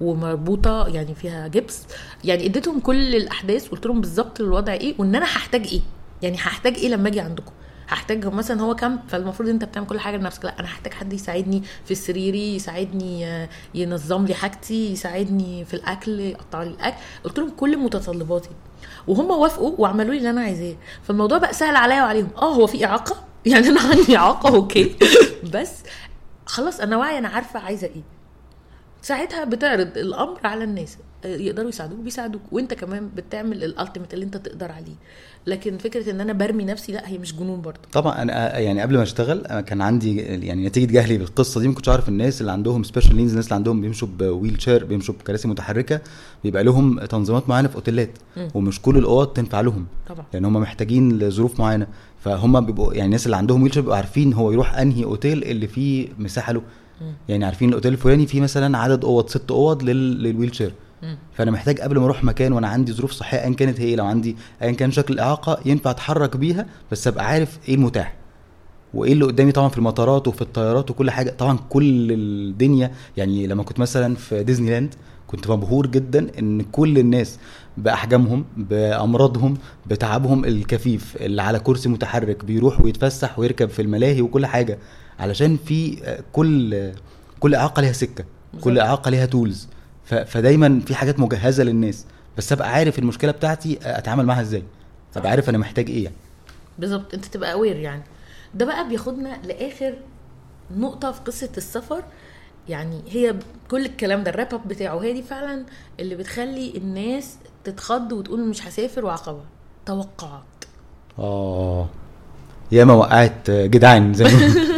ومربوطة 0.00 0.88
يعني 0.88 1.14
فيها 1.14 1.48
جبس. 1.48 1.86
يعني 2.24 2.46
اديتهم 2.46 2.80
كل 2.80 3.14
الأحداث 3.16 3.68
قلت 3.68 3.86
لهم 3.86 4.00
بالظبط 4.00 4.40
الوضع 4.40 4.72
إيه 4.72 4.94
وإن 4.98 5.14
أنا 5.14 5.24
هحتاج 5.24 5.66
إيه. 5.66 5.80
يعني 6.22 6.36
هحتاج 6.36 6.76
إيه 6.76 6.88
لما 6.88 7.08
أجي 7.08 7.20
عندكم؟ 7.20 7.52
هحتاج 7.88 8.26
مثلا 8.26 8.62
هو 8.62 8.74
كام؟ 8.74 9.00
فالمفروض 9.08 9.48
أنت 9.48 9.64
بتعمل 9.64 9.86
كل 9.86 9.98
حاجة 10.00 10.16
لنفسك. 10.16 10.44
لأ 10.44 10.60
أنا 10.60 10.68
هحتاج 10.68 10.92
حد 10.92 11.12
يساعدني 11.12 11.62
في 11.84 11.94
سريري 11.94 12.54
يساعدني 12.56 13.26
آه، 13.26 13.48
ينظم 13.74 14.24
لي 14.26 14.34
حاجتي 14.34 14.92
يساعدني 14.92 15.64
في 15.64 15.74
الأكل 15.74 16.20
يقطع 16.20 16.62
لي 16.62 16.70
الأكل. 16.70 16.96
قلت 17.24 17.38
لهم 17.38 17.50
كل 17.50 17.76
متطلباتي. 17.76 18.50
وهم 19.08 19.30
وافقوا 19.30 19.74
وعملوا 19.78 20.12
لي 20.12 20.18
اللي 20.18 20.30
أنا 20.30 20.40
عايزاه. 20.40 20.74
فالموضوع 21.02 21.38
بقى 21.38 21.52
سهل 21.54 21.76
عليا 21.76 22.02
وعليهم. 22.02 22.28
آه 22.36 22.54
هو 22.54 22.66
في 22.66 22.84
إعاقة؟ 22.84 23.16
يعني 23.46 23.68
أنا 23.68 23.80
عندي 23.80 24.16
إعاقة؟ 24.16 24.54
أوكي. 24.54 24.96
بس 25.54 25.72
خلاص 26.46 26.80
أنا 26.80 26.96
واعيه 26.96 27.18
أنا 27.18 27.28
عارفة 27.28 27.60
عايزة 27.60 27.86
إيه. 27.86 28.02
ساعتها 29.04 29.44
بتعرض 29.44 29.98
الأمر 29.98 30.38
على 30.44 30.64
الناس. 30.64 30.96
آه، 31.24 31.36
يقدروا 31.36 31.68
يساعدوك 31.68 31.98
بيساعدوك. 31.98 32.42
وانت 32.52 32.74
كمان 32.74 33.10
بتعمل 33.16 33.64
ال 33.64 33.70
ultimate 33.70 34.14
اللي 34.14 34.24
انت 34.24 34.36
تقدر 34.36 34.72
عليه. 34.72 34.94
لكن 35.46 35.78
فكرة 35.78 36.10
إن 36.10 36.20
أنا 36.20 36.32
برمي 36.32 36.64
نفسي 36.64 36.92
لا 36.92 37.08
هي 37.08 37.18
مش 37.18 37.36
جنون 37.36 37.60
برضه. 37.60 37.78
طبعا 37.92 38.22
أنا 38.22 38.58
يعني 38.58 38.82
قبل 38.82 38.96
ما 38.96 39.02
أشتغل 39.02 39.60
كان 39.60 39.80
عندي 39.80 40.16
يعني 40.16 40.66
نتيجة 40.66 40.92
جهلي 40.92 41.18
بالقصة 41.18 41.60
دي 41.60 41.68
ما 41.68 41.74
كنتش 41.74 41.88
عارف 41.88 42.08
الناس 42.08 42.40
اللي 42.40 42.52
عندهم 42.52 42.82
special 42.82 43.16
needs 43.16 43.30
الناس 43.30 43.44
اللي 43.44 43.54
عندهم 43.54 43.80
بيمشوا 43.80 44.08
ب 44.18 44.62
wheelchair 44.62 44.84
بيمشوا 44.84 45.14
بكراسي 45.14 45.48
متحركة 45.48 46.00
بيبقى 46.44 46.64
لهم 46.64 47.00
تنظيمات 47.04 47.48
معينة 47.48 47.68
في 47.68 47.74
أوتيلات. 47.74 48.10
ومش 48.54 48.82
كل 48.82 48.96
الأوض 48.98 49.26
تنفع 49.26 49.60
لهم. 49.60 49.86
طبعا. 50.08 50.24
لأن 50.32 50.44
هم 50.44 50.52
محتاجين 50.52 51.18
لظروف 51.18 51.60
معينة. 51.60 51.86
فهم 52.20 52.66
بيبقوا 52.66 52.94
يعني 52.94 53.06
الناس 53.06 53.26
اللي 53.26 53.36
عندهم 53.36 53.62
wheelchair 53.62 53.82
بيبقوا 53.82 53.96
عارفين 53.96 54.32
هو 54.32 54.52
يروح 54.52 54.78
أنهي 54.78 55.04
أوتيل 55.04 55.44
اللي 55.44 55.66
فيه 55.68 56.08
مساحة 56.18 56.52
له. 56.52 56.62
يعني 57.28 57.44
عارفين 57.44 57.68
الأوتيل 57.68 57.92
الفلاني 57.92 58.26
فيه 58.26 58.40
مثلا 58.40 58.78
عدد 58.78 59.04
أوض 59.04 59.28
ست 59.28 59.50
أوض 59.50 59.82
لل... 59.82 60.22
لل 60.22 60.54
wheelchair. 60.54 60.72
فأنا 61.34 61.50
محتاج 61.50 61.80
قبل 61.80 61.98
ما 61.98 62.04
أروح 62.04 62.24
مكان 62.24 62.52
وأنا 62.52 62.68
عندي 62.68 62.92
ظروف 62.92 63.12
صحية 63.12 63.42
ايا 63.44 63.54
كانت 63.54 63.80
هي 63.80 63.96
لو 63.96 64.04
عندي 64.06 64.36
ايا 64.62 64.72
كان 64.72 64.90
شكل 64.90 65.14
الاعاقه 65.14 65.58
ينفع 65.64 65.90
أتحرك 65.90 66.36
بيها 66.36 66.66
بس 66.92 67.06
أبقى 67.08 67.26
عارف 67.26 67.58
إيه 67.68 67.74
المتاح. 67.74 68.14
وإيه 68.94 69.12
اللي 69.12 69.24
قدامي 69.24 69.52
طبعا 69.52 69.68
في 69.68 69.78
المطارات 69.78 70.28
وفي 70.28 70.42
الطيارات 70.42 70.90
وكل 70.90 71.10
حاجة. 71.10 71.30
طبعا 71.30 71.58
كل 71.68 72.12
الدنيا 72.12 72.90
يعني 73.16 73.46
لما 73.46 73.62
كنت 73.62 73.78
مثلا 73.78 74.14
في 74.14 74.42
ديزني 74.44 74.70
لاند 74.70 74.94
كنت 75.26 75.50
مبهور 75.50 75.86
جدا 75.86 76.26
إن 76.38 76.62
كل 76.62 76.98
الناس 76.98 77.38
بأحجامهم 77.76 78.44
بأمراضهم 78.56 79.54
بتعبهم 79.86 80.44
الكفيف 80.44 81.16
اللي 81.20 81.42
على 81.42 81.58
كرسي 81.58 81.88
متحرك 81.88 82.44
بيروح 82.44 82.80
ويتفسح 82.80 83.38
ويركب 83.38 83.68
في 83.68 83.82
الملاهي 83.82 84.22
وكل 84.22 84.46
حاجة. 84.46 84.78
علشان 85.18 85.56
في 85.56 86.02
كل 86.32 86.92
كل 87.40 87.54
إعاقة 87.54 87.80
ليها 87.82 87.92
سكة 87.92 88.24
كل. 88.60 88.78
إعاقة 88.78 89.10
ليها 89.10 89.26
تولز 89.26 89.68
فدايما 90.04 90.80
في 90.86 90.94
حاجات 90.94 91.18
مجهزة 91.20 91.64
للناس 91.64 92.06
بس 92.38 92.52
أبقى 92.52 92.72
عارف 92.72 92.98
المشكلة 92.98 93.32
بتاعتي 93.32 93.78
أتعامل 93.82 94.26
معاها 94.26 94.40
إزاي؟ 94.40 94.62
أبقى 95.16 95.30
عارف 95.30 95.48
أنا 95.48 95.58
محتاج 95.58 95.90
إيه 95.90 96.04
يعني. 96.04 96.16
بالظبط. 96.78 97.14
أنت 97.14 97.24
تبقى 97.24 97.52
اوير 97.52 97.76
يعني. 97.76 98.02
ده 98.54 98.64
بقى 98.66 98.88
بياخدنا 98.88 99.38
لآخر 99.44 99.94
نقطة 100.76 101.12
في 101.12 101.20
قصة 101.20 101.50
السفر. 101.56 102.02
يعني 102.68 103.02
هي 103.08 103.34
كل 103.70 103.86
الكلام 103.86 104.22
ده 104.22 104.30
الراب 104.30 104.54
اب 104.54 104.68
بتاعه 104.68 104.98
هي 104.98 105.12
دي 105.12 105.22
فعلا 105.22 105.64
اللي 106.00 106.14
بتخلي 106.14 106.76
الناس 106.76 107.36
تتخض 107.64 108.12
وتقول 108.12 108.48
مش 108.48 108.66
هسافر 108.66 109.04
وعقبة. 109.04 109.42
توقعات. 109.86 110.42
آه. 111.18 111.88
ياما 112.72 112.92
وقعت 112.94 113.50
جدعان 113.50 114.14
زي. 114.14 114.24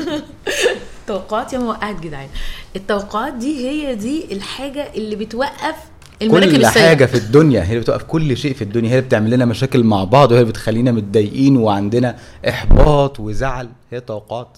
توقعات 1.07 1.52
يا 1.52 1.59
ما 1.59 1.68
وقعت 1.68 2.00
جدعان. 2.00 2.28
التوقعات 2.76 3.34
دي 3.34 3.68
هي 3.68 3.94
دي 3.94 4.32
الحاجة 4.32 4.88
اللي 4.94 5.16
بتوقف 5.16 5.74
المراكب 6.22 6.50
كل 6.50 6.57
السايقة. 6.64 6.88
حاجة 6.88 7.04
في 7.07 7.14
الدنيا 7.16 7.62
هي 7.62 7.68
اللي 7.68 7.80
بتوقف 7.80 8.02
كل 8.02 8.36
شيء 8.36 8.54
في 8.54 8.62
الدنيا 8.62 8.90
هي 8.90 8.94
اللي 8.98 9.07
بتعمل 9.09 9.30
لنا 9.30 9.44
مشاكل 9.44 9.84
مع 9.84 10.04
بعض 10.04 10.30
وهي 10.32 10.40
اللي 10.40 10.50
بتخلينا 10.52 10.92
متضايقين 10.92 11.57
وعندنا 11.57 12.16
إحباط 12.48 13.20
وزعل. 13.20 13.68
هي 13.90 13.98
التوقعات. 13.98 14.48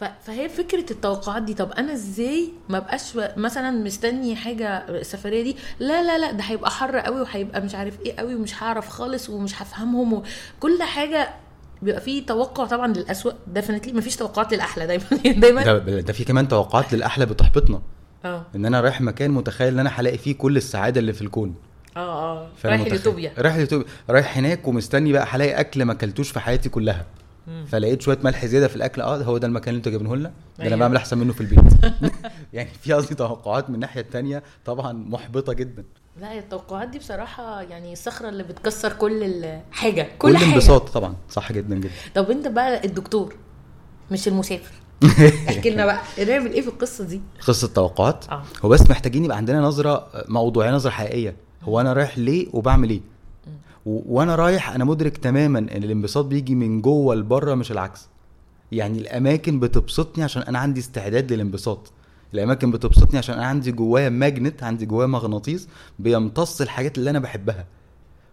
آه. 0.00 0.12
فهي 0.26 0.48
فكرة 0.48 0.90
التوقعات 0.90 1.42
دي 1.42 1.54
طب 1.54 1.72
أنا 1.72 1.92
إزاي 1.92 2.48
ما 2.68 2.78
بقاش 2.78 3.02
مثلا 3.36 3.70
مستني 3.70 4.36
حاجة 4.36 4.68
السفرية 4.88 5.42
دي؟ 5.42 5.56
لا 5.78 6.02
لا 6.02 6.18
لا 6.18 6.32
ده 6.32 6.42
هيبقى 6.44 6.70
حر 6.70 6.98
قوي 6.98 7.20
وهيبقى 7.20 7.60
مش 7.60 7.74
عارف 7.74 7.94
إيه 8.06 8.16
قوي 8.16 8.34
ومش 8.34 8.62
هعرف 8.62 8.88
خالص 8.88 9.30
ومش 9.30 9.62
هفهمهم 9.62 10.12
وكل 10.12 10.82
حاجة 10.82 11.28
بيبقى 11.82 12.00
فيه 12.00 12.26
توقع 12.26 12.66
طبعا 12.66 12.92
للاسوء 12.92 13.34
ديفنتلي 13.46 13.92
مفيش 13.92 14.16
توقعات 14.16 14.52
للأحلى 14.52 14.86
دايما. 14.86 15.04
دايما. 15.42 15.64
ده, 15.64 16.00
ده 16.00 16.12
في 16.12 16.24
كمان 16.24 16.48
توقعات 16.48 16.94
للأحلى 16.94 17.26
بتحبطنا. 17.26 17.82
آه. 18.24 18.46
إن 18.56 18.66
أنا 18.66 18.80
رايح 18.80 19.00
مكان 19.00 19.30
متخيل 19.30 19.72
إن 19.72 19.78
أنا 19.78 19.90
هلاقي 19.90 20.18
فيه 20.18 20.34
كل 20.34 20.56
السعادة 20.56 21.00
اللي 21.00 21.12
في 21.12 21.22
الكون. 21.22 21.54
آه 21.96 22.40
آه. 22.40 22.48
رايح 22.64 22.80
ليوتوبيا 22.80 23.32
رايح 23.38 23.56
ليوتوبيا 23.56 23.86
رايح 24.10 24.38
هناك 24.38 24.68
ومستني 24.68 25.12
بقى 25.12 25.26
هلاقي 25.30 25.60
أكل 25.60 25.84
ما 25.84 25.92
أكلتوش 25.92 26.30
في 26.30 26.40
حياتي 26.40 26.68
كلها. 26.68 27.06
فلقيت 27.66 28.02
شوية 28.02 28.18
ملح 28.24 28.46
زيادة 28.46 28.68
في 28.68 28.76
الأكل. 28.76 29.02
آه 29.02 29.16
هو 29.16 29.38
ده 29.38 29.46
المكان 29.46 29.68
اللي 29.68 29.78
أنتوا 29.78 29.92
جايبينه 29.92 30.16
لنا؟ 30.16 30.28
ده 30.28 30.32
أنا 30.58 30.66
أيوة. 30.66 30.76
بعمل 30.76 30.96
أحسن 30.96 31.18
منه 31.18 31.32
في 31.32 31.40
البيت. 31.40 31.60
يعني 32.52 32.68
في 32.82 32.92
قصدي 32.92 33.14
توقعات 33.14 33.68
من 33.68 33.74
الناحية 33.74 34.00
التانية 34.00 34.42
طبعا 34.64 34.92
محبطة 34.92 35.52
جدا. 35.52 35.84
لا 36.20 36.32
هي 36.32 36.38
التوقعات 36.38 36.88
دي 36.88 36.98
بصراحة 36.98 37.62
يعني 37.62 37.92
الصخره 37.92 38.28
اللي 38.28 38.42
بتكسر 38.42 38.92
كل 38.92 39.22
الحاجة 39.22 40.02
كل, 40.18 40.32
كل, 40.32 40.36
حاجة. 40.36 40.52
انبساط 40.52 40.88
طبعا 40.88 41.14
صح 41.30 41.52
جدا 41.52 41.76
جدا. 41.76 41.90
طب 42.14 42.30
انت 42.30 42.48
بقى 42.48 42.84
الدكتور 42.84 43.34
مش 44.10 44.28
المسافر. 44.28 44.72
احكي 45.48 45.70
لنا 45.70 45.86
بقى 45.86 46.00
نعمل 46.26 46.52
إيه 46.52 46.60
في 46.60 46.68
القصة 46.68 47.04
دي؟ 47.04 47.20
قصة 47.46 47.68
توقعات؟ 47.68 48.24
آه. 48.30 48.42
هو 48.64 48.68
بس 48.68 48.90
محتاجين 48.90 49.24
يبقى 49.24 49.36
عندنا 49.36 49.60
نظرة 49.60 50.08
موضوعية 50.28 50.70
نظرة 50.70 50.90
حقيقية. 50.90 51.36
هو 51.62 51.80
أنا 51.80 51.92
رايح 51.92 52.18
ليه 52.18 52.46
وبعمل 52.52 52.90
إيه؟ 52.90 53.00
وأنا 53.86 54.34
رايح 54.36 54.70
أنا 54.70 54.84
مدرك 54.84 55.16
تماما 55.16 55.58
إن 55.58 55.82
الانبساط 55.84 56.24
بيجي 56.24 56.54
من 56.54 56.80
جوه 56.82 57.14
لبرة 57.14 57.54
مش 57.54 57.72
العكس. 57.72 58.08
يعني 58.72 58.98
الأماكن 58.98 59.60
بتبسطني 59.60 60.24
عشان 60.24 60.42
أنا 60.42 60.58
عندي 60.58 60.80
استعداد 60.80 61.32
للانبساط. 61.32 61.92
الأماكن 62.34 62.70
بتبسطني 62.70 63.18
عشان 63.18 63.34
أنا 63.34 63.46
عندي 63.46 63.72
جوايا 63.72 64.08
ماجنت 64.08 64.62
عندي 64.62 64.86
جوايا 64.86 65.06
مغناطيس 65.06 65.68
بيمتص 65.98 66.60
الحاجات 66.60 66.98
اللي 66.98 67.10
أنا 67.10 67.18
بحبها. 67.18 67.66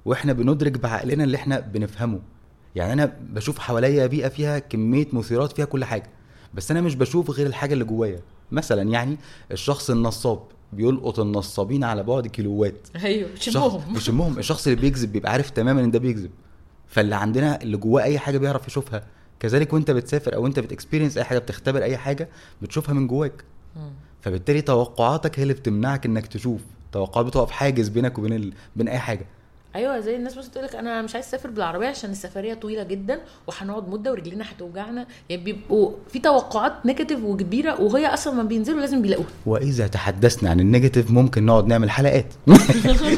وإحنا 0.05 0.33
بندرك 0.33 0.71
بعقلنا 0.79 1.23
اللي 1.23 1.37
إحنا 1.37 1.59
بنفهمه. 1.59 2.19
يعني 2.75 2.93
أنا 2.93 3.13
بشوف 3.29 3.59
حواليا 3.59 4.07
بيئة 4.07 4.27
فيها 4.27 4.59
كمية 4.59 5.07
مثيرات 5.13 5.51
فيها 5.51 5.65
كل 5.65 5.85
حاجة. 5.85 6.09
بس 6.53 6.71
أنا 6.71 6.81
مش 6.81 6.95
بشوف 6.95 7.31
غير 7.31 7.47
الحاجة 7.47 7.73
اللي 7.73 7.83
جوايا. 7.85 8.19
مثلا 8.51 8.81
يعني 8.81 9.17
الشخص 9.51 9.89
النصاب 9.89 10.39
بيلقط 10.73 11.19
النصابين 11.19 11.83
على 11.83 12.03
بعد 12.03 12.27
كيلوات. 12.27 12.87
أيوه 13.03 13.29
شبههم 13.39 13.81
بيشمهم. 13.93 14.39
الشخص 14.39 14.67
اللي 14.67 14.81
بيكذب 14.81 15.11
بيبقى 15.11 15.31
عارف 15.31 15.49
تماما 15.49 15.81
إن 15.81 15.91
ده 15.91 15.99
بيكذب. 15.99 16.31
فاللي 16.87 17.15
عندنا 17.15 17.61
اللي 17.61 17.77
جواه 17.77 18.03
أي 18.03 18.19
حاجة 18.19 18.37
بيعرف 18.37 18.67
يشوفها. 18.67 19.03
كذلك 19.39 19.73
وأنت 19.73 19.91
بتسافر 19.91 20.35
أو 20.35 20.47
أنت 20.47 20.59
بت 20.59 20.69
experience 20.69 21.17
أي 21.17 21.23
حاجة 21.23 21.39
بتختبر 21.39 21.83
أي 21.83 21.97
حاجة 21.97 22.29
بتشوفها 22.61 22.93
من 22.93 23.07
جواك. 23.07 23.43
فبالتالي 24.21 24.61
توقعاتك 24.61 25.39
هي 25.39 25.43
اللي 25.43 25.53
بتمنعك 25.53 26.05
إنك 26.05 26.27
تشوف. 26.27 26.61
توقعات 26.91 27.25
بتقف 27.25 27.51
حاجز 27.51 27.89
بينك 27.89 28.17
وبين 28.17 28.33
ال... 28.33 28.53
بين 28.75 28.87
أي 28.87 28.99
حاجة. 28.99 29.25
أيوه 29.75 29.99
زي 29.99 30.15
الناس 30.15 30.35
بس 30.37 30.49
تقول 30.49 30.65
لك 30.65 30.75
أنا 30.75 31.01
مش 31.01 31.15
عايز 31.15 31.25
أسافر 31.25 31.49
بالعربية 31.49 31.87
عشان 31.87 32.11
السفرية 32.11 32.53
طويلة 32.53 32.83
جدا 32.83 33.19
وهنقعد 33.47 33.89
مدة 33.89 34.11
ورجلينا 34.11 34.45
هتوجعنا. 34.51 35.05
يعني 35.29 35.43
بيبقوا 35.43 35.91
في 36.09 36.19
توقعات 36.19 36.73
negative 36.85 37.23
وكبيرة 37.23 37.81
وهي 37.81 38.07
أصلا 38.07 38.33
ما 38.33 38.43
بينزلوا 38.43 38.79
لازم 38.79 39.01
بيلاقوها. 39.01 39.27
وإذا 39.45 39.87
تحدثنا 39.87 40.49
عن 40.49 40.59
ال 40.59 40.65
negative 40.65 41.11
ممكن 41.11 41.45
نقعد 41.45 41.67
نعمل 41.67 41.89
حلقات. 41.89 42.25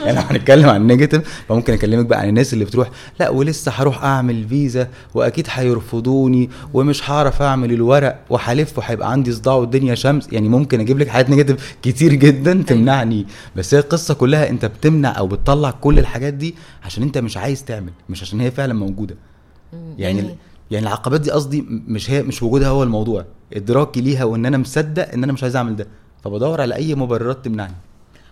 يعني 0.05 0.17
لو 0.17 0.21
هنتكلم 0.21 0.69
عن 0.69 0.81
ال 0.81 0.88
negative 0.88 1.43
فممكن 1.49 1.73
أكلمك 1.73 2.05
بقى 2.05 2.19
عن 2.19 2.29
الناس 2.29 2.53
اللي 2.53 2.65
بتروح 2.65 2.89
لا 3.19 3.29
ولسه 3.29 3.71
هروح 3.75 4.03
أعمل 4.03 4.47
فيزا 4.47 4.87
وأكيد 5.13 5.47
هيرفضوني 5.49 6.49
ومش 6.73 7.09
هعرف 7.09 7.41
أعمل 7.41 7.71
الورق 7.71 8.19
وهلف 8.29 8.77
وهيبقى 8.77 9.11
عندي 9.11 9.31
صداع 9.31 9.53
والدنيا 9.53 9.95
شمس. 9.95 10.27
يعني 10.31 10.49
ممكن 10.49 10.79
أجيب 10.79 10.99
لك 10.99 11.07
حاجات 11.07 11.29
negative 11.29 11.75
كتير 11.81 12.13
جدا 12.13 12.63
تمنعني. 12.67 13.25
بس 13.55 13.73
هي 13.73 13.79
القصة 13.79 14.13
كلها 14.13 14.49
أنت 14.49 14.65
بتمنع 14.65 15.17
أو 15.17 15.27
بتطلع 15.27 15.71
كل 15.71 15.99
الحاجات 15.99 16.33
دي 16.33 16.46
عشان 16.83 17.03
انت 17.03 17.17
مش 17.17 17.37
عايز 17.37 17.65
تعمل 17.65 17.91
مش 18.09 18.21
عشان 18.21 18.41
هي 18.41 18.51
فعلا 18.51 18.73
موجودة. 18.73 19.15
يعني 19.97 20.19
يعني- 20.19 20.35
يعني 20.71 20.85
العقبات 20.87 21.21
دي 21.21 21.31
قصدي 21.31 21.61
مش 21.69 22.11
هي 22.11 22.23
مش 22.23 22.43
وجودها 22.43 22.67
هو 22.67 22.83
الموضوع. 22.83 23.25
ادراكي 23.53 24.01
ليها 24.01 24.23
وإن 24.23 24.45
أنا 24.45 24.57
مصدق 24.57 25.11
إن 25.13 25.23
أنا 25.23 25.33
مش 25.33 25.43
عايز 25.43 25.55
أعمل 25.55 25.75
ده. 25.75 25.87
فبدور 26.23 26.61
على 26.61 26.75
أي 26.75 26.95
مبررات 26.95 27.45
تمنعني. 27.45 27.73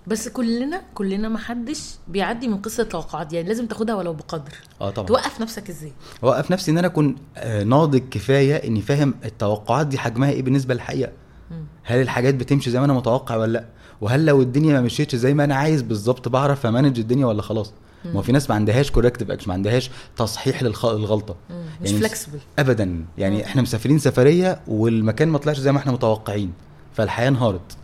بس 0.07 0.27
كلنا 0.29 0.81
كلنا 0.93 1.29
ما 1.29 1.37
حدش 1.37 1.95
بيعدي 2.07 2.47
من 2.47 2.57
قصة 2.57 2.83
التوقعات 2.83 3.27
دي. 3.27 3.35
يعني 3.35 3.47
لازم 3.47 3.65
تاخدها 3.65 3.95
ولو 3.95 4.13
بقدر. 4.13 4.51
آه 4.81 4.89
طبعا. 4.89 5.07
توقف 5.07 5.41
نفسك 5.41 5.69
إزاي؟ 5.69 5.91
اوقف 6.23 6.51
نفسي 6.51 6.71
إن 6.71 6.77
أنا 6.77 6.87
أكون 6.87 7.15
آه، 7.37 7.63
ناضج 7.63 8.01
كفاية 8.11 8.55
إني 8.67 8.81
فاهم 8.81 9.13
التوقعات 9.25 9.87
دي 9.87 9.97
حجمها 9.97 10.29
إيه 10.29 10.41
بالنسبة 10.41 10.73
للحقيقة. 10.73 11.11
هل 11.83 12.01
الحاجات 12.01 12.35
بتمشي 12.35 12.71
زي 12.71 12.79
ما 12.79 12.85
أنا 12.85 12.93
متوقع 12.93 13.35
ولا 13.35 13.51
لأ؟ 13.51 13.65
وهل 14.01 14.25
لو 14.25 14.41
الدنيا 14.41 14.73
ما 14.73 14.81
مشيتش 14.81 15.15
زي 15.15 15.33
ما 15.33 15.43
أنا 15.43 15.55
عايز 15.55 15.81
بالظبط 15.81 16.27
بعرف 16.29 16.65
أ 16.65 16.70
manage 16.70 16.99
الدنيا 16.99 17.25
ولا 17.25 17.41
خلاص؟ 17.41 17.73
ما 18.13 18.21
في 18.21 18.31
ناس 18.31 18.49
ما 18.49 18.55
عندهاش 18.55 18.91
corrective 18.91 19.31
action 19.31 19.47
ما 19.47 19.53
عندهاش 19.53 19.91
تصحيح 20.17 20.63
للغلطة. 20.63 21.35
مم. 21.49 21.65
مش 21.81 21.89
يعني 21.89 22.01
flexible 22.01 22.39
ابدا. 22.59 23.05
يعني 23.17 23.45
إحنا 23.45 23.61
مسافرين 23.61 23.99
سفرية 23.99 24.59
والمكان 24.67 25.27
ما 25.27 25.37
طلعش 25.37 25.59
زي 25.59 25.71
ما 25.71 25.77
إحنا 25.77 25.91
متوقعين 25.91 26.53
فالحياة 26.93 27.27
انهارت. 27.27 27.77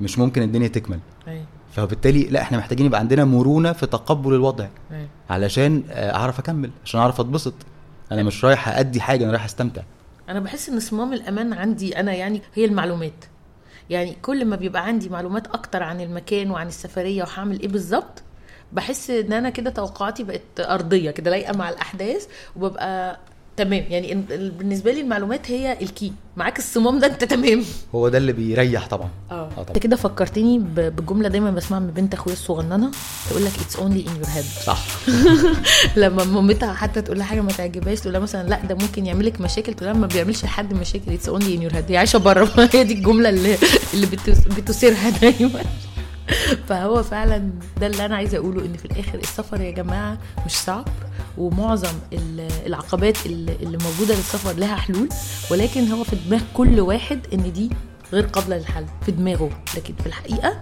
مش 0.00 0.18
ممكن 0.18 0.42
الدنيا 0.42 0.68
تكمل. 0.68 0.98
أيوه. 1.28 1.44
فبالتالي 1.72 2.22
لا 2.22 2.42
إحنا 2.42 2.58
محتاجين 2.58 2.86
يبقى 2.86 3.00
عندنا 3.00 3.24
مرونة 3.24 3.72
في 3.72 3.86
تقبل 3.86 4.34
الوضع. 4.34 4.66
أيوه. 4.92 5.08
علشان 5.30 5.82
آه، 5.90 6.14
أعرف 6.14 6.38
أكمل 6.38 6.70
عشان 6.84 7.00
أعرف 7.00 7.20
أتبسط. 7.20 7.54
أنا 8.12 8.22
مش 8.22 8.44
رايح 8.44 8.68
ادي 8.68 9.00
حاجة 9.00 9.24
أنا 9.24 9.32
رايح 9.32 9.44
أستمتع. 9.44 9.82
أنا 10.28 10.40
بحس 10.40 10.68
إن 10.68 10.80
صمام 10.80 11.12
الأمان 11.12 11.52
عندي 11.52 12.00
أنا 12.00 12.14
يعني 12.14 12.42
هي 12.54 12.64
المعلومات. 12.64 13.24
يعني 13.90 14.16
كل 14.22 14.44
ما 14.44 14.56
بيبقى 14.56 14.86
عندي 14.86 15.08
معلومات 15.08 15.46
أكتر 15.46 15.82
عن 15.82 16.00
المكان 16.00 16.50
وعن 16.50 16.66
السفرية 16.66 17.22
وهعمل 17.22 17.60
إيه 17.60 17.68
بالظبط 17.68 18.22
بحس 18.72 19.10
إن 19.10 19.32
أنا 19.32 19.50
كده 19.50 19.70
توقعاتي 19.70 20.22
بقت 20.24 20.42
أرضية 20.60 21.10
كده 21.10 21.30
لايقة 21.30 21.56
مع 21.56 21.68
الأحداث 21.70 22.26
وببقى 22.56 23.18
تمام. 23.56 23.84
يعني 23.90 24.14
بالنسبة 24.58 24.92
لي 24.92 25.00
المعلومات 25.00 25.50
هي 25.50 25.78
ال 25.82 25.89
key 25.89 26.12
معاك 26.36 26.58
الصمام 26.58 26.98
ده 26.98 27.06
أنت 27.06 27.24
تمام. 27.24 27.64
هو 27.94 28.08
ده 28.08 28.18
اللي 28.18 28.32
بيريح 28.32 28.86
طبعا. 28.86 29.08
آه. 29.30 29.48
طبعا. 29.56 29.68
أنت 29.68 29.78
كده 29.78 29.96
فكرتني 29.96 30.58
ب- 30.58 30.74
بجملة 30.96 31.28
دايما 31.28 31.50
بسمعها 31.50 31.80
من 31.80 31.86
بنت 31.90 32.14
أخويا 32.14 32.34
الصغننة 32.34 32.90
تقول 33.30 33.44
لك 33.44 33.52
it's 33.64 33.76
only 33.76 34.00
in 34.00 34.16
your 34.16 34.26
head 34.28 34.44
صح. 34.64 34.84
لما 35.96 36.24
مامتها 36.24 36.72
حتى 36.74 37.02
تقول 37.02 37.18
لها 37.18 37.26
حاجة 37.26 37.40
ما 37.40 37.52
تعجبهاش 37.52 38.00
تقول 38.00 38.12
لها 38.12 38.20
مثلا 38.20 38.48
لا 38.48 38.60
ده 38.68 38.74
ممكن 38.74 39.06
يعمل 39.06 39.26
لك 39.26 39.40
مشاكل. 39.40 39.74
تقول 39.74 39.88
لها 39.90 39.98
ما 39.98 40.06
بيعملش 40.06 40.44
لحد 40.44 40.74
مشاكل. 40.74 41.12
it's 41.12 41.28
only 41.28 41.54
in 41.54 41.62
your 41.62 41.74
head 41.74 41.84
هي 41.90 41.96
عايشة 41.96 42.18
بره. 42.18 42.50
هي 42.74 42.84
دي 42.84 42.94
الجملة 42.94 43.28
اللي 43.28 43.56
اللي 43.94 44.06
بتثيرها 44.56 45.10
دايما. 45.10 45.62
فهو 46.68 47.02
فعلا 47.02 47.50
ده 47.80 47.86
اللي 47.86 48.04
أنا 48.06 48.16
عايزة 48.16 48.38
أقوله 48.38 48.60
إن 48.64 48.72
في 48.76 48.84
الآخر 48.84 49.18
السفر 49.18 49.60
يا 49.60 49.70
جماعة 49.70 50.18
مش 50.46 50.52
صعب 50.52 50.88
ومعظم 51.38 51.94
ال- 52.12 52.48
العقبات 52.66 53.26
اللي 53.26 53.52
اللي 53.62 53.78
موجودة 53.78 54.14
للسفر 54.14 54.52
لها 54.52 54.76
حلول 54.76 55.08
ولكن 55.50 55.88
هو 55.92 56.04
في 56.04 56.16
دماغ 56.26 56.40
كل 56.54 56.80
واحد 56.80 57.20
إن 57.32 57.52
دي 57.52 57.70
غير 58.12 58.26
قابلة 58.26 58.56
للحل 58.58 58.84
في 59.06 59.12
دماغه. 59.12 59.50
لكن 59.76 59.94
في 60.00 60.06
الحقيقة 60.06 60.60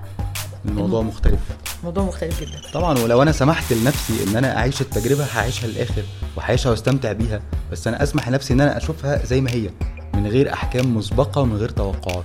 الموضوع 0.64 1.02
مختلف. 1.02 1.40
موضوع 1.84 2.04
مختلف 2.04 2.40
جدا. 2.40 2.60
طبعا 2.74 2.98
ولو 2.98 3.22
أنا 3.22 3.32
سمحت 3.32 3.72
لنفسي 3.72 4.12
إن 4.28 4.36
أنا 4.36 4.56
أعيش 4.58 4.80
التجربة 4.80 5.24
هعيشها 5.24 5.66
للآخر 5.66 6.02
وهعيشها 6.36 6.70
واستمتع 6.70 7.12
بيها. 7.12 7.40
بس 7.72 7.86
أنا 7.86 8.02
أسمح 8.02 8.28
لنفسي 8.28 8.52
إن 8.54 8.60
أنا 8.60 8.76
أشوفها 8.76 9.24
زي 9.26 9.40
ما 9.40 9.50
هي 9.50 9.70
من 10.14 10.26
غير 10.26 10.52
أحكام 10.52 10.96
مسبقة 10.96 11.40
ومن 11.40 11.56
غير 11.56 11.68
توقعات. 11.68 12.24